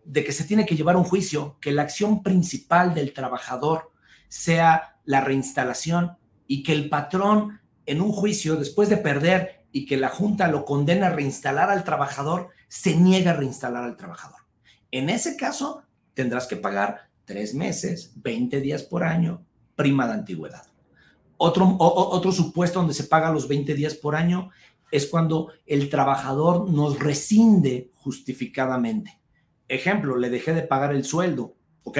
de 0.03 0.25
que 0.25 0.33
se 0.33 0.43
tiene 0.43 0.65
que 0.65 0.75
llevar 0.75 0.97
un 0.97 1.05
juicio, 1.05 1.57
que 1.61 1.71
la 1.71 1.83
acción 1.83 2.23
principal 2.23 2.93
del 2.93 3.13
trabajador 3.13 3.93
sea 4.27 4.97
la 5.05 5.21
reinstalación 5.21 6.17
y 6.45 6.61
que 6.61 6.73
el 6.73 6.89
patrón 6.89 7.61
en 7.85 8.01
un 8.01 8.11
juicio, 8.11 8.57
después 8.57 8.89
de 8.89 8.97
perder 8.97 9.65
y 9.71 9.85
que 9.85 9.95
la 9.95 10.09
Junta 10.09 10.49
lo 10.49 10.65
condena 10.65 11.07
a 11.07 11.11
reinstalar 11.11 11.69
al 11.69 11.85
trabajador, 11.85 12.49
se 12.67 12.97
niega 12.97 13.31
a 13.31 13.35
reinstalar 13.35 13.85
al 13.85 13.95
trabajador. 13.95 14.46
En 14.91 15.09
ese 15.09 15.35
caso, 15.35 15.83
tendrás 16.13 16.47
que 16.47 16.55
pagar 16.55 17.09
tres 17.25 17.53
meses, 17.53 18.13
20 18.15 18.61
días 18.61 18.83
por 18.83 19.03
año, 19.03 19.45
prima 19.75 20.07
de 20.07 20.13
antigüedad. 20.13 20.63
Otro, 21.37 21.75
otro 21.79 22.31
supuesto 22.31 22.79
donde 22.79 22.95
se 22.95 23.03
paga 23.03 23.31
los 23.31 23.47
20 23.47 23.75
días 23.75 23.93
por 23.93 24.15
año 24.15 24.49
es 24.91 25.05
cuando 25.05 25.51
el 25.65 25.89
trabajador 25.89 26.69
nos 26.69 26.99
rescinde 26.99 27.91
justificadamente. 27.95 29.19
Ejemplo, 29.67 30.17
le 30.17 30.29
dejé 30.29 30.53
de 30.53 30.63
pagar 30.63 30.93
el 30.93 31.03
sueldo, 31.03 31.55
¿ok? 31.83 31.99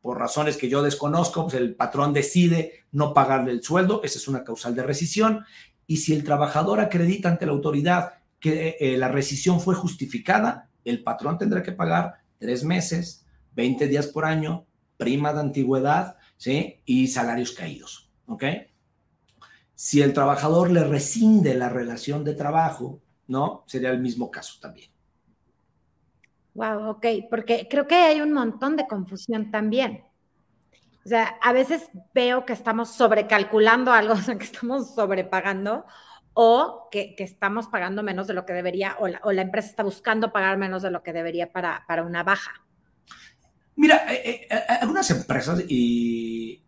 Por 0.00 0.18
razones 0.18 0.56
que 0.56 0.68
yo 0.68 0.82
desconozco, 0.82 1.42
pues 1.44 1.54
el 1.54 1.74
patrón 1.74 2.12
decide 2.12 2.84
no 2.92 3.12
pagarle 3.12 3.50
el 3.50 3.62
sueldo, 3.62 4.02
esa 4.04 4.18
es 4.18 4.28
una 4.28 4.44
causal 4.44 4.74
de 4.74 4.84
rescisión. 4.84 5.44
Y 5.86 5.98
si 5.98 6.14
el 6.14 6.24
trabajador 6.24 6.80
acredita 6.80 7.28
ante 7.28 7.46
la 7.46 7.52
autoridad 7.52 8.14
que 8.38 8.76
eh, 8.78 8.96
la 8.96 9.08
rescisión 9.08 9.60
fue 9.60 9.74
justificada, 9.74 10.70
el 10.84 11.02
patrón 11.02 11.38
tendrá 11.38 11.62
que 11.62 11.72
pagar 11.72 12.22
tres 12.38 12.64
meses, 12.64 13.26
20 13.54 13.88
días 13.88 14.06
por 14.06 14.24
año, 14.24 14.66
prima 14.96 15.32
de 15.32 15.40
antigüedad, 15.40 16.16
¿sí? 16.36 16.80
Y 16.84 17.08
salarios 17.08 17.52
caídos, 17.52 18.10
¿ok? 18.26 18.44
Si 19.74 20.02
el 20.02 20.12
trabajador 20.12 20.70
le 20.70 20.84
rescinde 20.84 21.54
la 21.54 21.68
relación 21.68 22.24
de 22.24 22.34
trabajo, 22.34 23.00
¿no? 23.26 23.64
Sería 23.66 23.90
el 23.90 24.00
mismo 24.00 24.30
caso 24.30 24.58
también. 24.60 24.90
Wow, 26.54 26.90
ok, 26.90 27.06
porque 27.28 27.66
creo 27.68 27.86
que 27.86 27.96
hay 27.96 28.20
un 28.20 28.32
montón 28.32 28.76
de 28.76 28.86
confusión 28.86 29.50
también. 29.50 30.04
O 31.04 31.08
sea, 31.08 31.36
a 31.42 31.52
veces 31.52 31.90
veo 32.14 32.46
que 32.46 32.52
estamos 32.52 32.90
sobrecalculando 32.90 33.92
algo, 33.92 34.14
o 34.14 34.18
sea, 34.18 34.38
que 34.38 34.44
estamos 34.44 34.94
sobrepagando, 34.94 35.84
o 36.34 36.88
que, 36.90 37.14
estamos 37.18 37.68
pagando 37.68 38.02
menos 38.02 38.26
de 38.26 38.34
lo 38.34 38.44
que 38.44 38.52
debería, 38.52 38.96
o 38.98 39.08
la, 39.32 39.42
empresa 39.42 39.68
está 39.68 39.82
buscando 39.82 40.32
pagar 40.32 40.58
menos 40.58 40.82
de 40.82 40.90
lo 40.90 41.02
que 41.02 41.12
debería 41.12 41.52
para, 41.52 41.84
para 41.86 42.02
una 42.02 42.22
baja. 42.22 42.64
Mira, 43.76 44.12
eh, 44.12 44.46
eh, 44.50 44.58
algunas 44.80 45.10
empresas, 45.10 45.64
y 45.68 46.62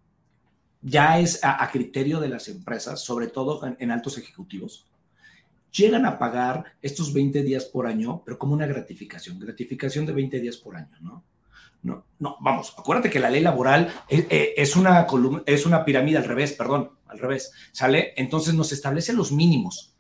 ya 0.81 1.19
es 1.19 1.41
a, 1.43 1.69
criterio 1.71 2.21
de 2.21 2.29
las 2.29 2.49
empresas, 2.49 3.01
sobre 3.01 3.27
todo 3.27 3.61
en, 3.79 3.91
altos 3.91 4.19
ejecutivos, 4.19 4.87
llegan 5.73 6.07
a 6.07 6.19
pagar 6.19 6.64
estos 6.81 7.12
20 7.12 7.43
días 7.43 7.64
por 7.64 7.87
año, 7.87 8.23
pero 8.25 8.39
como 8.39 8.55
una 8.55 8.67
gratificación, 8.67 9.39
gratificación 9.39 10.07
de 10.07 10.12
20 10.12 10.41
días 10.41 10.57
por 10.57 10.77
año, 10.77 10.97
¿no? 11.01 11.25
No, 11.87 12.05
no, 12.18 12.37
vamos, 12.41 12.74
acuérdate 12.76 13.11
que 13.11 13.20
la 13.20 13.30
ley 13.30 13.41
laboral 13.41 13.95
eh, 14.09 14.55
es, 14.57 14.74
una 14.74 15.07
columna, 15.07 15.45
es 15.47 15.66
una 15.66 15.84
pirámide 15.84 16.16
al 16.16 16.24
revés, 16.24 16.53
perdón, 16.53 16.91
al 17.07 17.20
revés, 17.20 17.53
¿sale? 17.70 18.12
Entonces 18.16 18.55
nos 18.55 18.72
establece 18.72 19.12
los 19.12 19.30
mínimos. 19.30 19.95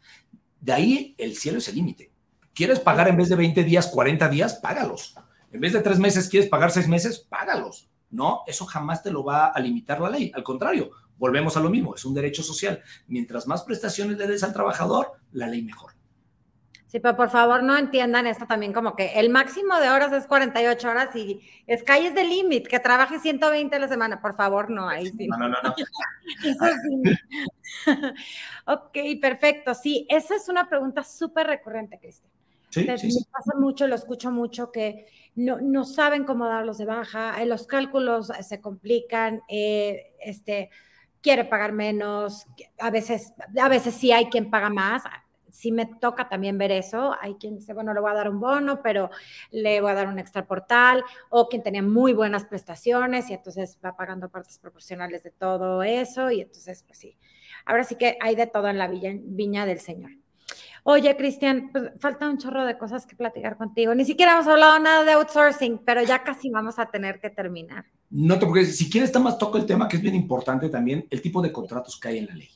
De 0.60 0.72
ahí 0.72 1.14
el 1.16 1.36
cielo 1.36 1.58
es 1.58 1.68
el 1.68 1.76
límite. 1.76 2.10
¿Quieres 2.52 2.80
pagar 2.80 3.06
en 3.06 3.16
vez 3.16 3.28
de 3.28 3.36
20 3.36 3.62
días, 3.62 3.86
40 3.86 4.28
días? 4.28 4.54
Págalos. 4.54 5.14
En 5.52 5.60
vez 5.60 5.74
de 5.74 5.80
tres 5.80 6.00
meses, 6.00 6.28
¿quieres 6.28 6.48
pagar 6.48 6.72
seis 6.72 6.88
meses? 6.88 7.20
Págalos. 7.20 7.88
No, 8.10 8.40
eso 8.48 8.66
jamás 8.66 9.04
te 9.04 9.12
lo 9.12 9.22
va 9.22 9.46
a 9.46 9.60
limitar 9.60 10.00
la 10.00 10.10
ley. 10.10 10.32
Al 10.34 10.42
contrario, 10.42 10.90
volvemos 11.18 11.56
a 11.56 11.60
lo 11.60 11.70
mismo, 11.70 11.94
es 11.94 12.04
un 12.04 12.14
derecho 12.14 12.42
social. 12.42 12.82
Mientras 13.06 13.46
más 13.46 13.62
prestaciones 13.62 14.18
le 14.18 14.26
des 14.26 14.42
al 14.42 14.52
trabajador, 14.52 15.12
la 15.30 15.46
ley 15.46 15.62
mejor. 15.62 15.92
Sí, 16.96 17.00
pero 17.00 17.14
por 17.14 17.28
favor 17.28 17.62
no 17.62 17.76
entiendan 17.76 18.26
esto 18.26 18.46
también 18.46 18.72
como 18.72 18.96
que 18.96 19.20
el 19.20 19.28
máximo 19.28 19.78
de 19.78 19.90
horas 19.90 20.14
es 20.14 20.26
48 20.26 20.88
horas 20.88 21.14
y 21.14 21.42
es 21.66 21.84
de 21.84 22.24
límite, 22.24 22.70
que 22.70 22.80
trabaje 22.80 23.18
120 23.18 23.76
a 23.76 23.78
la 23.78 23.86
semana. 23.86 24.22
Por 24.22 24.34
favor, 24.34 24.70
no, 24.70 24.88
ahí 24.88 25.08
sí. 25.10 25.28
No, 25.28 25.36
no, 25.36 25.48
no. 25.50 25.74
ok, 28.64 28.96
perfecto. 29.20 29.74
Sí, 29.74 30.06
esa 30.08 30.36
es 30.36 30.48
una 30.48 30.70
pregunta 30.70 31.04
súper 31.04 31.48
recurrente, 31.48 31.98
Cristian. 31.98 32.32
Sí, 32.70 32.86
sí, 32.96 33.08
Me 33.08 33.30
pasa 33.30 33.58
mucho, 33.58 33.86
lo 33.86 33.94
escucho 33.94 34.30
mucho, 34.30 34.72
que 34.72 35.06
no, 35.34 35.58
no 35.60 35.84
saben 35.84 36.24
cómo 36.24 36.46
darlos 36.46 36.78
de 36.78 36.86
baja, 36.86 37.42
eh, 37.42 37.44
los 37.44 37.66
cálculos 37.66 38.32
se 38.40 38.62
complican, 38.62 39.42
eh, 39.50 40.14
este, 40.18 40.70
quiere 41.20 41.44
pagar 41.44 41.72
menos, 41.72 42.46
a 42.78 42.88
veces, 42.88 43.34
a 43.60 43.68
veces 43.68 43.94
sí 43.96 44.12
hay 44.12 44.30
quien 44.30 44.48
paga 44.48 44.70
más, 44.70 45.02
sí 45.56 45.72
me 45.72 45.86
toca 45.86 46.28
también 46.28 46.58
ver 46.58 46.70
eso. 46.70 47.16
Hay 47.20 47.34
quien 47.34 47.56
dice, 47.56 47.72
bueno, 47.72 47.94
le 47.94 48.00
voy 48.00 48.10
a 48.10 48.14
dar 48.14 48.28
un 48.28 48.40
bono, 48.40 48.82
pero 48.82 49.10
le 49.50 49.80
voy 49.80 49.90
a 49.90 49.94
dar 49.94 50.08
un 50.08 50.18
extra 50.18 50.46
portal, 50.46 51.02
o 51.30 51.48
quien 51.48 51.62
tenía 51.62 51.82
muy 51.82 52.12
buenas 52.12 52.44
prestaciones 52.44 53.30
y 53.30 53.34
entonces 53.34 53.78
va 53.84 53.96
pagando 53.96 54.28
partes 54.28 54.58
proporcionales 54.58 55.22
de 55.22 55.30
todo 55.30 55.82
eso. 55.82 56.30
Y 56.30 56.42
entonces, 56.42 56.82
pues 56.86 56.98
sí, 56.98 57.16
ahora 57.64 57.84
sí 57.84 57.96
que 57.96 58.18
hay 58.20 58.36
de 58.36 58.46
todo 58.46 58.68
en 58.68 58.78
la 58.78 58.88
viña 58.88 59.66
del 59.66 59.80
Señor. 59.80 60.10
Oye, 60.88 61.16
Cristian, 61.16 61.70
pues 61.72 61.90
falta 61.98 62.28
un 62.28 62.38
chorro 62.38 62.64
de 62.64 62.78
cosas 62.78 63.06
que 63.06 63.16
platicar 63.16 63.56
contigo. 63.56 63.92
Ni 63.92 64.04
siquiera 64.04 64.34
hemos 64.34 64.46
hablado 64.46 64.78
nada 64.78 65.02
de 65.02 65.12
outsourcing, 65.12 65.78
pero 65.78 66.02
ya 66.02 66.22
casi 66.22 66.48
vamos 66.48 66.78
a 66.78 66.86
tener 66.86 67.18
que 67.18 67.28
terminar. 67.28 67.86
No 68.10 68.38
porque 68.38 68.66
si 68.66 68.88
quieres, 68.88 69.12
más 69.18 69.36
toco 69.36 69.58
el 69.58 69.66
tema 69.66 69.88
que 69.88 69.96
es 69.96 70.02
bien 70.02 70.14
importante 70.14 70.68
también, 70.68 71.04
el 71.10 71.20
tipo 71.20 71.42
de 71.42 71.50
contratos 71.50 71.98
que 71.98 72.08
hay 72.08 72.18
en 72.18 72.26
la 72.26 72.34
ley. 72.34 72.50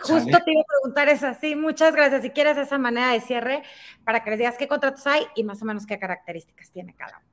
Justo 0.00 0.38
te 0.44 0.52
iba 0.52 0.60
a 0.60 0.80
preguntar 0.80 1.08
eso, 1.08 1.26
sí, 1.40 1.56
muchas 1.56 1.94
gracias. 1.94 2.22
Si 2.22 2.30
quieres 2.30 2.56
esa 2.56 2.78
manera 2.78 3.12
de 3.12 3.20
cierre 3.20 3.62
para 4.04 4.22
que 4.22 4.30
les 4.30 4.38
digas 4.38 4.56
qué 4.58 4.68
contratos 4.68 5.06
hay 5.06 5.22
y 5.34 5.44
más 5.44 5.60
o 5.62 5.64
menos 5.64 5.86
qué 5.86 5.98
características 5.98 6.70
tiene 6.70 6.94
cada 6.94 7.18
uno. 7.18 7.26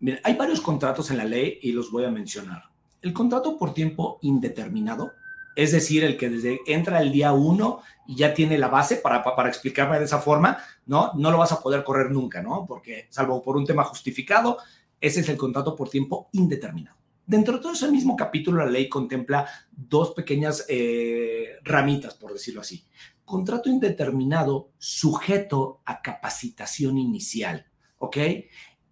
Mira, 0.00 0.18
hay 0.24 0.34
varios 0.34 0.60
contratos 0.60 1.10
en 1.10 1.18
la 1.18 1.24
ley 1.24 1.58
y 1.62 1.72
los 1.72 1.90
voy 1.90 2.04
a 2.04 2.10
mencionar. 2.10 2.64
El 3.02 3.12
contrato 3.12 3.58
por 3.58 3.74
tiempo 3.74 4.18
indeterminado, 4.22 5.12
es 5.54 5.72
decir, 5.72 6.04
el 6.04 6.16
que 6.16 6.30
desde 6.30 6.60
entra 6.66 7.00
el 7.00 7.12
día 7.12 7.32
uno 7.32 7.82
y 8.06 8.16
ya 8.16 8.34
tiene 8.34 8.58
la 8.58 8.68
base 8.68 8.96
para, 8.96 9.22
para 9.22 9.48
explicarme 9.48 9.98
de 9.98 10.04
esa 10.06 10.18
forma, 10.18 10.58
¿no? 10.86 11.12
No 11.14 11.30
lo 11.30 11.38
vas 11.38 11.52
a 11.52 11.60
poder 11.60 11.84
correr 11.84 12.10
nunca, 12.10 12.42
¿no? 12.42 12.66
Porque 12.66 13.06
salvo 13.10 13.42
por 13.42 13.56
un 13.56 13.66
tema 13.66 13.84
justificado, 13.84 14.58
ese 15.00 15.20
es 15.20 15.28
el 15.28 15.36
contrato 15.36 15.76
por 15.76 15.88
tiempo 15.88 16.28
indeterminado. 16.32 16.99
Dentro 17.30 17.54
de 17.54 17.62
todo 17.62 17.74
ese 17.74 17.88
mismo 17.88 18.16
capítulo, 18.16 18.64
la 18.64 18.68
ley 18.72 18.88
contempla 18.88 19.46
dos 19.70 20.14
pequeñas 20.14 20.66
eh, 20.68 21.58
ramitas, 21.62 22.14
por 22.14 22.32
decirlo 22.32 22.60
así. 22.60 22.84
Contrato 23.24 23.70
indeterminado 23.70 24.72
sujeto 24.78 25.80
a 25.84 26.02
capacitación 26.02 26.98
inicial, 26.98 27.66
¿ok? 27.98 28.16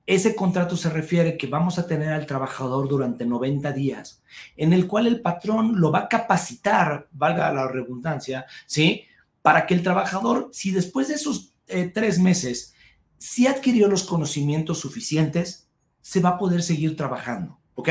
Ese 0.07 0.37
contrato 0.37 0.77
se 0.77 0.89
refiere 0.89 1.37
que 1.37 1.49
vamos 1.49 1.81
a 1.81 1.89
tener 1.89 2.11
al 2.13 2.27
trabajador 2.27 2.89
durante 2.89 3.27
90 3.27 3.73
días, 3.73 4.23
en 4.57 4.73
el 4.73 4.87
cual 4.87 5.09
el 5.09 5.21
patrón 5.21 5.81
lo 5.81 5.91
va 5.91 6.03
a 6.03 6.09
capacitar, 6.09 7.09
valga 7.11 7.53
la 7.53 7.67
redundancia, 7.67 8.47
¿sí? 8.67 9.03
Para 9.43 9.67
que 9.67 9.75
el 9.75 9.83
trabajador, 9.83 10.51
si 10.53 10.71
después 10.71 11.09
de 11.09 11.15
esos 11.15 11.55
eh, 11.67 11.91
tres 11.93 12.21
meses, 12.21 12.73
si 13.17 13.49
adquirió 13.49 13.89
los 13.89 14.05
conocimientos 14.05 14.79
suficientes, 14.79 15.69
se 16.03 16.21
va 16.21 16.29
a 16.29 16.39
poder 16.39 16.63
seguir 16.63 16.97
trabajando, 16.97 17.59
¿ok? 17.75 17.89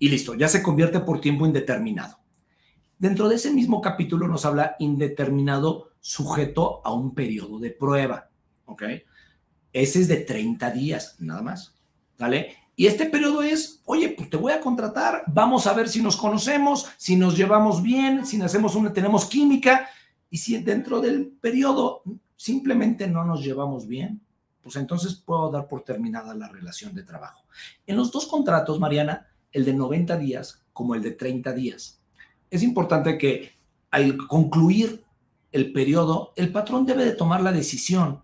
Y 0.00 0.08
listo, 0.08 0.34
ya 0.34 0.48
se 0.48 0.62
convierte 0.62 0.98
por 0.98 1.20
tiempo 1.20 1.46
indeterminado. 1.46 2.18
Dentro 2.98 3.28
de 3.28 3.36
ese 3.36 3.52
mismo 3.52 3.80
capítulo 3.80 4.26
nos 4.26 4.44
habla 4.44 4.74
indeterminado 4.78 5.90
sujeto 6.00 6.80
a 6.84 6.92
un 6.92 7.14
periodo 7.14 7.60
de 7.60 7.70
prueba, 7.70 8.30
¿ok? 8.64 8.82
Ese 9.72 10.00
es 10.00 10.08
de 10.08 10.16
30 10.16 10.70
días, 10.70 11.16
nada 11.20 11.42
más, 11.42 11.78
¿vale? 12.18 12.56
Y 12.74 12.86
este 12.86 13.06
periodo 13.06 13.42
es, 13.42 13.82
oye, 13.84 14.08
pues 14.08 14.30
te 14.30 14.38
voy 14.38 14.52
a 14.52 14.60
contratar, 14.60 15.22
vamos 15.26 15.66
a 15.66 15.74
ver 15.74 15.86
si 15.86 16.02
nos 16.02 16.16
conocemos, 16.16 16.88
si 16.96 17.14
nos 17.16 17.36
llevamos 17.36 17.82
bien, 17.82 18.24
si 18.24 18.40
hacemos 18.40 18.74
una, 18.74 18.92
tenemos 18.94 19.26
química, 19.26 19.86
y 20.30 20.38
si 20.38 20.56
dentro 20.62 21.00
del 21.00 21.26
periodo 21.26 22.02
simplemente 22.36 23.06
no 23.06 23.24
nos 23.24 23.44
llevamos 23.44 23.86
bien, 23.86 24.22
pues 24.62 24.76
entonces 24.76 25.14
puedo 25.14 25.50
dar 25.50 25.68
por 25.68 25.82
terminada 25.82 26.34
la 26.34 26.48
relación 26.48 26.94
de 26.94 27.02
trabajo. 27.02 27.44
En 27.86 27.96
los 27.96 28.10
dos 28.10 28.26
contratos, 28.26 28.80
Mariana, 28.80 29.29
el 29.52 29.64
de 29.64 29.74
90 29.74 30.16
días 30.16 30.64
como 30.72 30.94
el 30.94 31.02
de 31.02 31.12
30 31.12 31.52
días, 31.52 32.00
es 32.50 32.62
importante 32.62 33.16
que 33.18 33.52
al 33.90 34.16
concluir 34.16 35.04
el 35.52 35.72
periodo, 35.72 36.32
el 36.36 36.52
patrón 36.52 36.86
debe 36.86 37.04
de 37.04 37.12
tomar 37.12 37.40
la 37.40 37.52
decisión 37.52 38.22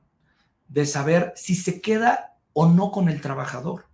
de 0.69 0.87
saber 0.87 1.33
si 1.37 1.55
se 1.55 1.81
queda 1.81 2.37
o 2.53 2.67
no 2.67 2.91
con 2.91 3.09
el 3.09 3.21
trabajador. 3.21 3.87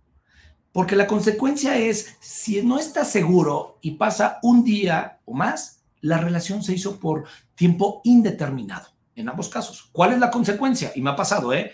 Porque 0.71 0.95
la 0.95 1.07
consecuencia 1.07 1.77
es, 1.77 2.17
si 2.19 2.61
no 2.63 2.79
está 2.79 3.05
seguro 3.05 3.77
y 3.81 3.91
pasa 3.91 4.39
un 4.41 4.63
día 4.63 5.19
o 5.25 5.33
más, 5.33 5.83
la 6.01 6.17
relación 6.17 6.63
se 6.63 6.73
hizo 6.73 6.99
por 6.99 7.25
tiempo 7.55 8.01
indeterminado, 8.03 8.87
en 9.15 9.29
ambos 9.29 9.49
casos. 9.49 9.89
¿Cuál 9.91 10.13
es 10.13 10.19
la 10.19 10.31
consecuencia? 10.31 10.91
Y 10.95 11.01
me 11.01 11.11
ha 11.11 11.15
pasado, 11.15 11.53
¿eh? 11.53 11.71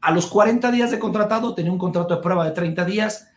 A 0.00 0.12
los 0.12 0.26
40 0.26 0.70
días 0.70 0.90
de 0.90 0.98
contratado, 0.98 1.54
tenía 1.54 1.72
un 1.72 1.78
contrato 1.78 2.16
de 2.16 2.22
prueba 2.22 2.44
de 2.44 2.52
30 2.52 2.84
días, 2.84 3.28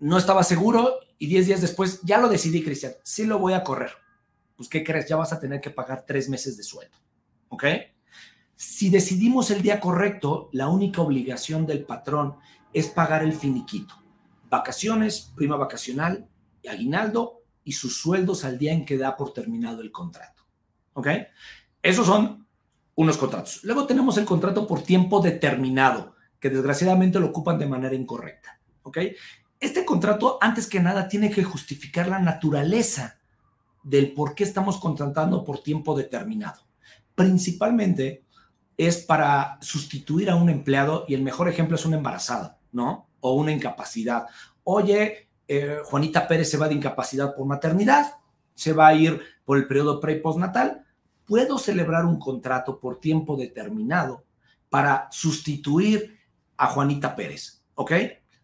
no 0.00 0.18
estaba 0.18 0.42
seguro 0.42 0.94
y 1.18 1.26
10 1.26 1.46
días 1.46 1.60
después 1.60 2.00
ya 2.02 2.18
lo 2.18 2.28
decidí, 2.28 2.64
Cristian, 2.64 2.94
sí 3.04 3.24
lo 3.24 3.38
voy 3.38 3.52
a 3.52 3.62
correr. 3.62 3.92
Pues, 4.56 4.68
¿qué 4.68 4.82
crees? 4.82 5.08
Ya 5.08 5.16
vas 5.16 5.32
a 5.32 5.40
tener 5.40 5.60
que 5.60 5.70
pagar 5.70 6.04
tres 6.06 6.28
meses 6.28 6.56
de 6.56 6.62
sueldo. 6.62 6.96
¿Ok? 7.48 7.64
Si 8.56 8.90
decidimos 8.90 9.50
el 9.50 9.62
día 9.62 9.80
correcto, 9.80 10.50
la 10.52 10.68
única 10.68 11.00
obligación 11.00 11.66
del 11.66 11.84
patrón 11.84 12.36
es 12.72 12.88
pagar 12.88 13.22
el 13.22 13.32
finiquito. 13.32 13.94
Vacaciones, 14.50 15.32
prima 15.34 15.56
vacacional, 15.56 16.28
aguinaldo 16.68 17.42
y 17.64 17.72
sus 17.72 17.98
sueldos 17.98 18.44
al 18.44 18.58
día 18.58 18.72
en 18.72 18.84
que 18.84 18.98
da 18.98 19.16
por 19.16 19.32
terminado 19.32 19.80
el 19.80 19.90
contrato. 19.90 20.42
¿Ok? 20.92 21.08
Esos 21.82 22.06
son 22.06 22.46
unos 22.96 23.16
contratos. 23.16 23.64
Luego 23.64 23.86
tenemos 23.86 24.18
el 24.18 24.26
contrato 24.26 24.66
por 24.66 24.82
tiempo 24.82 25.22
determinado, 25.22 26.16
que 26.38 26.50
desgraciadamente 26.50 27.18
lo 27.18 27.28
ocupan 27.28 27.58
de 27.58 27.66
manera 27.66 27.94
incorrecta. 27.94 28.60
¿Ok? 28.82 28.98
Este 29.60 29.84
contrato, 29.84 30.38
antes 30.40 30.66
que 30.66 30.80
nada, 30.80 31.06
tiene 31.06 31.30
que 31.30 31.44
justificar 31.44 32.08
la 32.08 32.18
naturaleza 32.18 33.18
del 33.82 34.12
por 34.12 34.34
qué 34.34 34.44
estamos 34.44 34.78
contratando 34.78 35.44
por 35.44 35.62
tiempo 35.62 35.94
determinado. 35.94 36.62
Principalmente 37.14 38.24
es 38.78 38.98
para 38.98 39.58
sustituir 39.60 40.30
a 40.30 40.36
un 40.36 40.48
empleado 40.48 41.04
y 41.06 41.14
el 41.14 41.22
mejor 41.22 41.48
ejemplo 41.48 41.76
es 41.76 41.84
una 41.84 41.98
embarazada, 41.98 42.58
¿no? 42.72 43.08
O 43.20 43.34
una 43.34 43.52
incapacidad. 43.52 44.24
Oye, 44.64 45.28
eh, 45.46 45.80
Juanita 45.84 46.26
Pérez 46.26 46.50
se 46.50 46.56
va 46.56 46.66
de 46.66 46.76
incapacidad 46.76 47.34
por 47.34 47.46
maternidad, 47.46 48.14
se 48.54 48.72
va 48.72 48.86
a 48.86 48.94
ir 48.94 49.20
por 49.44 49.58
el 49.58 49.66
periodo 49.66 50.00
pre 50.00 50.14
y 50.14 50.20
postnatal. 50.20 50.86
Puedo 51.26 51.58
celebrar 51.58 52.06
un 52.06 52.18
contrato 52.18 52.80
por 52.80 52.98
tiempo 52.98 53.36
determinado 53.36 54.24
para 54.70 55.08
sustituir 55.10 56.18
a 56.56 56.68
Juanita 56.68 57.14
Pérez, 57.14 57.62
¿ok? 57.74 57.92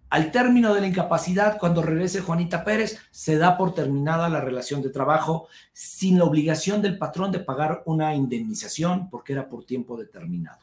Al 0.09 0.30
término 0.30 0.72
de 0.72 0.80
la 0.80 0.86
incapacidad, 0.86 1.59
cuando 1.59 1.82
regrese 1.82 2.20
Juanita 2.20 2.64
Pérez, 2.64 2.98
se 3.11 3.38
da 3.38 3.57
por 3.57 3.74
terminada 3.74 4.28
la 4.28 4.40
relación 4.40 4.80
de 4.80 4.90
trabajo 4.90 5.48
sin 5.72 6.18
la 6.18 6.24
obligación 6.24 6.80
del 6.80 6.96
patrón 6.96 7.32
de 7.32 7.40
pagar 7.40 7.82
una 7.86 8.14
indemnización 8.14 9.11
porque 9.11 9.32
era 9.32 9.48
por 9.48 9.64
tiempo 9.64 9.96
determinado. 9.96 10.61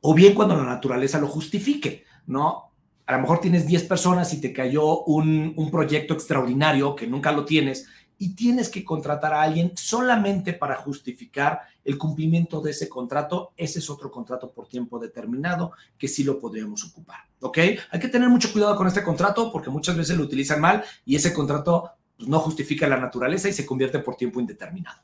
O 0.00 0.14
bien 0.14 0.34
cuando 0.34 0.56
la 0.56 0.64
naturaleza 0.64 1.18
lo 1.18 1.26
justifique, 1.26 2.04
¿no? 2.26 2.70
A 3.06 3.16
lo 3.16 3.22
mejor 3.22 3.40
tienes 3.40 3.66
10 3.66 3.84
personas 3.84 4.32
y 4.32 4.40
te 4.40 4.52
cayó 4.52 5.02
un, 5.04 5.52
un 5.56 5.70
proyecto 5.70 6.14
extraordinario 6.14 6.94
que 6.94 7.06
nunca 7.06 7.32
lo 7.32 7.44
tienes 7.44 7.88
y 8.18 8.34
tienes 8.34 8.68
que 8.68 8.84
contratar 8.84 9.32
a 9.32 9.42
alguien 9.42 9.72
solamente 9.76 10.52
para 10.52 10.76
justificar 10.76 11.60
el 11.84 11.98
cumplimiento 11.98 12.60
de 12.60 12.70
ese 12.70 12.88
contrato, 12.88 13.52
ese 13.56 13.80
es 13.80 13.90
otro 13.90 14.10
contrato 14.10 14.50
por 14.50 14.68
tiempo 14.68 14.98
determinado 14.98 15.72
que 15.98 16.08
sí 16.08 16.24
lo 16.24 16.38
podríamos 16.38 16.84
ocupar. 16.84 17.20
¿Ok? 17.40 17.58
Hay 17.90 18.00
que 18.00 18.08
tener 18.08 18.28
mucho 18.28 18.52
cuidado 18.52 18.76
con 18.76 18.86
este 18.86 19.02
contrato 19.02 19.52
porque 19.52 19.70
muchas 19.70 19.96
veces 19.96 20.16
lo 20.16 20.24
utilizan 20.24 20.60
mal 20.60 20.84
y 21.04 21.16
ese 21.16 21.32
contrato 21.32 21.90
no 22.18 22.38
justifica 22.40 22.88
la 22.88 22.96
naturaleza 22.96 23.48
y 23.48 23.52
se 23.52 23.66
convierte 23.66 23.98
por 23.98 24.16
tiempo 24.16 24.40
indeterminado. 24.40 25.00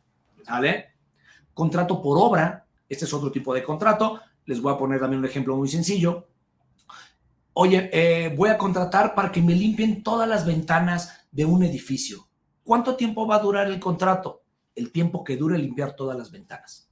¿Vale? 0.48 0.92
Contrato 1.52 2.00
por 2.00 2.16
obra, 2.18 2.64
este 2.88 3.04
es 3.04 3.12
otro 3.12 3.30
tipo 3.30 3.52
de 3.52 3.62
contrato. 3.62 4.20
Les 4.46 4.60
voy 4.60 4.72
a 4.72 4.78
poner 4.78 5.00
también 5.00 5.20
un 5.20 5.26
ejemplo 5.26 5.56
muy 5.56 5.68
sencillo. 5.68 6.28
Oye, 7.52 7.90
eh, 7.92 8.34
voy 8.34 8.48
a 8.48 8.56
contratar 8.56 9.14
para 9.14 9.30
que 9.30 9.42
me 9.42 9.54
limpien 9.54 10.02
todas 10.02 10.28
las 10.28 10.46
ventanas 10.46 11.26
de 11.30 11.44
un 11.44 11.62
edificio 11.62 12.29
¿Cuánto 12.70 12.94
tiempo 12.94 13.26
va 13.26 13.34
a 13.34 13.40
durar 13.40 13.66
el 13.66 13.80
contrato? 13.80 14.44
El 14.76 14.92
tiempo 14.92 15.24
que 15.24 15.36
dure 15.36 15.58
limpiar 15.58 15.96
todas 15.96 16.16
las 16.16 16.30
ventanas. 16.30 16.88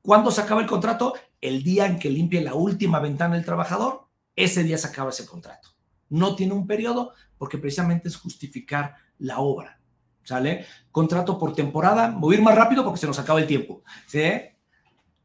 ¿Cuándo 0.00 0.30
se 0.30 0.40
acaba 0.40 0.60
el 0.60 0.68
contrato? 0.68 1.14
El 1.40 1.64
día 1.64 1.86
en 1.86 1.98
que 1.98 2.08
limpie 2.08 2.40
la 2.40 2.54
última 2.54 3.00
ventana 3.00 3.36
el 3.36 3.44
trabajador, 3.44 4.06
ese 4.36 4.62
día 4.62 4.78
se 4.78 4.86
acaba 4.86 5.10
ese 5.10 5.26
contrato. 5.26 5.70
No 6.10 6.36
tiene 6.36 6.52
un 6.52 6.64
periodo 6.64 7.12
porque 7.38 7.58
precisamente 7.58 8.06
es 8.06 8.14
justificar 8.14 8.94
la 9.18 9.40
obra. 9.40 9.80
¿Sale? 10.22 10.66
Contrato 10.92 11.36
por 11.36 11.56
temporada. 11.56 12.16
Ir 12.30 12.40
más 12.40 12.54
rápido 12.54 12.84
porque 12.84 13.00
se 13.00 13.08
nos 13.08 13.18
acaba 13.18 13.40
el 13.40 13.48
tiempo. 13.48 13.82
¿Sí? 14.06 14.30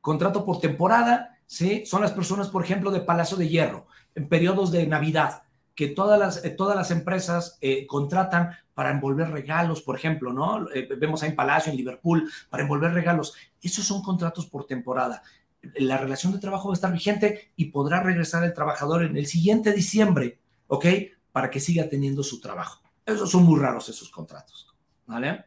Contrato 0.01 0.43
por 0.43 0.59
temporada. 0.59 1.37
¿Sí? 1.45 1.85
Son 1.85 2.01
las 2.01 2.11
personas, 2.11 2.49
por 2.49 2.63
ejemplo, 2.63 2.89
de 2.89 3.01
Palacio 3.01 3.37
de 3.37 3.49
Hierro, 3.49 3.85
en 4.15 4.29
periodos 4.29 4.71
de 4.71 4.87
Navidad 4.87 5.43
que 5.75 5.87
todas 5.89 6.17
las, 6.17 6.43
eh, 6.45 6.51
todas 6.51 6.75
las 6.75 6.89
empresas 6.89 7.57
eh, 7.61 7.85
contratan 7.85 8.51
para 8.73 8.91
envolver 8.91 9.29
regalos, 9.29 9.81
por 9.81 9.95
ejemplo, 9.95 10.33
¿no? 10.33 10.69
Eh, 10.71 10.87
vemos 10.97 11.21
ahí 11.21 11.29
en 11.29 11.35
Palacio, 11.35 11.71
en 11.71 11.77
Liverpool, 11.77 12.31
para 12.49 12.63
envolver 12.63 12.93
regalos. 12.93 13.35
Esos 13.61 13.85
son 13.85 14.01
contratos 14.01 14.47
por 14.47 14.65
temporada. 14.65 15.21
La 15.75 15.97
relación 15.97 16.31
de 16.31 16.39
trabajo 16.39 16.69
va 16.69 16.73
a 16.73 16.75
estar 16.75 16.91
vigente 16.91 17.51
y 17.55 17.65
podrá 17.65 18.01
regresar 18.01 18.43
el 18.43 18.53
trabajador 18.53 19.03
en 19.03 19.17
el 19.17 19.25
siguiente 19.25 19.73
diciembre, 19.73 20.39
¿ok? 20.67 20.85
Para 21.31 21.49
que 21.49 21.59
siga 21.59 21.89
teniendo 21.89 22.23
su 22.23 22.39
trabajo. 22.39 22.81
Esos 23.05 23.29
son 23.29 23.43
muy 23.43 23.59
raros 23.59 23.89
esos 23.89 24.09
contratos, 24.09 24.73
¿vale? 25.05 25.45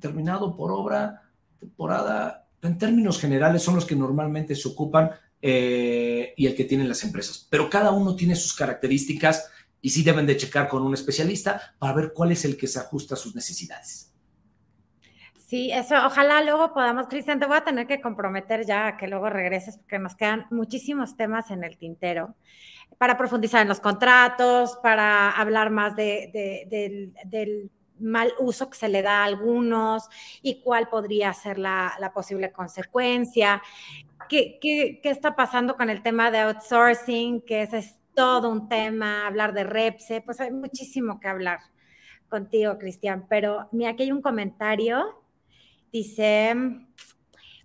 terminado 0.00 0.54
por 0.54 0.70
obra, 0.70 1.22
temporada, 1.58 2.48
en 2.60 2.76
términos 2.76 3.18
generales 3.18 3.62
son 3.62 3.76
los 3.76 3.86
que 3.86 3.96
normalmente 3.96 4.54
se 4.54 4.68
ocupan 4.68 5.12
eh, 5.42 6.34
y 6.36 6.46
el 6.46 6.54
que 6.54 6.64
tienen 6.64 6.88
las 6.88 7.02
empresas. 7.02 7.46
Pero 7.48 7.70
cada 7.70 7.92
uno 7.92 8.14
tiene 8.14 8.36
sus 8.36 8.54
características 8.54 9.50
y 9.80 9.90
sí 9.90 10.02
deben 10.02 10.26
de 10.26 10.36
checar 10.36 10.68
con 10.68 10.82
un 10.82 10.94
especialista 10.94 11.74
para 11.78 11.94
ver 11.94 12.12
cuál 12.12 12.32
es 12.32 12.44
el 12.44 12.56
que 12.56 12.66
se 12.66 12.78
ajusta 12.78 13.14
a 13.14 13.18
sus 13.18 13.34
necesidades. 13.34 14.12
Sí, 15.50 15.72
eso, 15.72 15.96
ojalá 16.06 16.42
luego 16.42 16.72
podamos, 16.72 17.08
Cristian, 17.08 17.40
te 17.40 17.46
voy 17.46 17.56
a 17.56 17.64
tener 17.64 17.86
que 17.86 18.00
comprometer 18.00 18.64
ya 18.64 18.86
a 18.86 18.96
que 18.96 19.08
luego 19.08 19.30
regreses 19.30 19.78
porque 19.78 19.98
nos 19.98 20.14
quedan 20.14 20.46
muchísimos 20.50 21.16
temas 21.16 21.50
en 21.50 21.64
el 21.64 21.76
tintero 21.76 22.36
para 22.98 23.16
profundizar 23.16 23.62
en 23.62 23.68
los 23.68 23.80
contratos, 23.80 24.78
para 24.82 25.30
hablar 25.30 25.70
más 25.70 25.96
de, 25.96 26.30
del 27.24 27.70
mal 27.98 28.32
uso 28.38 28.70
que 28.70 28.78
se 28.78 28.88
le 28.88 29.02
da 29.02 29.22
a 29.22 29.24
algunos 29.24 30.08
y 30.42 30.60
cuál 30.62 30.88
podría 30.88 31.32
ser 31.32 31.58
la 31.58 32.12
posible 32.14 32.52
consecuencia. 32.52 33.60
¿Qué, 34.30 35.00
está 35.02 35.34
pasando 35.34 35.76
con 35.76 35.90
el 35.90 36.04
tema 36.04 36.30
de 36.30 36.38
outsourcing? 36.38 37.40
Que 37.40 37.62
ese 37.62 37.78
es 37.78 37.96
todo 38.14 38.48
un 38.48 38.68
tema, 38.68 39.26
hablar 39.26 39.52
de 39.52 39.64
REPSE, 39.64 40.20
pues 40.20 40.40
hay 40.40 40.52
muchísimo 40.52 41.18
que 41.18 41.26
hablar 41.26 41.58
contigo, 42.28 42.78
Cristian. 42.78 43.26
Pero 43.28 43.68
mira, 43.72 43.90
aquí 43.90 44.04
hay 44.04 44.12
un 44.12 44.22
comentario. 44.22 45.20
Dice, 45.92 46.54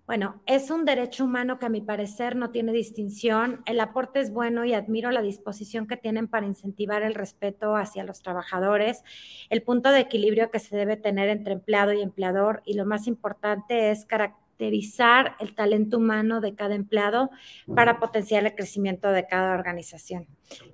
bueno, 0.08 0.42
es 0.48 0.72
un 0.72 0.86
derecho 0.86 1.26
humano 1.26 1.60
que 1.60 1.68
a 1.68 1.70
mi 1.70 1.82
parecer 1.82 2.36
no 2.36 2.50
tiene 2.50 2.72
distinción. 2.72 3.62
El 3.68 3.80
aporte 3.80 4.20
es 4.20 4.32
bueno 4.34 4.66
y 4.66 4.74
admiro 4.74 5.12
la 5.12 5.22
disposición 5.22 5.86
que 5.86 5.98
tienen 5.98 6.28
para 6.28 6.48
incentivar 6.48 7.04
el 7.04 7.14
respeto 7.14 7.76
hacia 7.76 8.04
los 8.04 8.24
trabajadores, 8.24 9.04
el 9.52 9.62
punto 9.62 9.92
de 9.92 10.00
equilibrio 10.00 10.50
que 10.50 10.58
se 10.58 10.76
debe 10.76 10.98
tener 10.98 11.30
entre 11.30 11.54
empleado 11.54 11.94
y 11.94 12.02
empleador 12.02 12.64
y 12.66 12.74
lo 12.74 12.88
más 12.88 13.06
importante 13.06 13.92
es 13.92 14.08
caracterizar 14.08 14.45
caracterizar 14.56 15.36
el 15.40 15.54
talento 15.54 15.98
humano 15.98 16.42
de 16.42 16.56
cada 16.56 16.76
empleado 16.76 17.30
para 17.74 18.00
potenciar 18.00 18.46
el 18.46 18.56
crecimiento 18.56 19.10
de 19.10 19.28
cada 19.28 19.54
organización. 19.54 20.28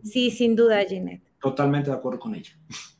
Sí, 0.03 0.31
sin 0.31 0.55
duda, 0.55 0.83
Ginette. 0.85 1.23
Totalmente 1.41 1.89
de 1.89 1.95
acuerdo 1.95 2.19
con 2.19 2.35
ella. 2.35 2.51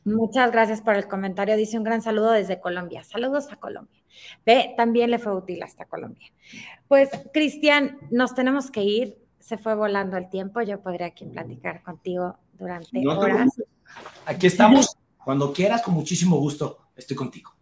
Muchas 0.04 0.50
gracias 0.50 0.80
por 0.80 0.96
el 0.96 1.06
comentario. 1.06 1.56
Dice 1.56 1.78
un 1.78 1.84
gran 1.84 2.02
saludo 2.02 2.32
desde 2.32 2.60
Colombia. 2.60 3.04
Saludos 3.04 3.52
a 3.52 3.56
Colombia. 3.56 4.02
Ve, 4.44 4.74
también 4.76 5.10
le 5.10 5.18
fue 5.18 5.34
útil 5.36 5.62
hasta 5.62 5.84
Colombia. 5.84 6.26
Pues, 6.88 7.08
Cristian, 7.32 7.98
nos 8.10 8.34
tenemos 8.34 8.70
que 8.70 8.82
ir. 8.82 9.18
Se 9.38 9.58
fue 9.58 9.76
volando 9.76 10.16
el 10.16 10.28
tiempo. 10.28 10.60
Yo 10.62 10.80
podría 10.80 11.06
aquí 11.06 11.24
platicar 11.26 11.82
contigo 11.84 12.36
durante 12.58 13.06
horas. 13.06 13.50
Aquí 14.26 14.48
estamos. 14.48 14.96
Cuando 15.24 15.52
quieras, 15.52 15.82
con 15.82 15.94
muchísimo 15.94 16.36
gusto, 16.38 16.78
estoy 16.96 17.16
contigo. 17.16 17.52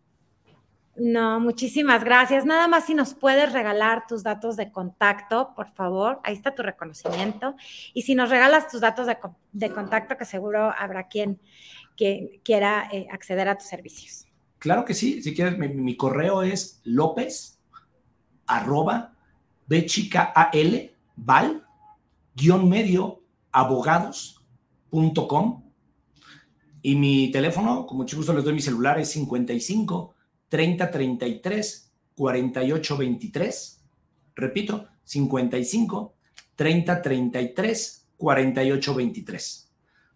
No, 1.02 1.40
muchísimas 1.40 2.04
gracias. 2.04 2.44
Nada 2.44 2.68
más 2.68 2.84
si 2.84 2.92
nos 2.92 3.14
puedes 3.14 3.54
regalar 3.54 4.06
tus 4.06 4.22
datos 4.22 4.58
de 4.58 4.70
contacto, 4.70 5.54
por 5.56 5.70
favor. 5.70 6.20
Ahí 6.24 6.34
está 6.34 6.54
tu 6.54 6.62
reconocimiento. 6.62 7.56
Y 7.94 8.02
si 8.02 8.14
nos 8.14 8.28
regalas 8.28 8.68
tus 8.68 8.82
datos 8.82 9.06
de, 9.06 9.16
contacto, 9.70 10.18
que 10.18 10.26
seguro 10.26 10.70
habrá 10.78 11.08
quien, 11.08 11.40
quiera 11.96 12.86
eh, 12.92 13.06
acceder 13.10 13.48
a 13.48 13.56
tus 13.56 13.68
servicios. 13.68 14.26
Claro 14.58 14.84
que 14.84 14.92
sí. 14.92 15.22
Si 15.22 15.34
quieres, 15.34 15.56
mi, 15.56 15.96
correo 15.96 16.42
es 16.42 16.82
lópez 16.84 17.58
arroba 18.46 19.14
val-medio 21.16 23.22
abogados.com 23.52 25.62
y 26.82 26.94
mi 26.94 27.30
teléfono, 27.30 27.86
con 27.86 27.96
mucho 27.96 28.18
gusto 28.18 28.34
les 28.34 28.44
doy 28.44 28.52
mi 28.52 28.60
celular, 28.60 28.98
es 28.98 29.12
55 29.12 30.14
30 30.50 30.90
33 30.90 31.92
48 32.14 32.96
23. 32.98 33.84
Repito, 34.34 34.86
55 35.04 36.14
30 36.54 37.02
33 37.02 38.08
48 38.18 38.94
23. 38.94 39.72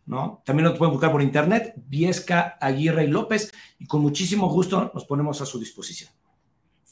¿No? 0.07 0.43
También 0.45 0.69
lo 0.69 0.77
pueden 0.77 0.93
buscar 0.93 1.11
por 1.11 1.23
internet, 1.23 1.73
Viesca 1.77 2.59
Aguirre 2.61 3.05
y 3.05 3.07
López, 3.07 3.55
y 3.79 3.87
con 3.87 4.03
muchísimo 4.03 4.51
gusto 4.51 4.91
nos 4.93 5.07
ponemos 5.07 5.41
a 5.41 5.47
su 5.47 5.59
disposición. 5.59 6.11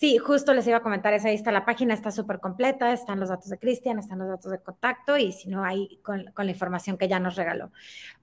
Sí, 0.03 0.19
justo 0.19 0.53
les 0.53 0.67
iba 0.67 0.79
a 0.79 0.83
comentar 0.83 1.13
eso. 1.15 1.29
Ahí 1.29 1.35
está 1.37 1.53
la 1.53 1.65
página, 1.65 1.95
está 1.95 2.11
súper 2.11 2.41
completa. 2.41 2.93
Están 2.93 3.21
los 3.21 3.29
datos 3.29 3.51
de 3.51 3.59
Cristian, 3.61 4.01
están 4.01 4.19
los 4.19 4.27
datos 4.27 4.51
de 4.51 4.59
contacto 4.59 5.17
y 5.17 5.31
si 5.31 5.49
no, 5.49 5.63
ahí 5.63 6.01
con, 6.03 6.25
la 6.37 6.51
información 6.51 6.97
que 6.97 7.07
ya 7.07 7.21
nos 7.21 7.37
regaló. 7.37 7.71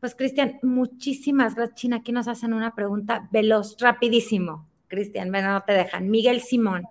Pues, 0.01 0.13
Cristian, 0.13 0.59
muchísimas 0.61 1.55
gracias. 1.55 1.79
China, 1.79 1.97
aquí 1.97 2.11
nos 2.11 2.27
hacen 2.27 2.51
una 2.51 2.75
pregunta 2.75 3.29
veloz, 3.31 3.77
rapidísimo. 3.79 4.67
Cristian, 4.89 5.31
bueno, 5.31 5.53
no 5.53 5.61
te 5.61 5.73
dejan. 5.73 6.09
Miguel 6.09 6.41
Simón, 6.41 6.87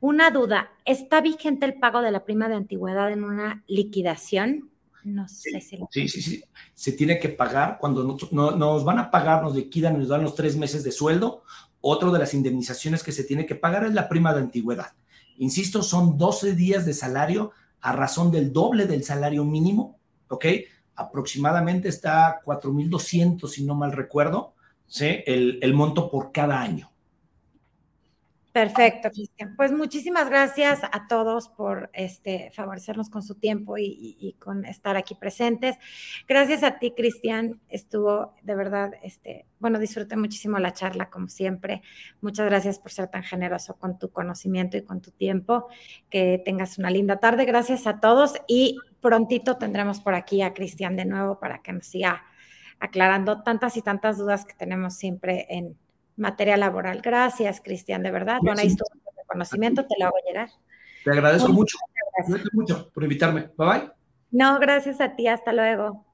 una 0.00 0.30
duda. 0.30 0.70
¿Está 0.84 1.22
vigente 1.22 1.64
el 1.64 1.78
pago 1.78 2.02
de 2.02 2.10
la 2.10 2.24
prima 2.24 2.48
de 2.48 2.56
antigüedad 2.56 3.10
en 3.10 3.24
una 3.24 3.64
liquidación? 3.66 4.70
No 5.04 5.28
sé 5.28 5.60
si. 5.60 5.78
Sí, 5.90 6.08
sí, 6.08 6.20
sí. 6.20 6.44
Se 6.74 6.92
tiene 6.92 7.18
que 7.18 7.28
pagar 7.28 7.78
cuando 7.80 8.02
nos, 8.02 8.32
nos 8.32 8.84
van 8.84 8.98
a 8.98 9.10
pagar, 9.10 9.42
nos 9.42 9.54
liquidan, 9.54 9.98
nos 9.98 10.08
dan 10.08 10.22
los 10.22 10.34
tres 10.34 10.56
meses 10.56 10.82
de 10.82 10.90
sueldo 10.90 11.44
otro 11.88 12.10
de 12.10 12.18
las 12.18 12.34
indemnizaciones 12.34 13.04
que 13.04 13.12
se 13.12 13.22
tiene 13.22 13.46
que 13.46 13.54
pagar 13.54 13.84
es 13.84 13.94
la 13.94 14.08
prima 14.08 14.34
de 14.34 14.40
antigüedad. 14.40 14.92
Insisto, 15.38 15.84
son 15.84 16.18
12 16.18 16.54
días 16.54 16.84
de 16.84 16.92
salario 16.92 17.52
a 17.80 17.92
razón 17.92 18.32
del 18.32 18.52
doble 18.52 18.86
del 18.86 19.04
salario 19.04 19.44
mínimo, 19.44 19.96
¿ok? 20.28 20.46
Aproximadamente 20.96 21.88
está 21.88 22.40
4.200, 22.44 23.46
si 23.46 23.64
no 23.64 23.76
mal 23.76 23.92
recuerdo, 23.92 24.54
¿sí? 24.88 25.22
el, 25.26 25.60
el 25.62 25.74
monto 25.74 26.10
por 26.10 26.32
cada 26.32 26.60
año. 26.60 26.90
Perfecto, 28.56 29.10
Cristian. 29.10 29.54
Pues 29.54 29.70
muchísimas 29.70 30.30
gracias 30.30 30.80
a 30.82 31.06
todos 31.08 31.50
por 31.50 31.90
este, 31.92 32.50
favorecernos 32.54 33.10
con 33.10 33.22
su 33.22 33.34
tiempo 33.34 33.76
y, 33.76 34.34
con 34.38 34.64
estar 34.64 34.96
aquí 34.96 35.14
presentes. 35.14 35.76
Gracias 36.26 36.62
a 36.62 36.78
ti, 36.78 36.92
Cristian. 36.96 37.60
Estuvo 37.68 38.32
de 38.40 38.54
verdad, 38.54 38.92
este, 39.02 39.44
bueno, 39.58 39.78
disfruté 39.78 40.16
muchísimo 40.16 40.58
la 40.58 40.72
charla, 40.72 41.10
como 41.10 41.28
siempre. 41.28 41.82
Muchas 42.22 42.46
gracias 42.46 42.78
por 42.78 42.92
ser 42.92 43.08
tan 43.08 43.24
generoso 43.24 43.76
con 43.76 43.98
tu 43.98 44.08
conocimiento 44.08 44.78
y 44.78 44.84
con 44.84 45.02
tu 45.02 45.10
tiempo. 45.10 45.68
Que 46.08 46.40
tengas 46.42 46.78
una 46.78 46.88
linda 46.88 47.18
tarde. 47.18 47.44
Gracias 47.44 47.86
a 47.86 48.00
todos 48.00 48.36
y 48.48 48.78
prontito 49.02 49.58
tendremos 49.58 50.00
por 50.00 50.14
aquí 50.14 50.40
a 50.40 50.54
Cristian 50.54 50.96
de 50.96 51.04
nuevo 51.04 51.38
para 51.38 51.60
que 51.60 51.74
nos 51.74 51.84
siga 51.84 52.24
aclarando 52.78 53.42
tantas 53.42 53.76
y 53.76 53.82
tantas 53.82 54.16
dudas 54.16 54.46
que 54.46 54.54
tenemos 54.54 54.94
siempre 54.94 55.46
en 55.50 55.76
materia 56.16 56.56
laboral. 56.56 57.00
Gracias, 57.02 57.60
Cristian, 57.62 58.02
de 58.02 58.10
verdad. 58.10 58.38
Bueno, 58.42 58.60
ahí 58.60 58.68
estuvo 58.68 58.88
el 58.92 59.16
reconocimiento, 59.16 59.86
te 59.86 59.94
lo 59.98 60.06
hago 60.06 60.16
llegar. 60.26 60.50
Te 61.04 61.10
agradezco 61.10 61.52
mucho. 61.52 61.78
Gracias 62.26 62.52
mucho 62.52 62.90
por 62.92 63.02
invitarme. 63.02 63.50
Bye 63.56 63.68
bye. 63.68 63.90
No, 64.30 64.58
gracias 64.58 65.00
a 65.00 65.14
ti. 65.14 65.28
Hasta 65.28 65.52
luego. 65.52 66.04